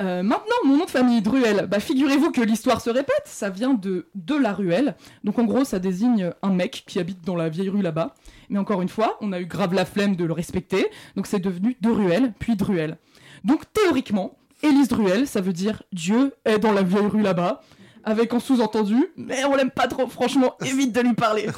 Euh, 0.00 0.22
maintenant, 0.22 0.54
mon 0.64 0.76
nom 0.76 0.84
de 0.84 0.90
famille, 0.90 1.20
Druel, 1.22 1.66
bah, 1.68 1.80
figurez-vous 1.80 2.30
que 2.30 2.40
l'histoire 2.40 2.80
se 2.80 2.88
répète, 2.88 3.22
ça 3.24 3.50
vient 3.50 3.74
de 3.74 4.06
de 4.14 4.36
la 4.36 4.52
ruelle. 4.52 4.94
Donc 5.24 5.40
en 5.40 5.44
gros, 5.44 5.64
ça 5.64 5.80
désigne 5.80 6.30
un 6.42 6.50
mec 6.50 6.84
qui 6.86 7.00
habite 7.00 7.24
dans 7.24 7.34
la 7.34 7.48
vieille 7.48 7.68
rue 7.68 7.82
là-bas. 7.82 8.14
Mais 8.48 8.60
encore 8.60 8.80
une 8.80 8.88
fois, 8.88 9.18
on 9.20 9.32
a 9.32 9.40
eu 9.40 9.46
grave 9.46 9.74
la 9.74 9.84
flemme 9.84 10.14
de 10.14 10.24
le 10.24 10.32
respecter, 10.32 10.86
donc 11.16 11.26
c'est 11.26 11.40
devenu 11.40 11.76
de 11.80 11.90
ruelle, 11.90 12.32
puis 12.38 12.54
Druel. 12.54 12.96
Donc 13.42 13.64
théoriquement, 13.72 14.38
Élise 14.62 14.86
Druel, 14.86 15.26
ça 15.26 15.40
veut 15.40 15.52
dire 15.52 15.82
Dieu 15.92 16.32
est 16.44 16.60
dans 16.60 16.72
la 16.72 16.82
vieille 16.82 17.06
rue 17.06 17.22
là-bas, 17.22 17.62
avec 18.04 18.32
en 18.32 18.40
sous-entendu, 18.40 19.08
mais 19.16 19.44
on 19.44 19.56
l'aime 19.56 19.70
pas 19.70 19.88
trop, 19.88 20.06
franchement, 20.06 20.54
évite 20.64 20.92
de 20.92 21.00
lui 21.00 21.14
parler. 21.14 21.48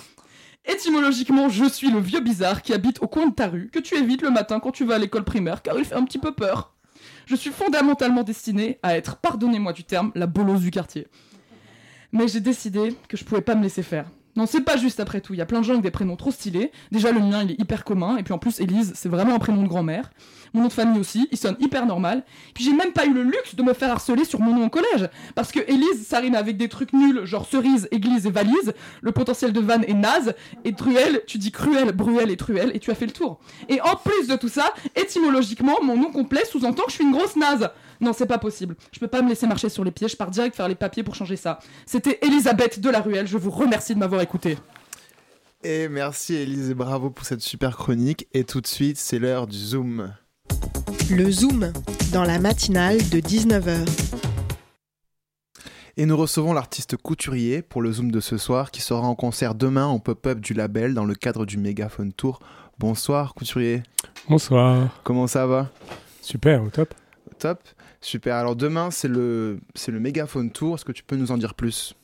Étymologiquement, 0.64 1.48
je 1.48 1.64
suis 1.64 1.90
le 1.90 2.00
vieux 2.00 2.20
bizarre 2.20 2.62
qui 2.62 2.72
habite 2.72 3.02
au 3.02 3.08
coin 3.08 3.26
de 3.26 3.34
ta 3.34 3.48
rue, 3.48 3.70
que 3.72 3.78
tu 3.78 3.96
évites 3.96 4.22
le 4.22 4.30
matin 4.30 4.60
quand 4.60 4.70
tu 4.70 4.84
vas 4.84 4.96
à 4.96 4.98
l'école 4.98 5.24
primaire, 5.24 5.62
car 5.62 5.78
il 5.78 5.84
fait 5.84 5.94
un 5.94 6.04
petit 6.04 6.18
peu 6.18 6.34
peur 6.34 6.74
je 7.30 7.36
suis 7.36 7.50
fondamentalement 7.50 8.24
destinée 8.24 8.80
à 8.82 8.96
être, 8.96 9.16
pardonnez-moi 9.16 9.72
du 9.72 9.84
terme, 9.84 10.10
la 10.16 10.26
bolosse 10.26 10.62
du 10.62 10.72
quartier. 10.72 11.06
Mais 12.10 12.26
j'ai 12.26 12.40
décidé 12.40 12.96
que 13.08 13.16
je 13.16 13.24
pouvais 13.24 13.40
pas 13.40 13.54
me 13.54 13.62
laisser 13.62 13.84
faire. 13.84 14.06
Non, 14.40 14.46
c'est 14.46 14.62
pas 14.62 14.78
juste 14.78 15.00
après 15.00 15.20
tout. 15.20 15.34
Il 15.34 15.36
y 15.36 15.42
a 15.42 15.44
plein 15.44 15.60
de 15.60 15.66
gens 15.66 15.72
avec 15.72 15.82
des 15.82 15.90
prénoms 15.90 16.16
trop 16.16 16.30
stylés. 16.30 16.72
Déjà, 16.92 17.12
le 17.12 17.20
mien, 17.20 17.42
il 17.42 17.50
est 17.50 17.60
hyper 17.60 17.84
commun. 17.84 18.16
Et 18.16 18.22
puis 18.22 18.32
en 18.32 18.38
plus, 18.38 18.58
Élise, 18.58 18.92
c'est 18.94 19.10
vraiment 19.10 19.34
un 19.34 19.38
prénom 19.38 19.62
de 19.62 19.68
grand-mère. 19.68 20.10
Mon 20.54 20.62
nom 20.62 20.68
de 20.68 20.72
famille 20.72 20.98
aussi, 20.98 21.28
il 21.30 21.36
sonne 21.36 21.56
hyper 21.60 21.84
normal. 21.84 22.24
Puis 22.54 22.64
j'ai 22.64 22.72
même 22.72 22.92
pas 22.92 23.04
eu 23.04 23.12
le 23.12 23.22
luxe 23.22 23.54
de 23.54 23.62
me 23.62 23.74
faire 23.74 23.90
harceler 23.90 24.24
sur 24.24 24.40
mon 24.40 24.56
nom 24.56 24.64
au 24.64 24.70
collège. 24.70 25.10
Parce 25.34 25.52
que 25.52 25.60
Élise, 25.70 26.06
ça 26.06 26.22
avec 26.34 26.56
des 26.56 26.70
trucs 26.70 26.94
nuls, 26.94 27.26
genre 27.26 27.44
cerise, 27.44 27.86
église 27.90 28.26
et 28.26 28.30
valise. 28.30 28.72
Le 29.02 29.12
potentiel 29.12 29.52
de 29.52 29.60
vanne 29.60 29.84
est 29.86 29.92
naze. 29.92 30.32
Et 30.64 30.72
Truel, 30.72 31.20
tu 31.26 31.36
dis 31.36 31.52
cruel, 31.52 31.92
bruel 31.92 32.30
et 32.30 32.38
truel. 32.38 32.72
Et 32.72 32.78
tu 32.78 32.90
as 32.90 32.94
fait 32.94 33.06
le 33.06 33.12
tour. 33.12 33.40
Et 33.68 33.82
en 33.82 33.96
plus 33.96 34.26
de 34.26 34.36
tout 34.36 34.48
ça, 34.48 34.72
étymologiquement, 34.96 35.76
mon 35.82 35.98
nom 35.98 36.10
complet 36.10 36.46
sous-entend 36.50 36.84
que 36.84 36.92
je 36.92 36.94
suis 36.94 37.04
une 37.04 37.12
grosse 37.12 37.36
naze. 37.36 37.68
Non, 38.00 38.12
c'est 38.12 38.26
pas 38.26 38.38
possible. 38.38 38.76
Je 38.92 38.98
peux 38.98 39.08
pas 39.08 39.22
me 39.22 39.28
laisser 39.28 39.46
marcher 39.46 39.68
sur 39.68 39.84
les 39.84 39.90
pieds. 39.90 40.08
Je 40.08 40.16
pars 40.16 40.30
direct 40.30 40.56
faire 40.56 40.68
les 40.68 40.74
papiers 40.74 41.02
pour 41.02 41.14
changer 41.14 41.36
ça. 41.36 41.58
C'était 41.86 42.18
Elisabeth 42.22 42.80
de 42.80 42.88
la 42.88 43.00
Ruelle. 43.00 43.26
Je 43.26 43.36
vous 43.36 43.50
remercie 43.50 43.94
de 43.94 43.98
m'avoir 43.98 44.22
écouté. 44.22 44.56
Et 45.62 45.88
merci 45.88 46.34
Elise 46.34 46.70
et 46.70 46.74
bravo 46.74 47.10
pour 47.10 47.26
cette 47.26 47.42
super 47.42 47.76
chronique. 47.76 48.26
Et 48.32 48.44
tout 48.44 48.62
de 48.62 48.66
suite, 48.66 48.96
c'est 48.96 49.18
l'heure 49.18 49.46
du 49.46 49.58
Zoom. 49.58 50.14
Le 51.10 51.30
Zoom, 51.30 51.72
dans 52.12 52.24
la 52.24 52.38
matinale 52.38 52.96
de 53.10 53.18
19h. 53.18 53.86
Et 55.98 56.06
nous 56.06 56.16
recevons 56.16 56.54
l'artiste 56.54 56.96
couturier 56.96 57.60
pour 57.60 57.82
le 57.82 57.92
Zoom 57.92 58.10
de 58.10 58.20
ce 58.20 58.38
soir 58.38 58.70
qui 58.70 58.80
sera 58.80 59.06
en 59.06 59.14
concert 59.14 59.54
demain 59.54 59.84
en 59.84 59.98
pop-up 59.98 60.40
du 60.40 60.54
label 60.54 60.94
dans 60.94 61.04
le 61.04 61.14
cadre 61.14 61.44
du 61.44 61.58
Megaphone 61.58 62.14
Tour. 62.14 62.38
Bonsoir 62.78 63.34
couturier. 63.34 63.82
Bonsoir. 64.26 64.88
Comment 65.04 65.26
ça 65.26 65.46
va? 65.46 65.68
Super, 66.22 66.62
au 66.62 66.70
top. 66.70 66.94
Super. 68.00 68.36
Alors 68.36 68.56
demain, 68.56 68.90
c'est 68.90 69.08
le, 69.08 69.60
c'est 69.74 69.92
le 69.92 70.00
Megaphone 70.00 70.50
Tour. 70.50 70.74
Est-ce 70.74 70.84
que 70.84 70.92
tu 70.92 71.02
peux 71.02 71.16
nous 71.16 71.32
en 71.32 71.38
dire 71.38 71.54
plus? 71.54 71.94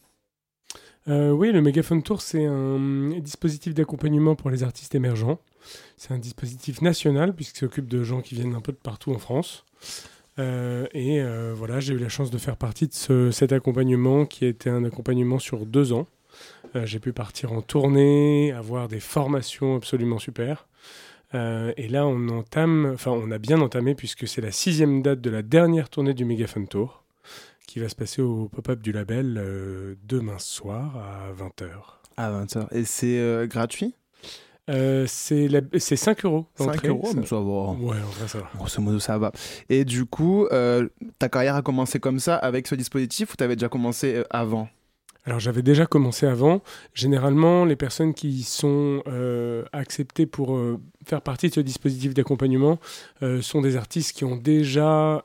Euh, 1.09 1.31
Oui, 1.31 1.53
le 1.53 1.63
Megaphone 1.63 2.03
Tour, 2.03 2.21
c'est 2.21 2.45
un 2.45 3.11
dispositif 3.21 3.75
d'accompagnement 3.75 4.35
pour 4.35 4.51
les 4.51 4.63
artistes 4.63 4.95
émergents. 4.95 5.39
C'est 5.97 6.13
un 6.13 6.19
dispositif 6.19 6.81
national 6.83 7.35
puisqu'il 7.35 7.61
s'occupe 7.61 7.89
de 7.89 8.03
gens 8.03 8.21
qui 8.21 8.35
viennent 8.35 8.55
un 8.55 8.61
peu 8.61 8.73
de 8.73 8.79
partout 8.79 9.13
en 9.13 9.19
France. 9.19 9.65
Euh, 10.39 10.87
et 10.93 11.21
euh, 11.21 11.55
voilà, 11.57 11.81
j'ai 11.81 11.95
eu 11.95 11.99
la 11.99 12.11
chance 12.11 12.31
de 12.31 12.39
faire 12.39 12.57
partie 12.57 12.89
de 12.89 13.31
cet 13.31 13.53
accompagnement 13.53 14.27
qui 14.27 14.45
été 14.45 14.69
un 14.69 14.85
accompagnement 14.85 15.39
sur 15.39 15.65
deux 15.65 15.93
ans. 15.93 16.07
j'ai 16.75 16.99
pu 16.99 17.13
partir 17.15 17.53
en 17.53 17.63
tournée, 17.63 18.53
avoir 18.53 18.89
des 18.89 19.01
formations 19.01 19.77
absolument 19.77 20.19
super. 20.19 20.67
Euh, 21.35 21.73
et 21.77 21.89
là, 21.89 22.07
on 22.07 22.29
entame, 22.29 22.91
enfin, 22.95 23.11
on 23.11 23.31
a 23.31 23.39
bien 23.39 23.61
entamé 23.61 23.95
puisque 23.95 24.29
c'est 24.29 24.41
la 24.41 24.53
sixième 24.53 25.03
date 25.03 25.21
de 25.21 25.31
la 25.31 25.43
dernière 25.43 25.89
tournée 25.89 26.15
du 26.15 26.25
Megaphone 26.25 26.69
Tour 26.69 27.05
qui 27.67 27.81
va 27.81 27.89
se 27.89 27.97
passer 27.97 28.23
au 28.23 28.49
pop-up 28.49 28.81
du 28.81 28.93
label 28.93 29.37
euh, 29.39 29.97
demain 30.05 30.39
soir 30.39 30.97
à 30.97 31.33
20h. 31.33 31.69
À 32.17 32.31
20h. 32.31 32.69
Et 32.73 32.85
c'est 32.85 33.19
euh, 33.19 33.47
gratuit? 33.47 33.95
C'est, 34.69 35.49
5 35.79 36.25
euros. 36.25 36.47
5 36.57 36.87
euros, 36.87 37.07
ça... 37.07 37.25
ça 37.25 37.37
va. 37.37 37.43
Ouais, 37.43 37.97
en 37.97 38.11
vrai, 38.11 38.29
ça 38.29 38.39
va. 38.39 38.51
Grosso 38.57 38.81
modo, 38.81 38.99
ça 38.99 39.19
va. 39.19 39.31
Et 39.69 39.85
du 39.85 40.07
coup, 40.07 40.49
ta 41.19 41.29
carrière 41.29 41.55
a 41.55 41.63
commencé 41.63 42.01
comme 42.01 42.19
ça 42.19 42.37
avec 42.37 42.67
ce 42.67 42.75
dispositif 42.75 43.33
ou 43.33 43.37
tu 43.37 43.45
avais 43.45 43.55
déjà 43.55 43.69
commencé 43.69 44.25
avant? 44.31 44.69
Alors 45.27 45.41
j'avais 45.41 45.63
déjà 45.63 45.87
commencé 45.87 46.25
avant. 46.25 46.63
Généralement, 46.95 47.65
les 47.65 47.75
personnes 47.75 48.15
qui 48.15 48.45
sont 48.45 49.03
euh, 49.09 49.65
acceptées 49.73 50.25
pour 50.25 50.57
euh, 50.57 50.79
faire 51.05 51.21
partie 51.21 51.49
de 51.49 51.55
ce 51.55 51.61
dispositif 51.61 52.15
d'accompagnement 52.15 52.79
euh, 53.25 53.43
sont 53.43 53.61
des 53.61 53.77
artistes 53.77 54.17
qui 54.17 54.25
ont 54.25 54.37
déjà 54.37 55.23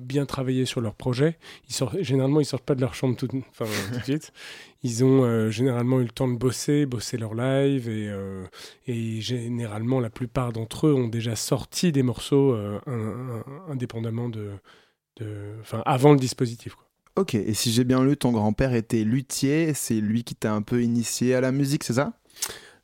bien 0.00 0.26
travaillé 0.26 0.64
sur 0.64 0.80
leur 0.80 0.94
projet. 0.94 1.38
Généralement, 2.00 2.40
ils 2.40 2.44
sortent 2.44 2.64
pas 2.64 2.76
de 2.76 2.80
leur 2.80 2.94
chambre 2.94 3.16
tout, 3.16 3.26
de 3.26 3.42
suite. 4.04 4.32
Ils 4.84 5.04
ont 5.04 5.50
généralement 5.50 6.00
eu 6.00 6.04
le 6.04 6.10
temps 6.10 6.28
de 6.28 6.36
bosser, 6.36 6.86
bosser 6.86 7.16
leur 7.18 7.34
live 7.34 7.88
et, 8.86 9.20
généralement 9.20 10.00
la 10.00 10.10
plupart 10.10 10.52
d'entre 10.52 10.86
eux 10.86 10.94
ont 10.94 11.08
déjà 11.08 11.34
sorti 11.34 11.90
des 11.90 12.02
morceaux 12.02 12.56
indépendamment 13.68 14.28
de, 14.28 14.50
de, 15.16 15.56
avant 15.84 16.12
le 16.12 16.18
dispositif. 16.18 16.74
Quoi. 16.74 16.81
Ok, 17.16 17.34
et 17.34 17.52
si 17.52 17.70
j'ai 17.70 17.84
bien 17.84 18.02
lu, 18.02 18.16
ton 18.16 18.32
grand-père 18.32 18.74
était 18.74 19.04
luthier, 19.04 19.74
c'est 19.74 20.00
lui 20.00 20.24
qui 20.24 20.34
t'a 20.34 20.54
un 20.54 20.62
peu 20.62 20.82
initié 20.82 21.34
à 21.34 21.42
la 21.42 21.52
musique, 21.52 21.84
c'est 21.84 21.92
ça? 21.94 22.14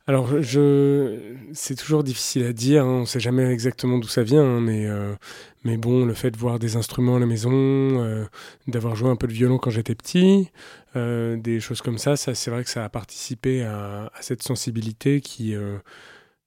Alors, 0.05 0.41
je, 0.41 1.35
c'est 1.53 1.75
toujours 1.75 2.03
difficile 2.03 2.43
à 2.45 2.53
dire. 2.53 2.83
hein, 2.83 2.87
On 2.87 2.99
ne 3.01 3.05
sait 3.05 3.19
jamais 3.19 3.45
exactement 3.51 3.97
d'où 3.99 4.07
ça 4.07 4.23
vient, 4.23 4.43
hein, 4.43 4.61
mais 4.61 4.87
euh, 4.87 5.15
mais 5.63 5.77
bon, 5.77 6.05
le 6.05 6.13
fait 6.13 6.31
de 6.31 6.37
voir 6.37 6.59
des 6.59 6.75
instruments 6.77 7.15
à 7.17 7.19
la 7.19 7.25
maison, 7.27 7.51
euh, 7.53 8.25
d'avoir 8.67 8.95
joué 8.95 9.09
un 9.09 9.15
peu 9.15 9.27
de 9.27 9.33
violon 9.33 9.57
quand 9.59 9.71
j'étais 9.71 9.95
petit, 9.95 10.49
euh, 10.95 11.37
des 11.37 11.59
choses 11.59 11.81
comme 11.81 11.97
ça, 11.97 12.15
ça 12.15 12.35
c'est 12.35 12.51
vrai 12.51 12.63
que 12.63 12.69
ça 12.69 12.85
a 12.85 12.89
participé 12.89 13.63
à, 13.63 14.11
cette 14.21 14.43
sensibilité 14.43 15.21
qui 15.21 15.55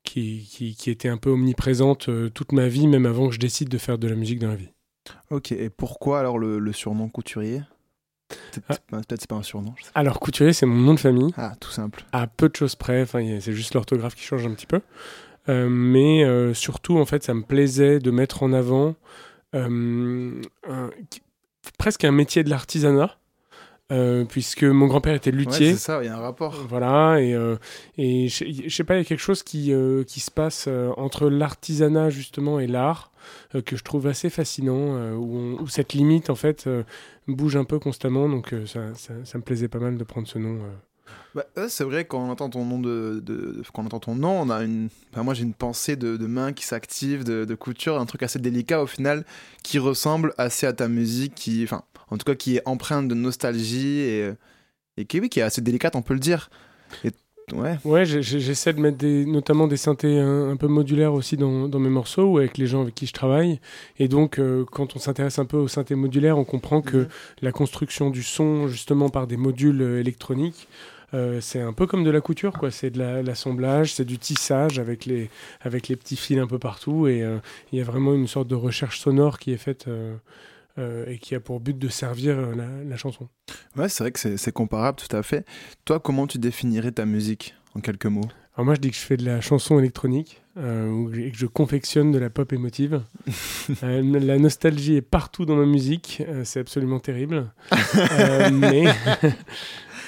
qui, 0.04 0.74
qui 0.78 0.90
était 0.90 1.08
un 1.08 1.18
peu 1.18 1.30
omniprésente 1.30 2.10
toute 2.34 2.52
ma 2.52 2.68
vie, 2.68 2.86
même 2.88 3.06
avant 3.06 3.28
que 3.28 3.34
je 3.34 3.40
décide 3.40 3.68
de 3.68 3.78
faire 3.78 3.98
de 3.98 4.08
la 4.08 4.16
musique 4.16 4.38
dans 4.40 4.48
la 4.48 4.56
vie. 4.56 4.72
Ok, 5.30 5.52
et 5.52 5.70
pourquoi 5.70 6.20
alors 6.20 6.38
le, 6.38 6.58
le 6.58 6.72
surnom 6.72 7.08
couturier? 7.08 7.62
Peut-être 8.52 8.82
Ah. 8.92 8.96
peut-être 9.02 9.20
c'est 9.20 9.28
pas 9.28 9.36
un 9.36 9.42
surnom. 9.42 9.74
je 9.76 9.84
sais 9.84 9.90
Alors, 9.94 10.20
couturier, 10.20 10.52
c'est 10.52 10.64
mon 10.66 10.76
nom 10.76 10.94
de 10.94 11.00
famille. 11.00 11.32
Ah, 11.36 11.52
tout 11.60 11.70
simple. 11.70 12.04
à 12.12 12.26
peu 12.26 12.48
de 12.48 12.56
choses 12.56 12.76
près. 12.76 13.02
Enfin, 13.02 13.20
c'est 13.40 13.52
juste 13.52 13.74
l'orthographe 13.74 14.14
qui 14.14 14.22
change 14.22 14.46
un 14.46 14.54
petit 14.54 14.66
peu. 14.66 14.80
Euh, 15.48 15.68
mais 15.68 16.24
euh, 16.24 16.54
surtout, 16.54 16.98
en 16.98 17.04
fait, 17.04 17.22
ça 17.24 17.34
me 17.34 17.42
plaisait 17.42 17.98
de 17.98 18.10
mettre 18.10 18.42
en 18.42 18.52
avant 18.52 18.94
euh, 19.54 20.40
un- 20.68 20.90
presque 21.78 22.04
un 22.04 22.12
métier 22.12 22.42
de 22.44 22.48
l'artisanat. 22.50 23.18
Euh, 23.92 24.24
puisque 24.24 24.64
mon 24.64 24.86
grand-père 24.88 25.14
était 25.14 25.30
Ouais, 25.30 25.36
luthier. 25.36 25.72
c'est 25.72 25.78
ça, 25.78 26.00
il 26.02 26.06
y 26.06 26.08
a 26.08 26.16
un 26.16 26.20
rapport. 26.20 26.54
Voilà, 26.68 27.20
et, 27.20 27.34
euh, 27.34 27.56
et 27.98 28.26
je 28.28 28.68
sais 28.68 28.82
pas, 28.84 28.94
il 28.94 28.98
y 28.98 29.00
a 29.02 29.04
quelque 29.04 29.20
chose 29.20 29.42
qui, 29.44 29.72
euh, 29.72 30.02
qui 30.02 30.18
se 30.20 30.30
passe 30.32 30.64
euh, 30.66 30.90
entre 30.96 31.28
l'artisanat 31.28 32.10
justement 32.10 32.58
et 32.58 32.66
l'art 32.66 33.12
euh, 33.54 33.62
que 33.62 33.76
je 33.76 33.84
trouve 33.84 34.06
assez 34.08 34.30
fascinant, 34.30 34.96
euh, 34.96 35.14
où, 35.14 35.36
on- 35.36 35.62
où 35.62 35.68
cette 35.68 35.92
limite 35.92 36.30
en 36.30 36.34
fait 36.34 36.66
euh, 36.66 36.82
bouge 37.28 37.54
un 37.56 37.64
peu 37.64 37.78
constamment, 37.78 38.28
donc 38.28 38.52
euh, 38.52 38.66
ça, 38.66 38.94
ça, 38.94 39.12
ça 39.24 39.38
me 39.38 39.42
plaisait 39.44 39.68
pas 39.68 39.78
mal 39.78 39.96
de 39.98 40.04
prendre 40.04 40.26
ce 40.26 40.38
nom. 40.38 40.58
Bah, 41.34 41.44
c'est 41.68 41.84
vrai 41.84 42.04
quand 42.04 42.18
on 42.22 42.30
entend 42.30 42.50
ton 42.50 42.64
nom 42.64 42.78
de, 42.78 43.20
de- 43.24 43.62
quand 43.72 43.82
on 43.82 43.86
entend 43.86 44.00
ton 44.00 44.14
nom, 44.14 44.40
on 44.42 44.50
a 44.50 44.62
une, 44.62 44.88
enfin, 45.12 45.22
moi 45.22 45.32
j'ai 45.34 45.44
une 45.44 45.54
pensée 45.54 45.96
de, 45.96 46.16
de 46.18 46.26
main 46.26 46.52
qui 46.52 46.64
s'active, 46.66 47.24
de, 47.24 47.44
de 47.46 47.54
couture, 47.54 47.98
un 47.98 48.04
truc 48.06 48.22
assez 48.22 48.38
délicat 48.38 48.82
au 48.82 48.86
final, 48.86 49.24
qui 49.62 49.78
ressemble 49.78 50.34
assez 50.36 50.66
à 50.66 50.72
ta 50.74 50.88
musique, 50.88 51.34
qui, 51.34 51.64
enfin, 51.64 51.82
en 52.10 52.18
tout 52.18 52.24
cas 52.24 52.34
qui 52.34 52.56
est 52.56 52.62
empreinte 52.66 53.08
de 53.08 53.14
nostalgie 53.14 53.98
et, 54.00 54.30
et 54.98 55.04
qui, 55.06 55.20
oui, 55.20 55.28
qui 55.30 55.40
est 55.40 55.42
assez 55.42 55.62
délicate, 55.62 55.96
on 55.96 56.02
peut 56.02 56.12
le 56.14 56.20
dire. 56.20 56.50
Et, 57.02 57.10
ouais. 57.54 57.78
Ouais, 57.86 58.04
j'essaie 58.04 58.74
de 58.74 58.80
mettre 58.80 58.98
des, 58.98 59.24
notamment 59.24 59.66
des 59.68 59.78
synthés 59.78 60.18
un, 60.20 60.50
un 60.50 60.56
peu 60.56 60.66
modulaires 60.68 61.14
aussi 61.14 61.38
dans, 61.38 61.66
dans 61.66 61.78
mes 61.78 61.88
morceaux 61.88 62.24
ou 62.24 62.36
avec 62.38 62.58
les 62.58 62.66
gens 62.66 62.82
avec 62.82 62.94
qui 62.94 63.06
je 63.06 63.14
travaille. 63.14 63.58
Et 63.98 64.06
donc, 64.08 64.38
euh, 64.38 64.66
quand 64.70 64.96
on 64.96 64.98
s'intéresse 64.98 65.38
un 65.38 65.46
peu 65.46 65.56
aux 65.56 65.68
synthés 65.68 65.94
modulaires, 65.94 66.36
on 66.36 66.44
comprend 66.44 66.82
que 66.82 66.98
Mhm. 66.98 67.08
la 67.40 67.52
construction 67.52 68.10
du 68.10 68.22
son, 68.22 68.68
justement 68.68 69.08
par 69.08 69.26
des 69.26 69.38
modules 69.38 69.80
euh, 69.80 69.98
électroniques, 70.00 70.68
euh, 71.14 71.40
c'est 71.40 71.60
un 71.60 71.72
peu 71.72 71.86
comme 71.86 72.04
de 72.04 72.10
la 72.10 72.20
couture, 72.20 72.52
quoi. 72.52 72.70
C'est 72.70 72.90
de 72.90 72.98
la- 72.98 73.22
l'assemblage, 73.22 73.94
c'est 73.94 74.04
du 74.04 74.18
tissage 74.18 74.78
avec 74.78 75.04
les, 75.06 75.30
avec 75.60 75.88
les 75.88 75.96
petits 75.96 76.16
fils 76.16 76.38
un 76.38 76.46
peu 76.46 76.58
partout. 76.58 77.06
Et 77.06 77.22
euh, 77.22 77.38
il 77.72 77.78
y 77.78 77.82
a 77.82 77.84
vraiment 77.84 78.14
une 78.14 78.26
sorte 78.28 78.48
de 78.48 78.54
recherche 78.54 78.98
sonore 79.00 79.38
qui 79.38 79.52
est 79.52 79.56
faite 79.58 79.86
euh, 79.88 80.16
et 81.06 81.18
qui 81.18 81.34
a 81.34 81.40
pour 81.40 81.60
but 81.60 81.78
de 81.78 81.88
servir 81.88 82.36
la, 82.56 82.66
la 82.88 82.96
chanson. 82.96 83.28
Ouais, 83.76 83.88
c'est 83.88 84.04
vrai 84.04 84.12
que 84.12 84.36
c'est 84.36 84.52
comparable, 84.52 84.98
tout 84.98 85.14
à 85.16 85.22
fait. 85.22 85.44
Toi, 85.84 86.00
comment 86.00 86.26
tu 86.26 86.38
définirais 86.38 86.92
ta 86.92 87.04
musique, 87.04 87.54
en 87.74 87.80
quelques 87.80 88.06
mots? 88.06 88.28
Alors 88.54 88.66
moi 88.66 88.74
je 88.74 88.80
dis 88.80 88.90
que 88.90 88.96
je 88.96 89.00
fais 89.00 89.16
de 89.16 89.24
la 89.24 89.40
chanson 89.40 89.78
électronique 89.78 90.42
euh, 90.58 91.10
et 91.14 91.30
que 91.30 91.38
je 91.38 91.46
confectionne 91.46 92.12
de 92.12 92.18
la 92.18 92.28
pop 92.30 92.52
émotive. 92.52 93.02
Euh, 93.84 94.02
la 94.20 94.38
nostalgie 94.38 94.96
est 94.96 95.00
partout 95.02 95.46
dans 95.46 95.54
ma 95.54 95.64
musique, 95.66 96.22
euh, 96.28 96.42
c'est 96.44 96.58
absolument 96.60 96.98
terrible. 96.98 97.46
Mais, 98.52 98.84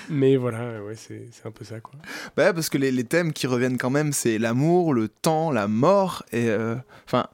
mais 0.08 0.36
voilà, 0.36 0.82
ouais, 0.82 0.94
c'est 0.96 1.28
un 1.44 1.50
peu 1.50 1.64
ça 1.64 1.80
quoi. 1.80 1.94
Bah, 2.36 2.52
parce 2.52 2.68
que 2.68 2.78
les, 2.78 2.90
les 2.90 3.04
thèmes 3.04 3.32
qui 3.32 3.46
reviennent 3.46 3.78
quand 3.78 3.90
même, 3.90 4.12
c'est 4.12 4.38
l'amour, 4.38 4.94
le 4.94 5.08
temps, 5.08 5.50
la 5.50 5.68
mort. 5.68 6.24
Et 6.32 6.48
euh, 6.48 6.76
enfin, 7.06 7.26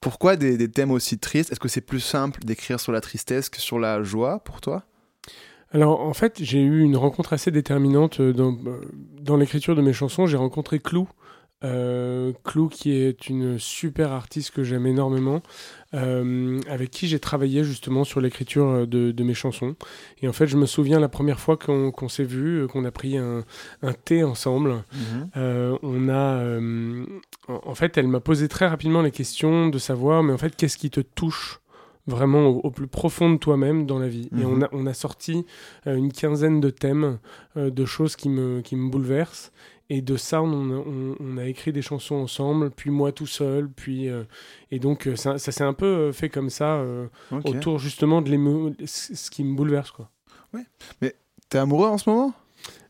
pourquoi 0.00 0.36
des, 0.36 0.56
des 0.56 0.70
thèmes 0.70 0.90
aussi 0.90 1.18
tristes? 1.18 1.52
Est-ce 1.52 1.60
que 1.60 1.68
c'est 1.68 1.80
plus 1.80 2.00
simple 2.00 2.40
d'écrire 2.44 2.80
sur 2.80 2.92
la 2.92 3.00
tristesse 3.00 3.48
que 3.48 3.60
sur 3.60 3.78
la 3.78 4.02
joie 4.02 4.40
pour 4.40 4.60
toi? 4.60 4.84
Alors 5.74 6.00
en 6.02 6.12
fait 6.12 6.42
j'ai 6.42 6.60
eu 6.60 6.82
une 6.82 6.96
rencontre 6.96 7.32
assez 7.32 7.50
déterminante 7.50 8.20
euh, 8.20 8.34
dans, 8.34 8.52
euh, 8.52 8.80
dans 9.20 9.36
l'écriture 9.38 9.74
de 9.74 9.80
mes 9.80 9.94
chansons. 9.94 10.26
J'ai 10.26 10.36
rencontré 10.36 10.78
Clou. 10.78 11.08
Euh, 11.64 12.32
Clou 12.44 12.68
qui 12.68 12.92
est 12.92 13.28
une 13.28 13.58
super 13.58 14.12
artiste 14.12 14.50
que 14.50 14.62
j'aime 14.64 14.86
énormément, 14.86 15.42
euh, 15.94 16.60
avec 16.68 16.90
qui 16.90 17.06
j'ai 17.06 17.18
travaillé 17.20 17.62
justement 17.64 18.04
sur 18.04 18.20
l'écriture 18.20 18.86
de, 18.86 19.12
de 19.12 19.22
mes 19.24 19.34
chansons. 19.34 19.76
Et 20.22 20.28
en 20.28 20.32
fait, 20.32 20.46
je 20.46 20.56
me 20.56 20.66
souviens 20.66 20.98
la 20.98 21.08
première 21.08 21.38
fois 21.40 21.56
qu'on 21.56 22.08
s'est 22.08 22.24
vu, 22.24 22.62
euh, 22.62 22.66
qu'on 22.66 22.84
a 22.84 22.90
pris 22.90 23.16
un, 23.16 23.44
un 23.82 23.92
thé 23.92 24.24
ensemble. 24.24 24.84
Euh, 25.36 25.76
on 25.82 26.08
a, 26.08 26.58
en, 27.48 27.74
fait, 27.74 27.96
elle 27.98 28.08
m'a 28.08 28.20
posé 28.20 28.48
très 28.48 28.66
rapidement 28.66 29.02
les 29.02 29.10
questions 29.10 29.68
de 29.68 29.78
savoir, 29.78 30.22
mais 30.22 30.32
en 30.32 30.38
fait, 30.38 30.56
qu'est-ce 30.56 30.78
qui 30.78 30.90
te 30.90 31.00
touche 31.00 31.60
vraiment 32.08 32.46
au, 32.48 32.60
au 32.64 32.70
plus 32.72 32.88
profond 32.88 33.30
de 33.30 33.36
toi-même 33.38 33.86
dans 33.86 33.98
la 33.98 34.08
vie? 34.08 34.28
Et 34.36 34.44
Mhm. 34.44 34.52
on 34.52 34.62
a, 34.62 34.68
on 34.72 34.86
a 34.86 34.94
sorti 34.94 35.46
euh, 35.86 35.94
une 35.94 36.12
quinzaine 36.12 36.60
de 36.60 36.70
thèmes, 36.70 37.18
euh, 37.56 37.70
de 37.70 37.84
choses 37.84 38.16
qui 38.16 38.28
me, 38.28 38.60
qui 38.62 38.74
me 38.76 38.90
bouleversent. 38.90 39.52
Et 39.94 40.00
de 40.00 40.16
ça, 40.16 40.40
on, 40.42 40.70
a- 40.70 40.74
on- 40.86 41.16
on 41.20 41.36
a 41.36 41.44
écrit 41.44 41.70
des 41.72 41.82
chansons 41.82 42.14
ensemble, 42.14 42.70
puis 42.70 42.88
moi 42.90 43.12
tout 43.12 43.26
seul, 43.26 43.68
puis 43.68 44.08
euh, 44.08 44.24
et 44.70 44.78
donc 44.78 45.06
euh, 45.06 45.16
ça, 45.16 45.36
ça 45.36 45.52
s'est 45.52 45.64
un 45.64 45.74
peu 45.74 45.84
euh, 45.84 46.12
fait 46.12 46.30
comme 46.30 46.48
ça 46.48 46.76
euh, 46.76 47.08
autour 47.58 47.78
justement 47.78 48.22
de 48.22 48.30
ce 48.86 49.30
qui 49.30 49.44
me 49.44 49.54
bouleverse 49.54 49.90
quoi. 49.90 50.08
T'es 51.48 51.58
amoureux 51.58 51.88
en 51.88 51.98
ce 51.98 52.08
moment? 52.08 52.32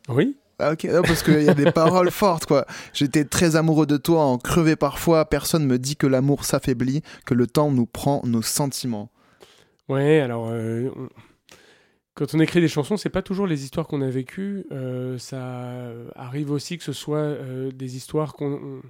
Oui. 0.09 0.37
Ah, 0.61 0.73
ok, 0.75 0.85
Non, 0.85 1.03
parce 1.03 1.25
qu'il 1.25 1.43
y 1.43 1.49
a 1.49 1.55
des 1.55 1.73
paroles 1.73 2.13
fortes, 2.13 2.47
quoi. 2.47 2.65
J'étais 2.93 3.25
très 3.25 3.57
amoureux 3.57 3.87
de 3.87 3.97
toi, 3.97 4.23
en 4.23 4.39
crevé 4.39 4.77
parfois. 4.77 5.25
Personne 5.25 5.67
me 5.67 5.79
dit 5.79 5.97
que 5.97 6.07
l'amour 6.07 6.45
s'affaiblit, 6.45 7.03
que 7.27 7.35
le 7.35 7.49
temps 7.49 7.73
nous 7.73 7.87
prend 7.87 8.21
nos 8.25 8.43
sentiments. 8.43 9.11
Ouais, 9.89 10.21
alors 10.21 10.49
euh, 10.53 10.91
quand 12.15 12.35
on 12.35 12.41
écrit 12.41 12.61
des 12.61 12.69
chansons, 12.69 12.97
c'est 12.97 13.09
pas 13.11 13.23
toujours 13.23 13.47
les 13.47 13.65
histoires 13.65 13.87
qu'on 13.87 14.03
a 14.03 14.11
vécues. 14.11 14.67
euh, 14.73 15.17
ça 15.19 15.83
arrive 16.15 16.51
aussi 16.51 16.77
que 16.79 16.85
ce 16.85 16.93
soit 16.93 17.19
euh, 17.19 17.71
des 17.73 17.97
histoires 17.97 18.35
qu'on 18.35 18.81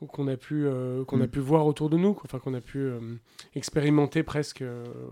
on- 0.00 0.06
qu'on 0.06 0.28
a 0.28 0.36
pu 0.36 0.64
euh, 0.64 1.04
qu'on 1.04 1.20
a 1.20 1.26
Mm. 1.26 1.30
pu 1.30 1.40
voir 1.40 1.66
autour 1.66 1.90
de 1.90 1.96
nous, 1.96 2.14
quoi. 2.14 2.22
enfin 2.26 2.38
qu'on 2.38 2.54
a 2.54 2.60
pu 2.60 2.88
expérimenter 3.54 4.22
presque 4.22 4.62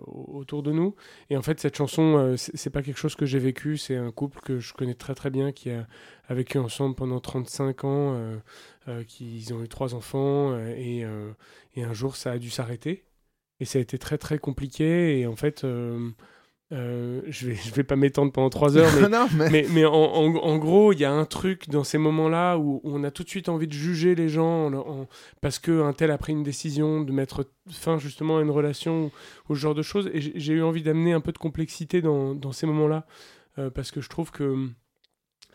au- 0.07 0.39
autour 0.39 0.63
de 0.63 0.71
nous. 0.73 0.95
Et 1.31 1.37
en 1.37 1.43
fait, 1.43 1.59
cette 1.61 1.77
chanson, 1.77 2.35
c'est 2.37 2.71
pas 2.71 2.83
quelque 2.83 2.99
chose 2.99 3.17
que 3.17 3.27
j'ai 3.27 3.41
vécu. 3.41 3.79
C'est 3.79 3.97
un 3.97 4.13
couple 4.13 4.41
que 4.43 4.61
je 4.61 4.73
connais 4.75 4.95
très 4.95 5.15
très 5.17 5.31
bien 5.31 5.51
qui 5.53 5.71
a, 5.71 5.87
a 6.29 6.35
vécu 6.35 6.59
ensemble 6.59 6.95
pendant 6.95 7.19
35 7.21 7.83
ans, 7.85 8.17
qui 9.09 9.37
ils 9.39 9.53
ont 9.55 9.63
eu 9.63 9.69
trois 9.69 9.95
enfants 9.95 10.57
et, 10.59 11.05
et 11.75 11.83
un 11.83 11.93
jour 11.93 12.15
ça 12.17 12.31
a 12.33 12.39
dû 12.39 12.51
s'arrêter. 12.51 13.05
Et 13.59 13.65
ça 13.65 13.79
a 13.79 13.83
été 13.83 13.99
très 13.99 14.19
très 14.19 14.39
compliqué. 14.39 15.19
Et 15.19 15.27
en 15.27 15.35
fait, 15.37 15.67
euh, 16.73 17.21
je 17.29 17.47
vais 17.47 17.55
je 17.55 17.73
vais 17.73 17.85
pas 17.85 17.95
m'étendre 17.97 18.33
pendant 18.33 18.51
trois 18.51 18.77
heures, 18.77 18.91
mais 19.01 19.09
non, 19.09 19.29
mais... 19.37 19.51
mais, 19.51 19.67
mais 19.73 19.85
en, 19.85 19.93
en- 19.95 20.35
en 20.37 20.59
gros, 20.59 20.93
il 20.93 20.99
y 20.99 21.05
a 21.05 21.13
un 21.13 21.25
truc 21.25 21.69
dans 21.69 21.85
ces 21.85 21.97
moments-là 21.99 22.57
où, 22.59 22.81
où 22.83 22.91
on 22.97 23.05
a 23.05 23.11
tout 23.13 23.23
de 23.23 23.29
suite 23.29 23.49
envie 23.49 23.69
de 23.69 23.73
juger 23.73 24.15
les 24.17 24.29
gens 24.29 24.67
en 24.67 24.71
leur- 24.71 24.89
en- 24.89 25.07
parce 25.41 25.59
qu'un 25.61 25.93
tel 25.93 26.11
a 26.11 26.19
pris 26.19 26.33
une 26.33 26.43
décision 26.43 27.03
de 27.03 27.13
mettre 27.13 27.49
fin 27.71 27.99
justement 27.99 28.39
à 28.39 28.43
une 28.43 28.51
relation 28.51 29.13
ou 29.49 29.55
ce 29.55 29.61
genre 29.61 29.75
de 29.77 29.83
choses. 29.83 30.11
Et 30.13 30.21
j'ai 30.21 30.55
eu 30.55 30.63
envie 30.63 30.83
d'amener 30.83 31.13
un 31.13 31.21
peu 31.21 31.31
de 31.33 31.39
complexité 31.39 32.03
dans, 32.03 32.35
dans 32.35 32.51
ces 32.53 32.67
moments-là 32.67 33.07
euh, 33.59 33.71
parce 33.71 33.91
que 33.93 34.01
je 34.01 34.09
trouve 34.09 34.33
que 34.33 34.69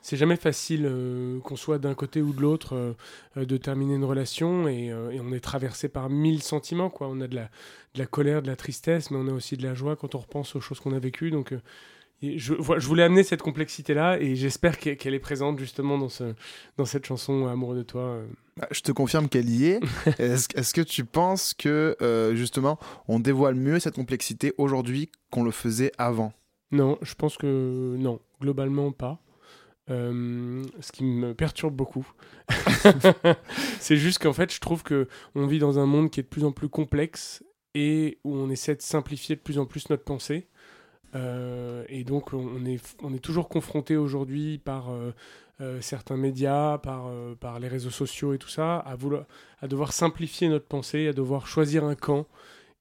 c'est 0.02 0.18
jamais 0.18 0.36
facile 0.36 0.86
euh, 0.86 1.39
qu'on 1.41 1.56
soit 1.56 1.78
d'un 1.78 1.93
côté 1.93 2.22
ou 2.22 2.34
de 2.34 2.41
l'autre 2.41 2.76
euh, 2.76 2.93
euh, 3.38 3.45
de 3.45 3.58
terminer 3.58 3.95
une 3.95 4.04
relation 4.04 4.68
et, 4.68 4.91
euh, 4.91 5.12
et 5.12 5.20
on 5.20 5.32
est 5.32 5.39
traversé 5.39 5.89
par 5.89 6.10
mille 6.10 6.41
sentiments 6.41 6.89
quoi. 6.89 7.08
On 7.08 7.22
a 7.22 7.28
de 7.28 7.36
la, 7.36 7.49
de 7.93 7.99
la 7.99 8.06
colère, 8.08 8.41
de 8.41 8.47
la 8.47 8.56
tristesse, 8.56 9.12
mais 9.12 9.18
on 9.18 9.28
a 9.28 9.32
aussi 9.34 9.58
de 9.58 9.64
la 9.64 9.76
joie 9.76 9.95
quand 9.95 10.16
on 10.16 10.20
repense 10.20 10.56
aux 10.56 10.62
choses 10.62 10.80
qu'on 10.80 10.93
a 10.93 10.99
vécues. 10.99 11.30
Donc 11.30 11.54
je, 12.24 12.54
voulais 12.54 13.04
amener 13.04 13.24
cette 13.24 13.41
complexité 13.41 13.93
là 13.93 14.20
et 14.20 14.36
j'espère 14.36 14.78
qu'elle 14.78 15.14
est 15.14 15.20
présente 15.20 15.60
justement 15.60 15.97
dans, 15.97 16.10
ce, 16.10 16.34
dans 16.78 16.86
cette 16.86 17.06
chanson 17.06 17.47
Amoureux 17.47 17.78
de 17.78 17.84
toi. 17.84 18.20
Bah, 18.58 18.68
Je 18.72 18.82
te 18.82 18.91
confirme 18.91 19.30
qu'elle 19.30 19.49
y 19.49 19.66
est. 19.66 19.80
Est-ce 20.20 20.74
que 20.74 20.82
tu 20.82 21.04
penses 21.06 21.54
que, 21.56 21.95
justement, 22.36 22.78
on 23.08 23.20
dévoile 23.20 23.56
mieux 23.56 23.80
cette 23.80 23.95
complexité 23.95 24.54
aujourd'hui 24.58 25.12
qu'on 25.32 25.43
le 25.43 25.52
faisait 25.52 25.91
avant? 25.97 26.34
Non, 26.72 26.97
je 27.02 27.16
pense 27.16 27.38
que 27.38 27.95
non. 27.97 28.20
globalement 28.39 28.91
pas. 28.91 29.20
Euh, 29.91 30.63
ce 30.79 30.91
qui 30.91 31.03
me 31.03 31.33
perturbe 31.33 31.75
beaucoup. 31.75 32.07
c'est 33.79 33.97
juste 33.97 34.19
qu'en 34.19 34.31
fait, 34.31 34.53
je 34.53 34.59
trouve 34.61 34.83
que 34.83 35.07
on 35.35 35.47
vit 35.47 35.59
dans 35.59 35.79
un 35.79 35.85
monde 35.85 36.09
qui 36.09 36.21
est 36.21 36.23
de 36.23 36.29
plus 36.29 36.45
en 36.45 36.53
plus 36.53 36.69
complexe 36.69 37.43
et 37.75 38.17
où 38.23 38.33
on 38.33 38.49
essaie 38.49 38.75
de 38.75 38.81
simplifier 38.81 39.35
de 39.35 39.41
plus 39.41 39.59
en 39.59 39.65
plus 39.65 39.89
notre 39.89 40.03
pensée. 40.03 40.47
Euh, 41.13 41.83
et 41.89 42.05
donc, 42.05 42.31
on 42.31 42.65
est, 42.65 42.81
on 43.03 43.13
est 43.13 43.19
toujours 43.19 43.49
confronté 43.49 43.97
aujourd'hui 43.97 44.59
par 44.59 44.91
euh, 44.91 45.81
certains 45.81 46.17
médias, 46.17 46.77
par, 46.77 47.11
par 47.41 47.59
les 47.59 47.67
réseaux 47.67 47.89
sociaux 47.89 48.33
et 48.33 48.37
tout 48.37 48.49
ça, 48.49 48.77
à, 48.77 48.95
vouloir, 48.95 49.25
à 49.61 49.67
devoir 49.67 49.91
simplifier 49.91 50.47
notre 50.47 50.67
pensée, 50.67 51.07
à 51.07 51.13
devoir 51.13 51.47
choisir 51.47 51.83
un 51.83 51.95
camp. 51.95 52.27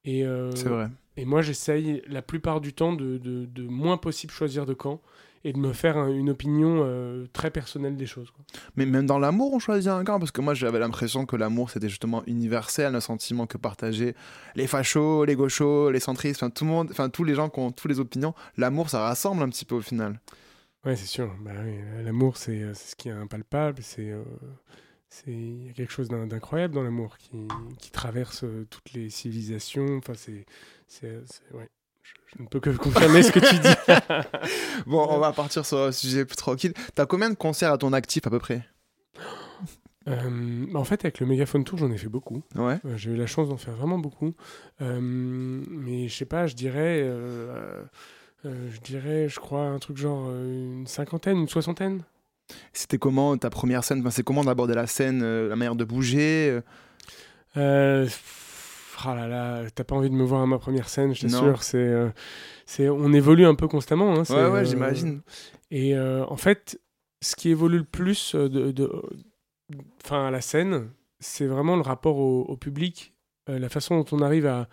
Et, 0.05 0.25
C'est 0.55 0.69
vrai. 0.69 0.87
et 1.17 1.25
moi, 1.25 1.43
j'essaye 1.43 2.03
la 2.07 2.23
plupart 2.23 2.61
du 2.61 2.73
temps 2.73 2.93
de, 2.93 3.19
de, 3.19 3.47
de 3.47 3.63
moins 3.65 3.97
possible 3.97 4.33
choisir 4.33 4.65
de 4.65 4.75
camp 4.75 5.01
et 5.45 5.53
de 5.55 5.59
me 5.59 5.73
faire 5.73 5.97
un- 5.97 6.09
une 6.13 6.29
opinion 6.31 6.83
euh, 6.85 7.27
très 7.33 7.51
personnelle 7.51 7.97
des 7.97 8.07
choses. 8.07 8.31
quoi. 8.31 8.45
Mais 8.77 8.85
même 8.87 9.07
dans 9.07 9.19
l'amour, 9.19 9.53
on 9.55 9.59
choisit 9.59 9.89
un 9.91 10.05
camp 10.05 10.19
parce 10.19 10.31
que 10.33 10.41
moi 10.41 10.53
j'avais 10.55 10.79
l'impression 10.79 11.25
que 11.27 11.37
l'amour 11.37 11.71
c'était 11.71 11.89
justement 11.89 12.23
universel, 12.27 12.95
un 12.95 13.01
sentiment 13.01 13.47
que 13.47 13.57
partageaient 13.57 14.15
les 14.55 14.67
fachos, 14.67 15.25
les 15.25 15.37
gauchos, 15.37 15.91
les 15.91 16.01
centristes, 16.01 16.43
enfin 16.43 16.51
tout 16.51 16.65
le 16.65 16.71
monde, 16.71 16.89
enfin 16.91 17.09
tous 17.09 17.25
les 17.25 17.35
gens 17.35 17.49
qui 17.49 17.61
ont 17.61 17.73
toutes 17.73 17.91
les 17.91 18.01
opinions. 18.01 18.35
L'amour 18.59 18.91
ça 18.91 19.01
rassemble 19.01 19.43
un 19.43 19.49
petit 19.49 19.65
peu 19.65 19.77
au 19.77 19.81
final. 19.81 20.21
Ouais, 20.85 20.97
c'est 20.97 21.07
sûr. 21.07 21.35
Bah 21.43 21.51
oui, 21.65 21.75
l'amour, 22.05 22.37
c'est 22.39 22.63
euh, 22.63 22.73
c'est 22.75 22.91
ce 22.93 22.97
qui 22.97 23.09
est 23.09 23.13
impalpable. 23.13 23.83
C'est 23.83 24.11
euh, 24.11 24.23
il 25.27 25.67
y 25.67 25.71
a 25.71 25.73
quelque 25.73 25.93
chose 25.93 26.09
d'in- 26.09 26.27
d'incroyable 26.27 26.75
dans 26.75 26.83
l'amour 26.83 27.19
qui, 27.19 27.31
qui 27.81 27.91
traverse 27.91 28.45
toutes 28.71 28.93
les 28.95 29.11
civilisations. 29.11 29.97
Enfin, 29.99 30.15
c'est- 30.15 30.47
ouais. 31.53 31.69
Je, 32.37 32.43
ne 32.43 32.49
peux 32.49 32.61
que 32.61 32.71
confirmer 32.71 33.23
ce 33.23 33.33
que 33.33 33.41
tu 33.41 33.59
dis. 33.59 33.75
Bon, 34.87 35.07
on 35.11 35.19
va 35.19 35.33
partir 35.33 35.67
sur 35.67 35.79
un 35.79 35.93
sujet 35.93 36.25
plus 36.25 36.37
tranquille. 36.37 36.73
T'as 36.95 37.07
combien 37.07 37.29
de 37.31 37.35
concerts 37.35 37.73
à 37.73 37.79
ton 37.79 37.93
actif 37.93 38.27
à 38.27 38.31
peu 38.31 38.39
près? 38.39 38.63
Euh, 40.09 40.67
en 40.75 40.85
fait, 40.85 41.05
avec 41.05 41.21
le 41.21 41.27
Megaphone 41.27 41.65
Tour, 41.65 41.79
j'en 41.79 41.91
ai 41.91 41.99
fait 41.99 42.09
beaucoup. 42.09 42.43
Ouais. 42.57 42.79
Euh, 42.85 42.97
J'ai 42.97 43.11
eu 43.11 43.17
la 43.17 43.27
chance 43.27 43.49
d'en 43.49 43.57
faire 43.59 43.75
vraiment 43.75 43.99
beaucoup. 43.99 44.35
Euh, 44.81 44.99
mais 45.01 46.09
je 46.09 46.17
sais 46.17 46.25
pas, 46.25 46.47
je 46.47 46.55
dirais, 46.55 47.01
euh, 47.03 47.83
euh, 48.47 48.69
je 48.73 48.81
dirais, 48.81 49.29
je 49.29 49.39
crois, 49.39 49.67
un 49.67 49.79
truc 49.79 49.99
genre 49.99 50.31
une 50.31 50.87
cinquantaine, 50.87 51.37
une 51.39 51.49
soixantaine. 51.49 52.03
C'était 52.73 52.99
comment 52.99 53.37
ta 53.37 53.51
première 53.51 53.85
scène? 53.85 54.01
Enfin, 54.01 54.11
C'est 54.11 54.25
comment 54.25 54.43
d'aborder 54.43 54.75
la 54.75 54.87
scène, 54.87 55.21
euh, 55.23 55.49
la 55.49 55.57
manière 55.57 55.77
de 55.77 55.85
bouger 55.85 56.49
euh, 56.51 56.61
Euh, 57.57 58.09
ah 59.09 59.15
là 59.15 59.27
là, 59.29 59.71
t'as 59.75 59.85
pas 59.85 59.95
envie 59.97 60.11
de 60.11 60.15
me 60.15 60.25
voir 60.25 60.43
à 60.43 60.47
ma 60.47 60.59
première 60.59 60.89
scène, 60.89 61.15
je 61.15 61.23
t'assure. 61.23 61.63
C'est, 61.63 61.79
euh, 61.79 62.09
c'est, 62.67 62.89
on 62.89 63.13
évolue 63.13 63.47
un 63.47 63.55
peu 63.55 63.69
constamment. 63.69 64.13
hein, 64.19 64.25
Ouais, 64.35 64.51
ouais, 64.53 64.61
euh, 64.61 64.65
j'imagine. 64.65 65.23
Et 65.71 65.95
euh, 65.97 66.25
en 66.27 66.37
fait, 66.37 66.81
ce 67.23 67.37
qui 67.37 67.51
évolue 67.51 67.79
le 67.79 67.85
plus 67.85 68.35
de, 68.35 68.91
à 70.11 70.31
la 70.31 70.41
scène, 70.41 70.91
c'est 71.21 71.47
vraiment 71.47 71.77
le 71.77 71.83
rapport 71.83 72.17
au, 72.17 72.43
au 72.43 72.57
public, 72.57 73.15
la 73.47 73.69
façon 73.69 73.99
dont 73.99 74.07
on 74.17 74.23
arrive 74.23 74.47
à, 74.47 74.69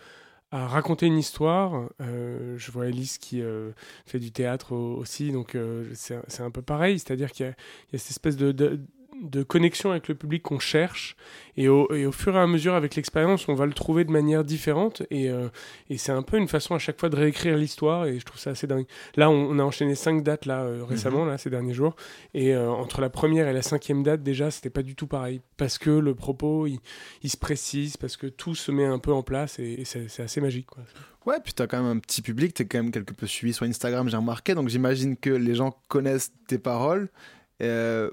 à 0.51 0.67
raconter 0.67 1.05
une 1.07 1.17
histoire. 1.17 1.89
Euh, 2.01 2.55
je 2.57 2.71
vois 2.71 2.87
Elise 2.87 3.17
qui 3.17 3.41
euh, 3.41 3.71
fait 4.05 4.19
du 4.19 4.31
théâtre 4.31 4.71
au- 4.73 4.95
aussi, 4.97 5.31
donc 5.31 5.55
euh, 5.55 5.85
c'est 5.93 6.41
un 6.41 6.51
peu 6.51 6.61
pareil, 6.61 6.99
c'est-à-dire 6.99 7.31
qu'il 7.31 7.45
y 7.45 7.49
a, 7.49 7.53
il 7.89 7.93
y 7.93 7.95
a 7.95 7.99
cette 7.99 8.11
espèce 8.11 8.37
de, 8.37 8.51
de, 8.51 8.79
de 9.21 9.43
connexion 9.43 9.91
avec 9.91 10.07
le 10.07 10.15
public 10.15 10.43
qu'on 10.43 10.59
cherche, 10.59 11.15
et 11.55 11.67
au, 11.69 11.91
et 11.93 12.05
au 12.05 12.11
fur 12.11 12.35
et 12.35 12.39
à 12.39 12.47
mesure, 12.47 12.75
avec 12.75 12.95
l'expérience, 12.95 13.47
on 13.49 13.55
va 13.55 13.65
le 13.65 13.73
trouver 13.73 14.05
de 14.05 14.11
manière 14.11 14.43
différente, 14.43 15.03
et, 15.09 15.29
euh, 15.29 15.49
et 15.89 15.97
c'est 15.97 16.11
un 16.11 16.21
peu 16.21 16.37
une 16.37 16.47
façon 16.47 16.75
à 16.75 16.79
chaque 16.79 16.99
fois 16.99 17.09
de 17.09 17.15
réécrire 17.15 17.57
l'histoire, 17.57 18.05
et 18.05 18.19
je 18.19 18.25
trouve 18.25 18.39
ça 18.39 18.51
assez 18.51 18.67
dingue. 18.67 18.85
Là, 19.15 19.29
on, 19.29 19.49
on 19.49 19.59
a 19.59 19.63
enchaîné 19.63 19.95
cinq 19.95 20.23
dates 20.23 20.45
là 20.45 20.61
euh, 20.61 20.83
récemment, 20.83 21.25
là, 21.25 21.37
ces 21.37 21.49
derniers 21.49 21.73
jours, 21.73 21.95
et 22.33 22.53
euh, 22.53 22.69
entre 22.69 23.01
la 23.01 23.09
première 23.09 23.47
et 23.47 23.53
la 23.53 23.61
cinquième 23.61 24.03
date, 24.03 24.21
déjà, 24.21 24.51
c'était 24.51 24.69
pas 24.69 24.83
du 24.83 24.95
tout 24.95 25.07
pareil, 25.07 25.41
parce 25.57 25.77
que 25.77 25.89
le 25.89 26.13
propos, 26.13 26.67
il, 26.67 26.79
il 27.23 27.29
se 27.29 27.37
précise, 27.37 27.97
parce 27.97 28.17
que 28.17 28.27
tout 28.27 28.55
se 28.55 28.71
met 28.71 28.85
un 28.85 28.99
peu 28.99 29.13
en 29.13 29.23
place, 29.23 29.57
et, 29.59 29.81
et 29.81 29.85
c'est 29.85 30.21
assez 30.21 30.41
magique. 30.41 30.67
Quoi. 30.67 30.83
Ouais, 31.25 31.37
puis 31.43 31.53
t'as 31.53 31.67
quand 31.67 31.81
même 31.81 31.97
un 31.97 31.99
petit 31.99 32.21
public, 32.21 32.53
t'es 32.53 32.65
quand 32.65 32.77
même 32.77 32.91
quelque 32.91 33.13
peu 33.13 33.27
suivi 33.27 33.53
sur 33.53 33.65
Instagram, 33.65 34.07
j'ai 34.09 34.17
remarqué, 34.17 34.55
donc 34.55 34.69
j'imagine 34.69 35.17
que 35.17 35.31
les 35.31 35.55
gens 35.55 35.75
connaissent 35.87 36.31
tes 36.47 36.57
paroles. 36.57 37.09
Euh, 37.63 38.11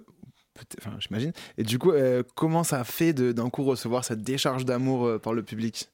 Enfin, 0.79 0.97
j'imagine. 0.99 1.33
Et 1.59 1.63
du 1.65 1.79
coup, 1.79 1.93
euh, 1.93 2.23
comment 2.35 2.65
ça 2.65 2.85
fait 2.85 3.13
d'un 3.13 3.51
coup 3.51 3.65
recevoir 3.65 4.05
cette 4.05 4.23
décharge 4.23 4.65
d'amour 4.65 5.07
euh, 5.07 5.19
par 5.19 5.33
le 5.33 5.43
public? 5.43 5.89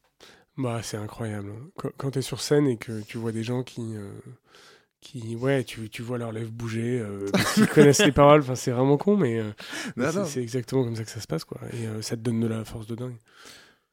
Bah, 0.56 0.80
c'est 0.82 0.96
incroyable. 0.96 1.52
Quand, 1.96 2.10
tu 2.10 2.18
es 2.18 2.22
sur 2.22 2.40
scène 2.40 2.66
et 2.66 2.76
que 2.76 3.00
tu 3.02 3.18
vois 3.18 3.32
des 3.32 3.42
gens 3.42 3.62
qui. 3.62 3.94
euh, 3.94 4.10
qui 5.00 5.34
ouais, 5.36 5.64
tu, 5.64 5.88
tu 5.88 6.02
vois 6.02 6.18
leurs 6.18 6.32
lèvres 6.32 6.50
bouger, 6.50 7.00
euh, 7.00 7.30
qu'ils 7.54 7.66
connaissent 7.68 8.04
les 8.04 8.12
paroles, 8.12 8.40
enfin, 8.40 8.54
c'est 8.54 8.70
vraiment 8.70 8.98
con, 8.98 9.16
mais 9.16 9.38
euh, 9.38 9.50
c'est- 10.26 10.42
exactement 10.42 10.84
comme 10.84 10.96
ça 10.96 11.04
que 11.04 11.10
ça 11.10 11.20
se 11.20 11.26
passe, 11.26 11.44
quoi. 11.44 11.58
Et 11.72 12.02
ça 12.02 12.16
te 12.16 12.20
donne 12.20 12.40
de 12.40 12.46
la 12.46 12.64
force 12.64 12.86
de 12.86 12.94
dingue. 12.94 13.16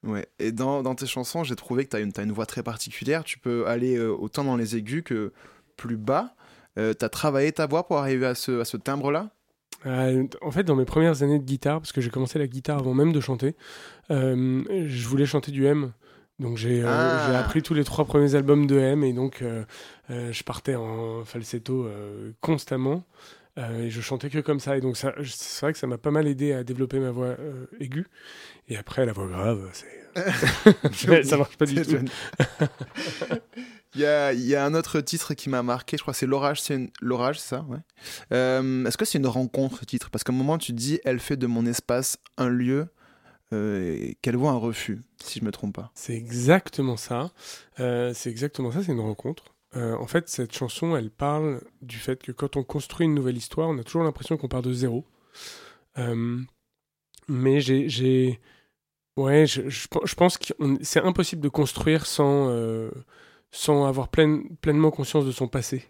Ouais, 0.03 0.28
et 0.39 0.51
dans, 0.51 0.84
dans 0.84 0.95
tes 0.95 1.07
chansons, 1.07 1.43
j'ai 1.43 1.55
trouvé 1.55 1.86
que 1.86 1.91
tu 1.91 1.95
as 1.95 1.99
une, 2.01 2.11
une 2.17 2.32
voix 2.32 2.45
très 2.45 2.61
particulière. 2.63 3.23
Tu 3.23 3.39
peux 3.39 3.67
aller 3.67 3.99
autant 3.99 4.43
dans 4.43 4.55
les 4.57 4.75
aigus 4.75 5.03
que 5.03 5.32
plus 5.78 5.97
bas. 5.97 6.36
Tu 6.75 6.82
as 6.82 7.09
travaillé 7.09 7.51
ta 7.51 7.65
voix 7.67 7.88
pour 7.88 7.97
arriver 7.97 8.25
à 8.25 8.36
ce, 8.36 8.59
à 8.59 8.65
ce 8.65 8.78
timbre-là? 8.78 9.32
Euh, 9.86 10.25
en 10.41 10.51
fait, 10.51 10.63
dans 10.63 10.75
mes 10.75 10.86
premières 10.86 11.23
années 11.23 11.39
de 11.39 11.43
guitare, 11.43 11.80
parce 11.80 11.91
que 11.91 12.01
j'ai 12.01 12.09
commencé 12.09 12.39
la 12.39 12.47
guitare 12.47 12.80
avant 12.80 12.93
même 12.93 13.11
de 13.11 13.19
chanter, 13.21 13.55
euh, 14.11 14.63
je 14.88 15.07
voulais 15.07 15.25
chanter 15.25 15.51
du 15.51 15.65
M. 15.65 15.91
Donc 16.39 16.57
j'ai 16.57 16.84
euh, 16.84 16.88
Ah. 16.88 17.39
appris 17.39 17.63
tous 17.63 17.73
les 17.73 17.84
trois 17.84 18.05
premiers 18.05 18.36
albums 18.36 18.67
de 18.67 18.78
M 18.78 19.03
et 19.03 19.11
donc 19.13 19.43
je 20.09 20.43
partais 20.43 20.75
en 20.75 21.25
falsetto 21.25 21.88
constamment 22.41 23.03
euh, 23.58 23.84
et 23.84 23.89
je 23.89 24.01
chantais 24.01 24.30
que 24.30 24.39
comme 24.39 24.60
ça. 24.60 24.78
Et 24.78 24.82
donc 24.82 24.97
c'est 24.97 25.62
vrai 25.62 25.74
que 25.74 25.80
ça 25.80 25.88
m'a 25.88 25.97
pas 25.97 26.12
mal 26.12 26.28
aidé 26.28 26.53
à 26.53 26.64
développer 26.64 26.99
ma 26.99 27.12
voix 27.12 27.36
euh, 27.39 27.66
aiguë. 27.80 28.08
Et 28.70 28.78
après 28.78 29.05
la 29.05 29.14
voix 29.14 29.28
grave, 29.28 29.70
c'est 29.74 31.24
ça 31.24 31.38
marche 31.38 31.58
pas 31.58 31.66
du 31.66 31.82
tout. 31.82 31.97
Il 33.95 34.01
y 34.01 34.05
a, 34.05 34.32
il 34.32 34.45
y 34.45 34.55
a 34.55 34.64
un 34.64 34.76
autre 34.76 35.01
titre 35.01 35.34
qui 35.34 35.49
m'a 35.49 35.64
marqué, 35.64 35.97
je 35.97 36.03
crois 36.03 36.14
que 36.14 36.20
c'est 36.20 36.28
L'Orage, 36.28 36.62
c'est 36.62 36.76
une... 36.76 36.89
L'Orage, 37.01 37.39
ça 37.39 37.66
ouais. 37.70 37.80
Euh, 38.32 38.86
Est-ce 38.86 38.95
que 38.95 39.05
c'est 39.05 39.18
une 39.18 39.26
rencontre, 39.26 39.80
ce 39.80 39.86
titre? 39.86 40.12
Parce 40.12 40.24
qu'à 40.24 40.32
un 40.32 40.36
moment, 40.36 40.60
tu 40.60 40.72
dis, 40.74 40.99
elle 41.03 41.20
fait 41.20 41.38
de 41.38 41.47
mon 41.47 41.66
espace 41.66 42.20
un 42.38 42.49
lieu 42.49 42.89
euh, 43.53 44.12
qu'elle 44.22 44.36
voit 44.36 44.51
un 44.51 44.58
refus, 44.58 45.01
si 45.24 45.39
je 45.39 45.45
me 45.45 45.51
trompe 45.51 45.76
pas. 45.76 45.91
C'est 45.95 46.14
exactement 46.14 46.97
ça. 46.97 47.32
Euh, 47.80 48.14
c'est 48.14 48.30
exactement 48.30 48.72
ça, 48.72 48.84
c'est 48.84 48.91
une 48.91 48.99
rencontre. 48.99 49.55
Euh, 49.76 49.95
en 49.97 50.07
fait, 50.07 50.30
cette 50.30 50.53
chanson, 50.55 50.95
elle 50.95 51.11
parle 51.11 51.61
du 51.82 51.97
fait 51.97 52.22
que 52.24 52.32
quand 52.32 52.55
on 52.57 52.63
construit 52.63 53.05
une 53.05 53.13
nouvelle 53.13 53.38
histoire, 53.38 53.70
on 53.70 53.78
a 53.78 53.84
toujours 53.84 54.03
l'impression 54.03 54.38
qu'on 54.38 54.47
part 54.47 54.61
de 54.61 54.74
zéro. 54.74 55.05
Euh, 55.97 56.39
mais 57.28 57.61
j'ai, 57.61 58.39
ouais, 59.18 59.47
je, 59.47 59.70
je 59.70 59.88
pe- 59.88 60.05
je 60.05 60.15
pense 60.15 60.38
que 60.38 60.53
c'est 60.82 61.01
impossible 61.01 61.41
de 61.41 61.49
construire 61.49 62.05
sans, 62.05 62.49
euh, 62.49 62.91
sans 63.51 63.86
avoir 63.88 64.09
pleine- 64.09 64.55
pleinement 64.61 64.91
conscience 64.91 65.26
de 65.26 65.32
son 65.32 65.47
passé. 65.47 65.88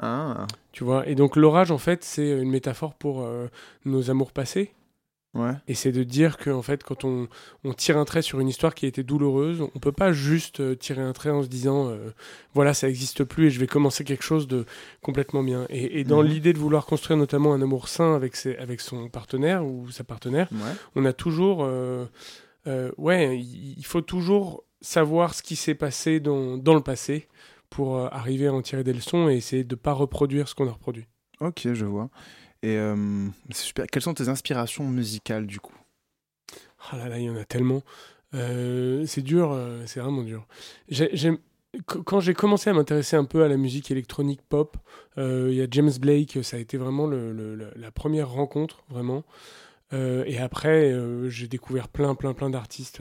Ah, 0.00 0.46
Tu 0.72 0.84
vois? 0.84 1.08
Et 1.08 1.14
donc 1.14 1.36
l'orage, 1.36 1.70
en 1.70 1.78
fait, 1.78 2.04
c'est 2.04 2.30
une 2.30 2.50
métaphore 2.50 2.94
pour 2.94 3.26
nos 3.84 4.10
amours 4.10 4.32
passés. 4.32 4.72
Ouais. 5.38 5.52
Et 5.68 5.74
c'est 5.74 5.92
de 5.92 6.02
dire 6.02 6.36
que 6.36 6.50
en 6.50 6.62
fait, 6.62 6.82
quand 6.84 7.04
on, 7.04 7.28
on 7.64 7.72
tire 7.72 7.96
un 7.96 8.04
trait 8.04 8.22
sur 8.22 8.40
une 8.40 8.48
histoire 8.48 8.74
qui 8.74 8.84
a 8.84 8.88
été 8.88 9.02
douloureuse, 9.02 9.62
on 9.74 9.78
peut 9.78 9.92
pas 9.92 10.12
juste 10.12 10.60
euh, 10.60 10.74
tirer 10.74 11.00
un 11.02 11.12
trait 11.12 11.30
en 11.30 11.42
se 11.42 11.48
disant 11.48 11.88
euh, 11.88 12.10
voilà, 12.54 12.74
ça 12.74 12.88
existe 12.88 13.24
plus 13.24 13.46
et 13.46 13.50
je 13.50 13.60
vais 13.60 13.66
commencer 13.66 14.04
quelque 14.04 14.24
chose 14.24 14.46
de 14.48 14.66
complètement 15.02 15.42
bien. 15.42 15.66
Et, 15.70 16.00
et 16.00 16.04
dans 16.04 16.22
Mhm. 16.22 16.28
l'idée 16.28 16.52
de 16.52 16.58
vouloir 16.58 16.84
construire 16.86 17.16
notamment 17.16 17.54
un 17.54 17.62
amour 17.62 17.88
sain 17.88 18.14
avec, 18.14 18.36
ses, 18.36 18.56
avec 18.56 18.80
son 18.80 19.08
partenaire 19.08 19.64
ou 19.64 19.90
sa 19.90 20.04
partenaire, 20.04 20.48
ouais. 20.52 20.58
on 20.96 21.04
a 21.04 21.12
toujours. 21.12 21.64
euh, 22.66 22.90
ouais, 22.98 23.38
il 23.38 23.84
faut 23.86 24.00
toujours 24.02 24.64
savoir 24.80 25.34
ce 25.34 25.42
qui 25.42 25.56
s'est 25.56 25.74
passé 25.74 26.20
dans, 26.20 26.56
dans 26.58 26.74
le 26.74 26.80
passé 26.82 27.28
pour 27.70 27.98
arriver 27.98 28.46
à 28.46 28.52
en 28.52 28.62
tirer 28.62 28.84
des 28.84 28.92
leçons 28.92 29.28
et 29.28 29.34
essayer 29.36 29.64
de 29.64 29.74
pas 29.74 29.92
reproduire 29.92 30.48
ce 30.48 30.54
qu'on 30.54 30.68
a 30.68 30.72
reproduit. 30.72 31.06
Ok, 31.40 31.68
je 31.72 31.84
vois. 31.84 32.10
Et 32.62 32.76
euh, 32.76 33.26
c'est 33.50 33.62
super. 33.64 33.86
Quelles 33.86 34.02
sont 34.02 34.14
tes 34.14 34.28
inspirations 34.28 34.84
musicales, 34.88 35.46
du 35.46 35.60
coup? 35.60 35.74
Ah 36.90 36.96
là 36.96 37.08
là, 37.08 37.18
il 37.18 37.24
y 37.24 37.30
en 37.30 37.36
a 37.36 37.44
tellement. 37.44 37.82
Euh, 38.34 39.04
c'est 39.06 39.22
dur, 39.22 39.52
euh, 39.52 39.82
c'est 39.86 40.00
vraiment 40.00 40.22
dur. 40.22 40.46
J'aime- 40.88 41.38
quand 41.86 42.20
j'ai 42.20 42.34
commencé 42.34 42.70
à 42.70 42.72
m'intéresser 42.72 43.16
un 43.16 43.24
peu 43.24 43.42
à 43.44 43.48
la 43.48 43.56
musique 43.56 43.90
électronique 43.90 44.40
pop, 44.48 44.76
euh, 45.18 45.48
il 45.50 45.56
y 45.56 45.62
a 45.62 45.66
James 45.70 45.92
Blake, 46.00 46.38
ça 46.42 46.56
a 46.56 46.60
été 46.60 46.76
vraiment 46.78 47.06
le- 47.06 47.32
le- 47.32 47.54
la, 47.76 47.90
première 47.90 48.30
rencontre, 48.30 48.84
vraiment. 48.88 49.22
Euh, 49.92 50.24
et 50.26 50.38
après, 50.38 50.90
euh, 50.92 51.28
j'ai 51.28 51.46
découvert 51.46 51.88
plein, 51.88 52.14
plein, 52.14 52.32
plein 52.34 52.50
d'artistes. 52.50 53.00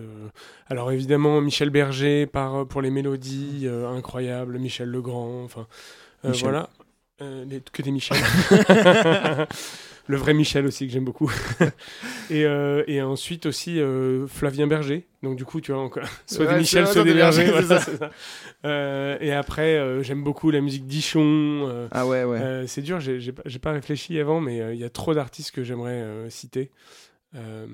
Alors 0.68 0.92
évidemment, 0.92 1.42
Michel 1.42 1.70
Berger 1.70 2.26
par, 2.28 2.68
pour 2.68 2.82
les 2.82 2.92
mélodies, 2.92 3.64
euh, 3.66 3.90
incroyable, 3.90 4.60
Michel 4.60 4.90
Legrand, 4.90 5.44
enfin, 5.44 5.68
Michel. 6.24 6.44
voilà. 6.50 6.70
Euh, 7.22 7.46
que 7.72 7.82
des 7.82 7.92
Michel. 7.92 8.18
le 10.08 10.16
vrai 10.18 10.34
Michel 10.34 10.66
aussi 10.68 10.86
que 10.88 10.94
j'aime 10.94 11.04
beaucoup. 11.06 11.32
et, 12.30 12.46
euh, 12.46 12.84
et 12.88 13.02
ensuite 13.02 13.46
aussi 13.46 13.80
euh, 13.80 14.28
Flavien 14.28 14.68
Berger. 14.68 15.08
Donc 15.24 15.36
du 15.36 15.44
coup, 15.44 15.60
tu 15.60 15.72
vois, 15.72 15.82
encore, 15.82 16.04
soit 16.28 16.46
Ouais, 16.46 16.54
des 16.54 16.60
Michel, 16.60 16.88
soit 16.88 17.04
des 17.04 17.14
Berger. 17.14 17.46
Berger, 17.46 17.66
voilà, 17.66 17.82
c'est 17.82 17.92
c'est 17.92 17.98
ça. 17.98 18.12
Euh, 18.66 19.18
et 19.20 19.34
après, 19.34 19.78
euh, 19.78 20.04
j'aime 20.04 20.24
beaucoup 20.24 20.52
la 20.52 20.62
musique 20.62 20.86
d'Ichon. 20.86 21.22
euh, 21.68 21.88
Ah 21.92 22.06
ouais, 22.06 22.24
ouais. 22.24 22.40
euh, 22.40 22.68
c'est 22.68 22.82
dur, 22.82 23.00
j'ai 23.00 23.32
pas- 23.60 23.72
réfléchi 23.72 24.20
avant, 24.20 24.40
mais 24.40 24.62
euh, 24.62 24.74
il 24.74 24.80
y 24.80 24.84
a 24.86 24.90
trop 24.90 25.14
d'artistes 25.14 25.52
que 25.52 25.64
j'aimerais 25.64 25.94
euh, 26.02 26.30
citer. 26.30 26.72
Euh, 27.36 27.66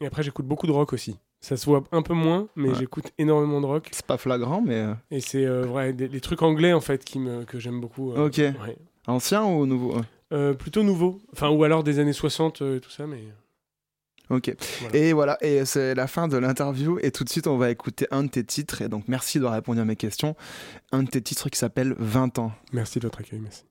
et 0.00 0.06
après, 0.06 0.22
j'écoute 0.22 0.46
beaucoup 0.46 0.66
de 0.66 0.72
rock 0.72 0.92
aussi. 0.92 1.16
Ça 1.46 1.56
se 1.56 1.64
voit 1.66 1.84
un 1.92 2.02
peu 2.02 2.12
moins, 2.12 2.48
mais 2.56 2.70
Ouais. 2.70 2.74
j'écoute 2.74 3.12
énormément 3.18 3.60
de 3.60 3.66
rock. 3.66 3.88
C'est 3.92 4.04
pas 4.04 4.16
flagrant, 4.18 4.60
mais. 4.66 4.80
euh, 4.80 4.94
Et 5.12 5.20
c'est 5.20 5.46
euh, 5.46 5.62
vrai, 5.62 5.92
des, 5.92 6.08
les 6.08 6.20
trucs 6.20 6.42
anglais 6.42 6.72
en 6.72 6.80
fait 6.80 7.04
qui 7.04 7.20
me, 7.20 7.44
que 7.44 7.60
j'aime 7.60 7.80
beaucoup. 7.80 8.10
euh, 8.12 8.26
Ok. 8.26 8.38
ouais. 8.38 8.76
Ancien 9.06 9.44
ou 9.44 9.64
nouveau 9.64 9.94
plutôt 10.58 10.82
nouveau. 10.82 11.20
Enfin, 11.32 11.50
ou 11.50 11.62
alors 11.62 11.84
des 11.84 12.00
années 12.00 12.12
60 12.12 12.62
euh, 12.62 12.78
et 12.78 12.80
tout 12.80 12.90
ça, 12.90 13.06
mais. 13.06 13.22
Ok. 14.28 14.52
Voilà. 14.80 14.96
Et 14.98 15.12
voilà, 15.12 15.38
et 15.40 15.64
c'est 15.64 15.94
la 15.94 16.08
fin 16.08 16.26
de 16.26 16.36
l'interview. 16.36 16.98
Et 17.00 17.12
tout 17.12 17.22
de 17.22 17.28
suite, 17.28 17.46
on 17.46 17.56
va 17.58 17.70
écouter 17.70 18.08
un 18.10 18.24
de 18.24 18.28
tes 18.28 18.42
titres. 18.42 18.82
Et 18.82 18.88
donc, 18.88 19.04
merci 19.06 19.38
d'avoir 19.38 19.54
répondu 19.54 19.78
à 19.78 19.84
mes 19.84 19.94
questions. 19.94 20.34
Un 20.90 21.04
de 21.04 21.08
tes 21.10 21.22
titres 21.22 21.48
qui 21.48 21.58
s'appelle 21.60 21.94
20 22.00 22.40
ans. 22.40 22.50
Merci 22.72 22.98
de 22.98 23.04
votre 23.06 23.20
accueil, 23.20 23.38
merci. 23.38 23.62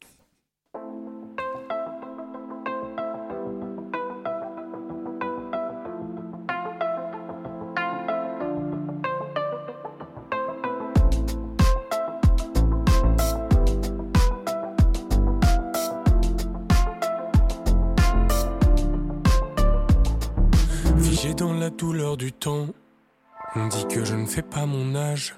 On 23.55 23.67
dit 23.67 23.85
que 23.87 24.03
je 24.03 24.15
ne 24.15 24.25
fais 24.25 24.41
pas 24.41 24.65
mon 24.65 24.95
âge. 24.95 25.35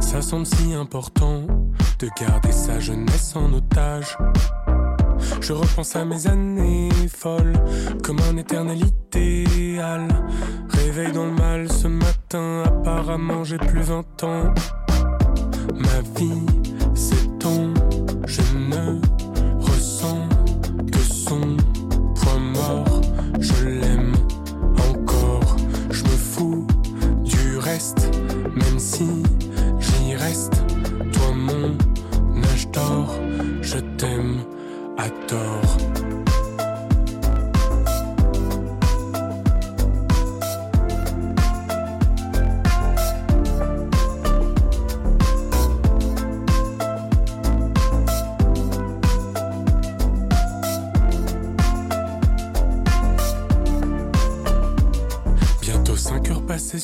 Ça 0.00 0.20
semble 0.20 0.46
si 0.46 0.74
important 0.74 1.42
de 1.98 2.08
garder 2.20 2.52
sa 2.52 2.80
jeunesse 2.80 3.36
en 3.36 3.52
otage. 3.52 4.16
Je 5.40 5.52
repense 5.52 5.94
à 5.96 6.04
mes 6.04 6.26
années 6.26 6.90
folles 7.08 7.54
comme 8.02 8.18
un 8.30 8.36
éternel 8.36 8.78
idéal. 8.80 10.08
Réveil 10.68 11.12
dans 11.12 11.26
le 11.26 11.32
mal 11.32 11.70
ce 11.70 11.88
matin, 11.88 12.64
apparemment 12.64 13.44
j'ai 13.44 13.58
plus 13.58 13.82
20 13.82 14.24
ans. 14.24 14.54
Ma 15.74 16.00
vie 16.18 16.55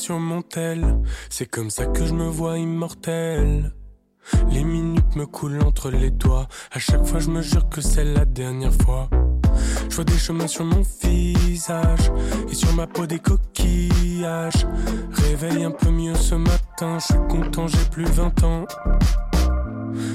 sur 0.03 0.19
c'est 1.29 1.45
comme 1.45 1.69
ça 1.69 1.85
que 1.85 2.05
je 2.05 2.13
me 2.13 2.27
vois 2.27 2.57
immortel. 2.57 3.73
Les 4.51 4.65
minutes 4.65 5.15
me 5.15 5.25
coulent 5.25 5.63
entre 5.63 5.91
les 5.91 6.11
doigts, 6.11 6.49
à 6.73 6.79
chaque 6.79 7.05
fois 7.05 7.19
je 7.19 7.29
me 7.29 7.41
jure 7.41 7.69
que 7.69 7.79
c'est 7.79 8.03
la 8.03 8.25
dernière 8.25 8.73
fois. 8.73 9.09
Je 9.89 9.95
vois 9.95 10.03
des 10.03 10.17
chemins 10.17 10.47
sur 10.47 10.65
mon 10.65 10.81
visage 11.01 12.11
et 12.51 12.53
sur 12.53 12.73
ma 12.73 12.85
peau 12.85 13.05
des 13.05 13.19
coquillages. 13.19 14.67
Réveille 15.11 15.63
un 15.63 15.71
peu 15.71 15.89
mieux 15.89 16.15
ce 16.15 16.35
matin, 16.35 16.97
je 16.99 17.05
suis 17.05 17.27
content, 17.29 17.67
j'ai 17.67 17.85
plus 17.89 18.03
20 18.03 18.43
ans. 18.43 18.65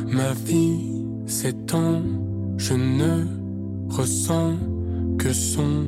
Ma 0.06 0.34
vie 0.34 1.02
s'étend, 1.26 2.02
je 2.58 2.74
ne 2.74 3.24
ressens 3.88 4.54
que 5.18 5.32
son 5.32 5.86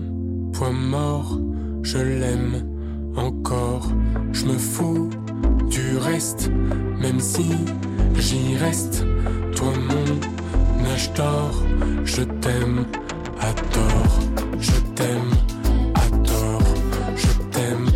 poids 0.54 0.72
mort. 0.72 1.38
Je 1.82 1.98
l'aime 1.98 2.79
encore, 3.16 3.88
je 4.32 4.44
me 4.46 4.58
fous 4.58 5.10
du 5.68 5.96
reste, 5.98 6.50
même 7.00 7.20
si 7.20 7.50
j'y 8.16 8.56
reste. 8.56 9.04
Toi, 9.54 9.72
mon 9.88 10.84
âge 10.92 11.12
d'or, 11.14 11.62
je 12.04 12.22
t'aime 12.22 12.86
à 13.40 13.52
tort, 13.52 14.18
je 14.60 14.72
t'aime 14.94 15.32
à 15.94 16.16
tort, 16.26 16.74
je 17.16 17.28
t'aime 17.50 17.89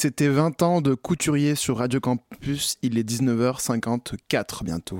c'était 0.00 0.28
20 0.28 0.62
ans 0.62 0.80
de 0.80 0.94
couturier 0.94 1.54
sur 1.54 1.76
Radio 1.76 2.00
Campus. 2.00 2.78
Il 2.80 2.96
est 2.96 3.06
19h54 3.06 4.64
bientôt. 4.64 4.98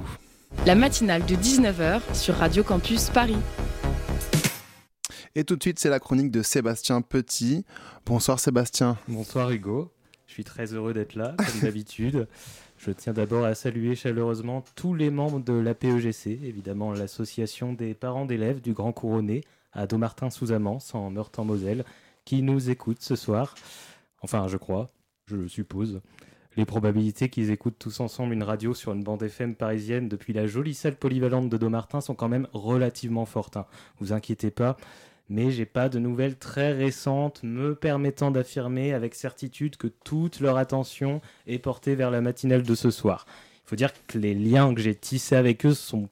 La 0.67 0.75
matinale 0.75 1.25
de 1.25 1.37
19h 1.37 2.03
sur 2.13 2.35
Radio 2.35 2.63
Campus 2.63 3.09
Paris. 3.09 3.39
Et 5.35 5.45
tout 5.45 5.57
de 5.57 5.63
suite, 5.63 5.79
c'est 5.79 5.89
la 5.89 6.01
chronique 6.01 6.31
de 6.31 6.43
Sébastien 6.43 7.01
Petit. 7.01 7.65
Bonsoir 8.05 8.41
Sébastien. 8.41 8.99
Bonsoir 9.09 9.51
Hugo, 9.51 9.91
je 10.27 10.35
suis 10.35 10.45
très 10.45 10.75
heureux 10.75 10.93
d'être 10.93 11.15
là, 11.15 11.35
comme 11.39 11.61
d'habitude. 11.63 12.29
Je 12.77 12.91
tiens 12.91 13.15
d'abord 13.15 13.47
à 13.47 13.55
saluer 13.55 13.95
chaleureusement 13.95 14.67
tous 14.75 14.93
les 14.93 15.09
membres 15.09 15.41
de 15.41 15.55
la 15.55 15.73
PEGC, 15.73 16.41
évidemment 16.45 16.93
l'association 16.93 17.73
des 17.73 17.95
parents 17.95 18.27
d'élèves 18.27 18.61
du 18.61 18.75
Grand 18.75 18.93
Couronné 18.93 19.45
à 19.73 19.87
Domartin-sous-Amance 19.87 20.95
en 20.95 21.09
Meurthe-en-Moselle, 21.09 21.87
qui 22.27 22.43
nous 22.43 22.69
écoutent 22.69 23.03
ce 23.03 23.17
soir. 23.17 23.55
Enfin, 24.21 24.49
je 24.49 24.57
crois, 24.57 24.89
je 25.27 25.47
suppose. 25.47 26.01
Les 26.57 26.65
probabilités 26.65 27.29
qu'ils 27.29 27.51
écoutent 27.51 27.79
tous 27.79 28.01
ensemble 28.01 28.35
une 28.35 28.43
radio 28.43 28.75
sur 28.75 28.93
une 28.93 29.05
bande 29.05 29.23
FM 29.23 29.55
parisienne 29.55 30.09
depuis 30.09 30.33
la 30.33 30.47
jolie 30.47 30.75
salle 30.75 30.97
polyvalente 30.97 31.49
de 31.49 31.57
Domartin 31.57 32.01
sont 32.01 32.17
quand 32.17 32.29
même 32.29 32.49
relativement 32.53 33.25
fortes. 33.25 33.57
hein. 33.57 33.67
Vous 34.01 34.13
inquiétez 34.13 34.51
pas, 34.51 34.77
mais 35.29 35.53
j'ai 35.53 35.65
pas 35.65 35.89
de 35.89 36.01
nouvelles 36.01 36.37
très 36.37 36.73
récentes 36.73 37.45
me 37.45 37.77
permettant 37.77 38.33
d'affirmer 38.33 38.93
avec 38.93 39.15
certitude 39.15 39.77
que 39.77 39.87
toute 39.87 40.41
leur 40.41 40.57
attention 40.57 41.21
est 41.47 41.61
portée 41.61 41.95
vers 41.95 42.11
la 42.11 42.21
matinale 42.21 42.65
de 42.65 42.75
ce 42.75 42.91
soir. 42.91 43.27
Il 43.65 43.69
faut 43.71 43.77
dire 43.77 43.93
que 44.09 44.19
les 44.19 44.35
liens 44.35 44.75
que 44.75 44.81
j'ai 44.81 44.97
tissés 44.97 45.37
avec 45.37 45.65
eux 45.65 45.75
sont 45.75 46.09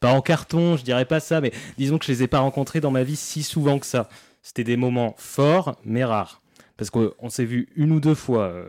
pas 0.00 0.12
en 0.14 0.22
carton, 0.22 0.76
je 0.76 0.82
dirais 0.82 1.04
pas 1.04 1.20
ça, 1.20 1.40
mais 1.42 1.52
disons 1.76 1.98
que 1.98 2.06
je 2.06 2.12
les 2.12 2.22
ai 2.24 2.26
pas 2.26 2.40
rencontrés 2.40 2.80
dans 2.80 2.90
ma 2.90 3.04
vie 3.04 3.16
si 3.16 3.42
souvent 3.42 3.78
que 3.78 3.86
ça. 3.86 4.08
C'était 4.42 4.64
des 4.64 4.76
moments 4.76 5.14
forts, 5.18 5.76
mais 5.84 6.02
rares. 6.02 6.41
Parce 6.82 6.90
qu'on 6.90 7.28
s'est 7.28 7.44
vu 7.44 7.68
une 7.76 7.92
ou 7.92 8.00
deux 8.00 8.16
fois, 8.16 8.46
euh, 8.46 8.64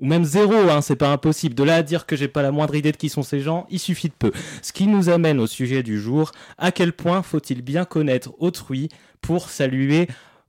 ou 0.00 0.06
même 0.06 0.24
zéro, 0.24 0.52
hein, 0.52 0.80
c'est 0.80 0.96
pas 0.96 1.12
impossible. 1.12 1.54
De 1.54 1.62
là 1.62 1.76
à 1.76 1.82
dire 1.84 2.06
que 2.06 2.16
j'ai 2.16 2.26
pas 2.26 2.42
la 2.42 2.50
moindre 2.50 2.74
idée 2.74 2.90
de 2.90 2.96
qui 2.96 3.08
sont 3.08 3.22
ces 3.22 3.38
gens, 3.38 3.68
il 3.70 3.78
suffit 3.78 4.08
de 4.08 4.14
peu. 4.18 4.32
Ce 4.62 4.72
qui 4.72 4.88
nous 4.88 5.10
amène 5.10 5.38
au 5.38 5.46
sujet 5.46 5.84
du 5.84 6.00
jour, 6.00 6.32
à 6.58 6.72
quel 6.72 6.92
point 6.92 7.22
faut-il 7.22 7.62
bien 7.62 7.84
connaître 7.84 8.32
autrui 8.40 8.88
pour 9.20 9.48
saluer 9.48 10.08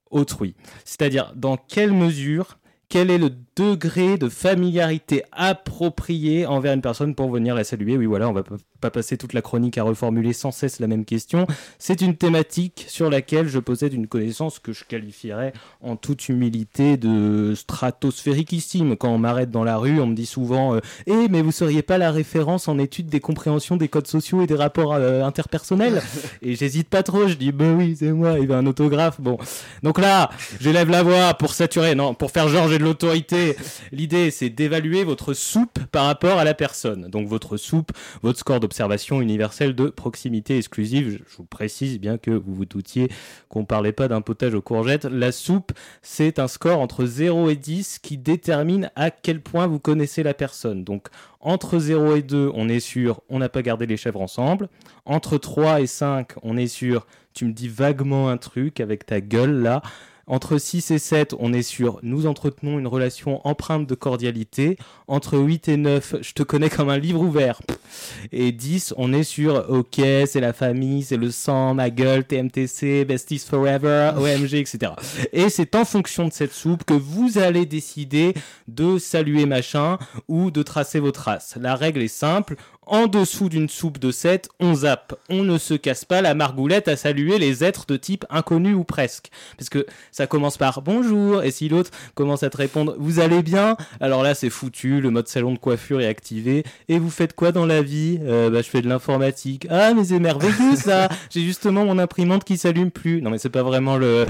autrui? 0.10 0.56
C'est-à-dire, 0.86 1.34
dans 1.36 1.56
quelle 1.56 1.94
mesure, 1.94 2.58
quel 2.90 3.12
est 3.12 3.20
le 3.20 3.30
degré 3.56 4.18
de 4.18 4.30
familiarité 4.30 5.24
approprié 5.32 6.46
envers 6.46 6.74
une 6.74 6.82
personne 6.82 7.16
pour 7.16 7.30
venir 7.30 7.56
la 7.56 7.64
saluer. 7.64 7.98
Oui, 7.98 8.06
voilà, 8.06 8.30
on 8.30 8.34
va 8.34 8.44
pas 8.82 8.90
passer 8.90 9.18
toute 9.18 9.34
la 9.34 9.42
chronique 9.42 9.78
à 9.78 9.84
reformuler 9.84 10.34
sans 10.34 10.52
cesse 10.52 10.80
la 10.80 10.88
même 10.88 11.06
question. 11.06 11.48
C'est 11.80 12.02
une 12.02 12.16
thématique 12.16 12.86
sur 12.88 13.10
laquelle 13.10 13.48
je 13.48 13.60
possède 13.60 13.94
une 13.94 14.08
connaissance 14.08 14.60
que 14.60 14.74
je 14.74 14.84
qualifierais 14.84 15.54
en 15.82 15.96
toute 15.96 16.30
humilité 16.30 16.98
de 16.98 17.54
stratosphériquissime. 17.56 18.98
Quand 18.98 19.10
on 19.10 19.18
m'arrête 19.18 19.52
dans 19.52 19.64
la 19.64 19.78
rue, 19.78 20.00
on 20.00 20.08
me 20.08 20.16
dit 20.16 20.26
souvent 20.26 20.78
Eh, 21.06 21.28
mais 21.30 21.42
vous 21.42 21.52
seriez 21.52 21.82
pas 21.82 21.98
la 21.98 22.12
référence 22.12 22.68
en 22.68 22.78
étude 22.80 23.08
des 23.08 23.20
compréhensions 23.20 23.78
des 23.78 23.88
codes 23.88 24.08
sociaux 24.08 24.42
et 24.42 24.48
des 24.48 24.56
rapports 24.56 24.94
euh, 24.94 25.24
interpersonnels? 25.24 26.02
Et 26.42 26.56
j'hésite 26.56 26.90
pas 26.90 27.04
trop, 27.04 27.28
je 27.28 27.36
dis 27.36 27.52
Bah 27.52 27.74
oui, 27.78 27.96
c'est 27.98 28.12
moi, 28.12 28.40
il 28.40 28.48
veut 28.48 28.56
un 28.56 28.66
autographe. 28.66 29.22
Bon. 29.22 29.38
Donc 29.82 30.00
là, 30.00 30.30
j'élève 30.60 30.90
la 30.90 31.04
voix 31.04 31.34
pour 31.36 31.54
saturer, 31.54 31.96
non, 31.96 32.14
pour 32.14 32.32
faire 32.32 32.48
genre 32.48 32.68
j'ai 32.68 32.80
de 32.80 32.84
l'autorité. 32.84 33.43
L'idée, 33.92 34.32
c'est 34.32 34.50
d'évaluer 34.50 35.04
votre 35.04 35.34
soupe 35.34 35.80
par 35.92 36.06
rapport 36.06 36.38
à 36.38 36.44
la 36.44 36.54
personne. 36.54 37.10
Donc 37.10 37.28
votre 37.28 37.58
soupe, 37.58 37.92
votre 38.22 38.40
score 38.40 38.60
d'observation 38.60 39.22
universelle 39.22 39.76
de 39.76 39.88
proximité 39.88 40.58
exclusive. 40.58 41.20
Je 41.28 41.38
vous 41.38 41.46
précise 41.46 42.00
bien 42.00 42.18
que 42.18 42.32
vous 42.32 42.54
vous 42.54 42.66
doutiez 42.66 43.10
qu'on 43.50 43.66
parlait 43.66 43.92
pas 43.92 44.08
d'un 44.08 44.22
potage 44.22 44.54
aux 44.54 44.62
courgettes. 44.62 45.06
La 45.06 45.32
soupe, 45.32 45.72
c'est 46.02 46.40
un 46.40 46.48
score 46.48 46.80
entre 46.80 47.06
0 47.06 47.50
et 47.50 47.56
10 47.56 48.00
qui 48.00 48.18
détermine 48.18 48.92
à 48.96 49.12
quel 49.12 49.42
point 49.42 49.68
vous 49.68 49.80
connaissez 49.80 50.24
la 50.24 50.34
personne. 50.34 50.84
Donc 50.84 51.08
entre 51.40 51.78
0 51.78 52.16
et 52.16 52.22
2, 52.22 52.52
on 52.54 52.70
est 52.70 52.80
sûr, 52.80 53.22
on 53.30 53.40
n'a 53.40 53.50
pas 53.50 53.62
gardé 53.62 53.86
les 53.86 53.98
chèvres 53.98 54.22
ensemble. 54.22 54.70
Entre 55.06 55.38
3 55.38 55.82
et 55.82 55.88
5, 55.88 56.30
on 56.42 56.58
est 56.58 56.68
sûr, 56.68 57.06
tu 57.34 57.46
me 57.46 57.52
dis 57.52 57.68
vaguement 57.68 58.30
un 58.30 58.38
truc 58.38 58.80
avec 58.80 59.06
ta 59.06 59.22
gueule 59.22 59.62
là. 59.62 59.82
Entre 60.26 60.58
6 60.58 60.92
et 60.92 61.00
7, 61.00 61.36
on 61.38 61.52
est 61.52 61.64
sur 61.64 62.00
nous 62.02 62.28
entretenons 62.28 62.80
une 62.80 62.88
relation 62.88 63.46
empreinte 63.46 63.88
de 63.88 63.96
cordialité. 63.96 64.78
Entre 65.08 65.38
8 65.38 65.68
et 65.68 65.78
9, 65.78 66.16
je 66.22 66.34
te 66.34 66.44
connais 66.44 66.70
comme 66.70 66.90
un 66.90 66.98
livre 66.98 67.20
ouvert. 67.22 67.62
Et 68.32 68.54
10, 68.54 68.94
on 68.98 69.12
est 69.12 69.24
sur 69.24 69.66
ok, 69.70 69.96
c'est 70.26 70.40
la 70.40 70.54
famille, 70.54 71.04
c'est 71.04 71.18
le 71.18 71.30
sang, 71.30 71.74
ma 71.74 71.90
gueule, 71.90 72.24
TMTC, 72.24 73.04
Besties 73.06 73.40
Forever, 73.40 74.14
OMG, 74.18 74.54
etc. 74.54 74.94
Et 75.34 75.50
c'est 75.50 75.76
en 75.76 75.84
fonction 75.84 76.28
de 76.28 76.34
cette 76.34 76.54
soupe 76.54 76.86
que 76.86 76.94
vous 76.94 77.38
allez 77.38 77.66
décider 77.66 78.34
de 78.70 78.98
saluer 78.98 79.46
machin 79.46 79.98
ou 80.30 80.52
de 80.52 80.64
tracer 80.64 81.00
vos 81.00 81.12
traces. 81.12 81.58
La 81.60 81.76
règle 81.76 82.02
est 82.02 82.08
simple, 82.08 82.56
en 82.88 83.08
dessous 83.08 83.50
d'une 83.50 83.70
soupe 83.70 84.00
de 84.00 84.12
7, 84.12 84.50
on 84.60 84.76
zappe. 84.76 85.16
On 85.30 85.44
ne 85.44 85.58
se 85.58 85.74
casse 85.74 86.06
pas 86.06 86.22
la 86.22 86.34
margoulette 86.34 86.88
à 86.88 86.96
saluer 86.96 87.40
les 87.40 87.64
êtres 87.64 87.86
de 87.88 87.98
type 87.98 88.26
inconnu 88.30 88.74
ou 88.74 88.84
presque. 88.84 89.30
Parce 89.58 89.70
que 89.70 89.86
ça 90.12 90.28
commence 90.28 90.58
par 90.58 90.82
bonjour, 90.82 91.44
et 91.44 91.52
si 91.52 91.70
l'autre 91.70 91.92
commence 92.16 92.44
à 92.44 92.50
te 92.50 92.58
répondre 92.58 92.96
vous 92.98 93.20
allez 93.20 93.42
bien, 93.42 93.78
alors 94.00 94.24
là 94.24 94.36
c'est 94.36 94.50
foutu, 94.50 95.02
le 95.02 95.10
mode 95.10 95.28
salon 95.28 95.54
de 95.54 95.58
coiffure 95.58 96.02
est 96.02 96.08
activé. 96.08 96.64
Et 96.90 97.00
vous 97.00 97.10
faites 97.10 97.34
quoi 97.34 97.52
dans 97.52 97.66
la 97.66 97.82
vie? 97.82 98.20
Euh, 98.24 98.50
bah, 98.50 98.62
Je 98.62 98.70
fais 98.70 98.82
de 98.82 98.90
l'informatique. 98.90 99.68
Ah, 99.70 99.94
mais 99.94 100.06
c'est 100.06 100.20
merveilleux 100.20 100.76
ça 100.76 101.10
J'ai 101.30 101.42
justement 101.42 101.86
mon 101.86 102.00
imprimante 102.00 102.44
qui 102.44 102.58
s'allume 102.58 102.92
plus. 102.92 103.22
Non, 103.22 103.30
mais 103.30 103.38
c'est 103.38 103.50
pas 103.50 103.64
vraiment 103.64 103.98
le. 103.98 104.26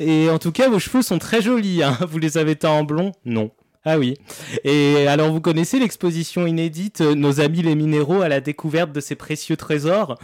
Et 0.00 0.30
en 0.30 0.38
tout 0.38 0.52
cas, 0.52 0.68
vos 0.68 0.78
cheveux 0.78 1.02
sont 1.02 1.18
très 1.18 1.42
jolis. 1.42 1.82
Hein. 1.82 1.96
Vous 2.08 2.18
les 2.18 2.38
avez 2.38 2.56
teints 2.56 2.70
en 2.70 2.84
blond? 2.84 3.12
Non. 3.24 3.50
Ah 3.88 4.00
oui. 4.00 4.18
Et 4.64 5.06
alors, 5.06 5.30
vous 5.32 5.40
connaissez 5.40 5.78
l'exposition 5.78 6.44
inédite 6.44 7.02
euh, 7.02 7.14
Nos 7.14 7.40
amis 7.40 7.62
les 7.62 7.76
minéraux 7.76 8.20
à 8.20 8.28
la 8.28 8.40
découverte 8.40 8.90
de 8.90 8.98
ces 8.98 9.14
précieux 9.14 9.56
trésors? 9.56 10.18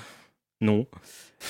Non. 0.61 0.87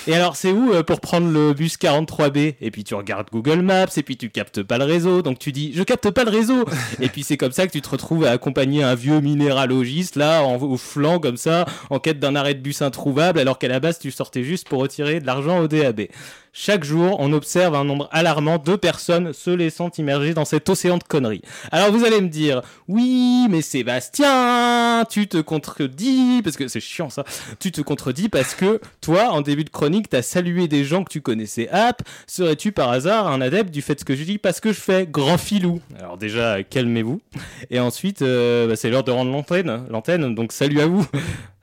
Et 0.07 0.15
alors, 0.15 0.37
c'est 0.37 0.53
où 0.53 0.75
euh, 0.75 0.83
pour 0.83 1.01
prendre 1.01 1.31
le 1.31 1.55
bus 1.55 1.79
43B 1.79 2.57
Et 2.61 2.71
puis 2.71 2.85
tu 2.85 2.95
regardes 2.95 3.31
Google 3.31 3.63
Maps, 3.63 3.87
et 3.97 4.03
puis 4.03 4.19
tu 4.19 4.29
captes 4.29 4.63
pas 4.63 4.77
le 4.77 4.85
réseau, 4.85 5.23
donc 5.23 5.39
tu 5.39 5.53
dis 5.53 5.73
je 5.75 5.83
capte 5.83 6.11
pas 6.11 6.25
le 6.25 6.31
réseau. 6.31 6.67
et 7.01 7.09
puis 7.09 7.23
c'est 7.23 7.39
comme 7.39 7.53
ça 7.53 7.67
que 7.67 7.73
tu 7.73 7.81
te 7.81 7.89
retrouves 7.89 8.25
à 8.25 8.31
accompagner 8.33 8.83
un 8.83 8.95
vieux 8.95 9.21
minéralogiste 9.21 10.17
là, 10.17 10.43
au 10.45 10.77
flanc 10.77 11.19
comme 11.19 11.39
ça, 11.39 11.65
en 11.89 11.99
quête 11.99 12.19
d'un 12.19 12.37
arrêt 12.37 12.55
de 12.55 12.61
bus 12.61 12.83
introuvable, 12.83 13.39
alors 13.39 13.59
qu'à 13.59 13.69
la 13.69 13.81
base 13.81 13.99
tu 13.99 14.11
sortais 14.11 14.45
juste 14.45 14.69
pour 14.69 14.81
retirer 14.81 15.21
de 15.21 15.27
l'argent 15.27 15.61
au 15.61 15.69
DAB. 15.69 16.09
Chaque 16.55 16.85
jour, 16.85 17.17
on 17.19 17.33
observe 17.33 17.75
un 17.75 17.85
nombre 17.85 18.11
alarmant 18.13 18.59
de 18.59 18.77
personnes 18.77 19.33
se 19.33 19.49
laissant 19.49 19.91
immerger 19.97 20.35
dans 20.35 20.45
cet 20.45 20.69
océan 20.69 20.99
de 20.99 21.03
conneries. 21.03 21.41
Alors 21.71 21.91
vous 21.91 22.05
allez 22.05 22.21
me 22.21 22.29
dire, 22.29 22.61
oui, 22.89 23.47
mais 23.49 23.63
Sébastien, 23.63 25.07
tu 25.09 25.29
te 25.29 25.39
contredis, 25.39 26.43
parce 26.45 26.59
que 26.59 26.69
c'est 26.69 26.79
chiant 26.79 27.09
ça, 27.09 27.25
tu 27.59 27.73
te 27.73 27.81
contredis 27.81 28.29
parce 28.29 28.55
que 28.55 28.83
toi, 29.01 29.31
en 29.31 29.41
début 29.41 29.65
de 29.65 29.71
chronique, 29.71 30.11
t'as 30.11 30.21
salué 30.21 30.69
des 30.69 30.85
gens 30.85 31.05
que 31.05 31.11
tu 31.11 31.23
connaissais 31.23 31.71
app, 31.71 32.03
serais-tu 32.27 32.71
par 32.71 32.91
hasard 32.91 33.29
un 33.29 33.41
adepte 33.41 33.71
du 33.71 33.81
fait 33.81 34.05
que 34.05 34.15
je 34.15 34.25
dis 34.25 34.37
parce 34.37 34.61
que 34.61 34.75
je 34.75 34.81
fais 34.81 35.07
grand 35.07 35.39
filou 35.39 35.81
Alors 35.99 36.19
déjà, 36.19 36.63
calmez-vous. 36.63 37.23
Et 37.71 37.81
ensuite, 37.81 38.21
euh, 38.21 38.69
bah, 38.69 38.77
c'est 38.77 38.91
l'heure 38.91 39.05
de 39.05 39.11
rendre 39.11 39.33
l'antenne, 39.33 39.87
l'antenne, 39.89 40.35
donc 40.35 40.53
salut 40.53 40.81
à 40.81 40.87
vous. 40.87 41.07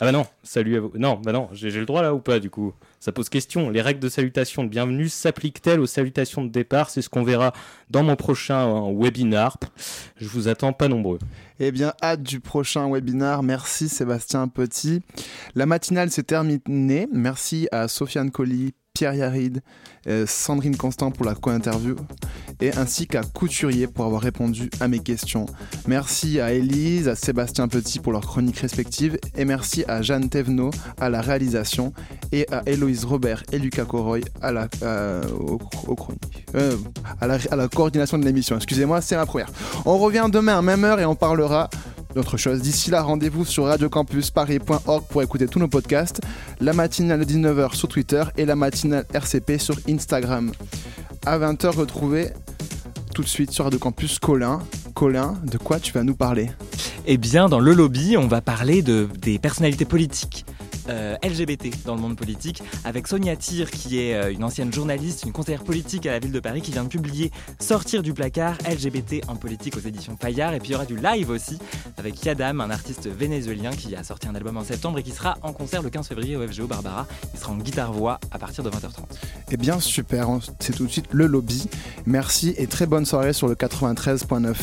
Ah 0.02 0.06
bah 0.06 0.12
non, 0.14 0.26
salut 0.44 0.78
à 0.78 0.80
vous. 0.80 0.92
Non, 0.96 1.20
bah 1.22 1.34
non, 1.34 1.50
j'ai 1.52 1.70
le 1.70 1.86
droit 1.86 2.02
là 2.02 2.14
ou 2.14 2.20
pas 2.20 2.40
du 2.40 2.50
coup? 2.50 2.74
Ça 3.00 3.12
pose 3.12 3.30
question. 3.30 3.70
Les 3.70 3.82
règles 3.82 4.00
de 4.00 4.10
salutation 4.10 4.64
de 4.64 4.70
bienvenue 4.70 5.10
s'appliquent-elles 5.10 5.80
aux 5.80 5.86
salutations 5.86 6.44
de 6.44 6.50
départ? 6.50 6.90
C'est 6.90 7.02
ce 7.02 7.10
qu'on 7.10 7.24
verra 7.24 7.54
dans 7.90 8.04
mon 8.04 8.16
prochain 8.16 8.92
webinar. 8.94 9.58
Je 10.18 10.28
vous 10.28 10.48
attends 10.48 10.74
pas 10.74 10.88
nombreux. 10.88 11.20
Eh 11.60 11.72
bien, 11.72 11.94
hâte 12.02 12.24
du 12.24 12.40
prochain 12.40 12.92
webinar. 12.92 13.44
Merci 13.44 13.90
Sébastien 13.90 14.48
Petit. 14.48 15.02
La 15.56 15.66
matinale 15.66 16.12
s'est 16.12 16.24
terminée. 16.24 17.08
Merci 17.12 17.68
à 17.72 17.88
Sofiane 17.88 18.32
Colli, 18.32 18.74
Pierre 19.00 19.16
Yarid, 19.16 19.62
euh, 20.08 20.26
Sandrine 20.28 20.76
Constant 20.76 21.10
pour 21.10 21.26
la 21.26 21.34
co-interview 21.34 21.96
et 22.60 22.76
ainsi 22.76 23.08
qu'à 23.08 23.22
Couturier 23.22 23.88
pour 23.88 24.04
avoir 24.04 24.22
répondu 24.22 24.70
à 24.82 24.90
mes 24.90 25.00
questions. 25.00 25.46
Merci 25.88 26.42
à 26.42 26.52
Élise, 26.52 27.08
à 27.08 27.16
Sébastien 27.16 27.70
Petit 27.70 28.00
pour 28.00 28.12
leurs 28.12 28.26
chroniques 28.26 28.58
respectives 28.58 29.18
et 29.38 29.46
merci 29.46 29.86
à 29.88 30.02
Jeanne 30.02 30.28
Thévenot 30.28 30.72
à 31.00 31.10
la 31.10 31.22
réalisation 31.22 31.94
et 32.34 32.46
à 32.52 32.62
Héloïse 32.66 33.06
Robert 33.06 33.42
et 33.54 33.58
Lucas 33.58 33.86
Coroy 33.86 34.20
à 34.42 34.52
la, 34.52 34.68
euh, 34.84 35.24
euh, 36.56 36.76
la, 37.22 37.38
à 37.52 37.56
la 37.56 37.68
coordination 37.70 38.18
de 38.18 38.26
l'émission. 38.26 38.58
Excusez-moi, 38.58 39.00
c'est 39.00 39.16
ma 39.16 39.26
première. 39.26 39.50
On 39.86 39.98
revient 39.98 40.28
demain 40.30 40.58
à 40.58 40.62
même 40.62 40.84
heure 40.84 41.00
et 41.00 41.06
on 41.06 41.16
parlera 41.16 41.70
d'autres 42.14 42.38
choses. 42.38 42.62
D'ici 42.62 42.92
là, 42.92 43.02
rendez-vous 43.02 43.46
sur 43.46 43.66
radiocampusparis.org 43.66 45.04
pour 45.10 45.22
écouter 45.22 45.48
tous 45.48 45.60
nos 45.60 45.68
podcasts, 45.68 46.22
la 46.60 46.74
matinale 46.74 47.26
de 47.26 47.26
19h 47.26 47.76
sur 47.76 47.88
Twitter 47.88 48.24
et 48.38 48.46
la 48.46 48.56
matinale 48.56 49.06
RCP 49.14 49.58
sur 49.58 49.76
Instagram. 49.88 50.52
À 51.26 51.38
20h, 51.38 51.76
retrouvez 51.76 52.30
tout 53.14 53.22
de 53.22 53.28
suite 53.28 53.52
sur 53.52 53.66
Radio 53.66 53.80
Campus 53.80 54.20
Colin. 54.20 54.60
Colin, 54.94 55.36
de 55.44 55.58
quoi 55.58 55.80
tu 55.80 55.94
vas 55.94 56.04
nous 56.04 56.16
parler? 56.16 56.50
Eh 57.06 57.18
bien, 57.18 57.50
dans 57.50 57.60
le 57.60 57.74
lobby, 57.74 58.18
on 58.18 58.28
va 58.28 58.42
parler 58.42 58.82
de, 58.82 59.08
des 59.22 59.40
personnalités 59.40 59.86
politiques. 59.86 60.46
Euh, 60.90 61.16
LGBT 61.24 61.86
dans 61.86 61.96
le 61.96 62.02
monde 62.02 62.16
politique, 62.16 62.64
avec 62.84 63.08
Sonia 63.08 63.36
Tir, 63.36 63.70
qui 63.70 64.00
est 64.00 64.16
euh, 64.16 64.32
une 64.32 64.44
ancienne 64.44 64.74
journaliste, 64.74 65.24
une 65.24 65.32
conseillère 65.32 65.64
politique 65.64 66.06
à 66.08 66.12
la 66.12 66.20
ville 66.20 66.32
de 66.32 66.40
Paris, 66.40 66.62
qui 66.62 66.72
vient 66.72 66.84
de 66.84 66.90
publier 66.90 67.32
Sortir 67.60 68.02
du 68.02 68.14
placard 68.14 68.58
LGBT 68.68 69.22
en 69.28 69.36
politique 69.36 69.78
aux 69.78 69.82
éditions 69.82 70.18
Fayard. 70.20 70.54
Et 70.54 70.60
puis 70.60 70.70
il 70.70 70.72
y 70.72 70.76
aura 70.76 70.86
du 70.86 70.98
live 70.98 71.30
aussi, 71.30 71.60
avec 71.98 72.24
Yadam, 72.26 72.62
un 72.62 72.72
artiste 72.72 73.08
vénézuélien 73.08 73.72
qui 73.72 73.96
a 73.96 74.04
sorti 74.04 74.28
un 74.28 74.36
album 74.36 74.58
en 74.58 74.64
septembre 74.64 74.98
et 74.98 75.04
qui 75.04 75.12
sera 75.12 75.38
en 75.44 75.54
concert 75.54 75.84
le 75.84 75.90
15 75.90 76.08
février 76.08 76.36
au 76.36 76.48
FGO 76.48 76.66
Barbara. 76.66 77.06
Il 77.34 77.40
sera 77.40 77.52
en 77.52 77.58
guitare-voix 77.58 78.20
à 78.32 78.40
partir 78.40 78.64
de 78.64 78.70
20h30. 78.70 79.04
Eh 79.52 79.58
bien, 79.58 79.80
super, 79.80 80.28
c'est 80.60 80.74
tout 80.74 80.86
de 80.86 80.92
suite 80.92 81.08
le 81.12 81.28
lobby. 81.28 81.68
Merci 82.06 82.56
et 82.58 82.68
très 82.68 82.88
bonne 82.88 83.06
soirée 83.06 83.34
sur 83.34 83.48
le 83.48 83.56
93.9. 83.56 84.56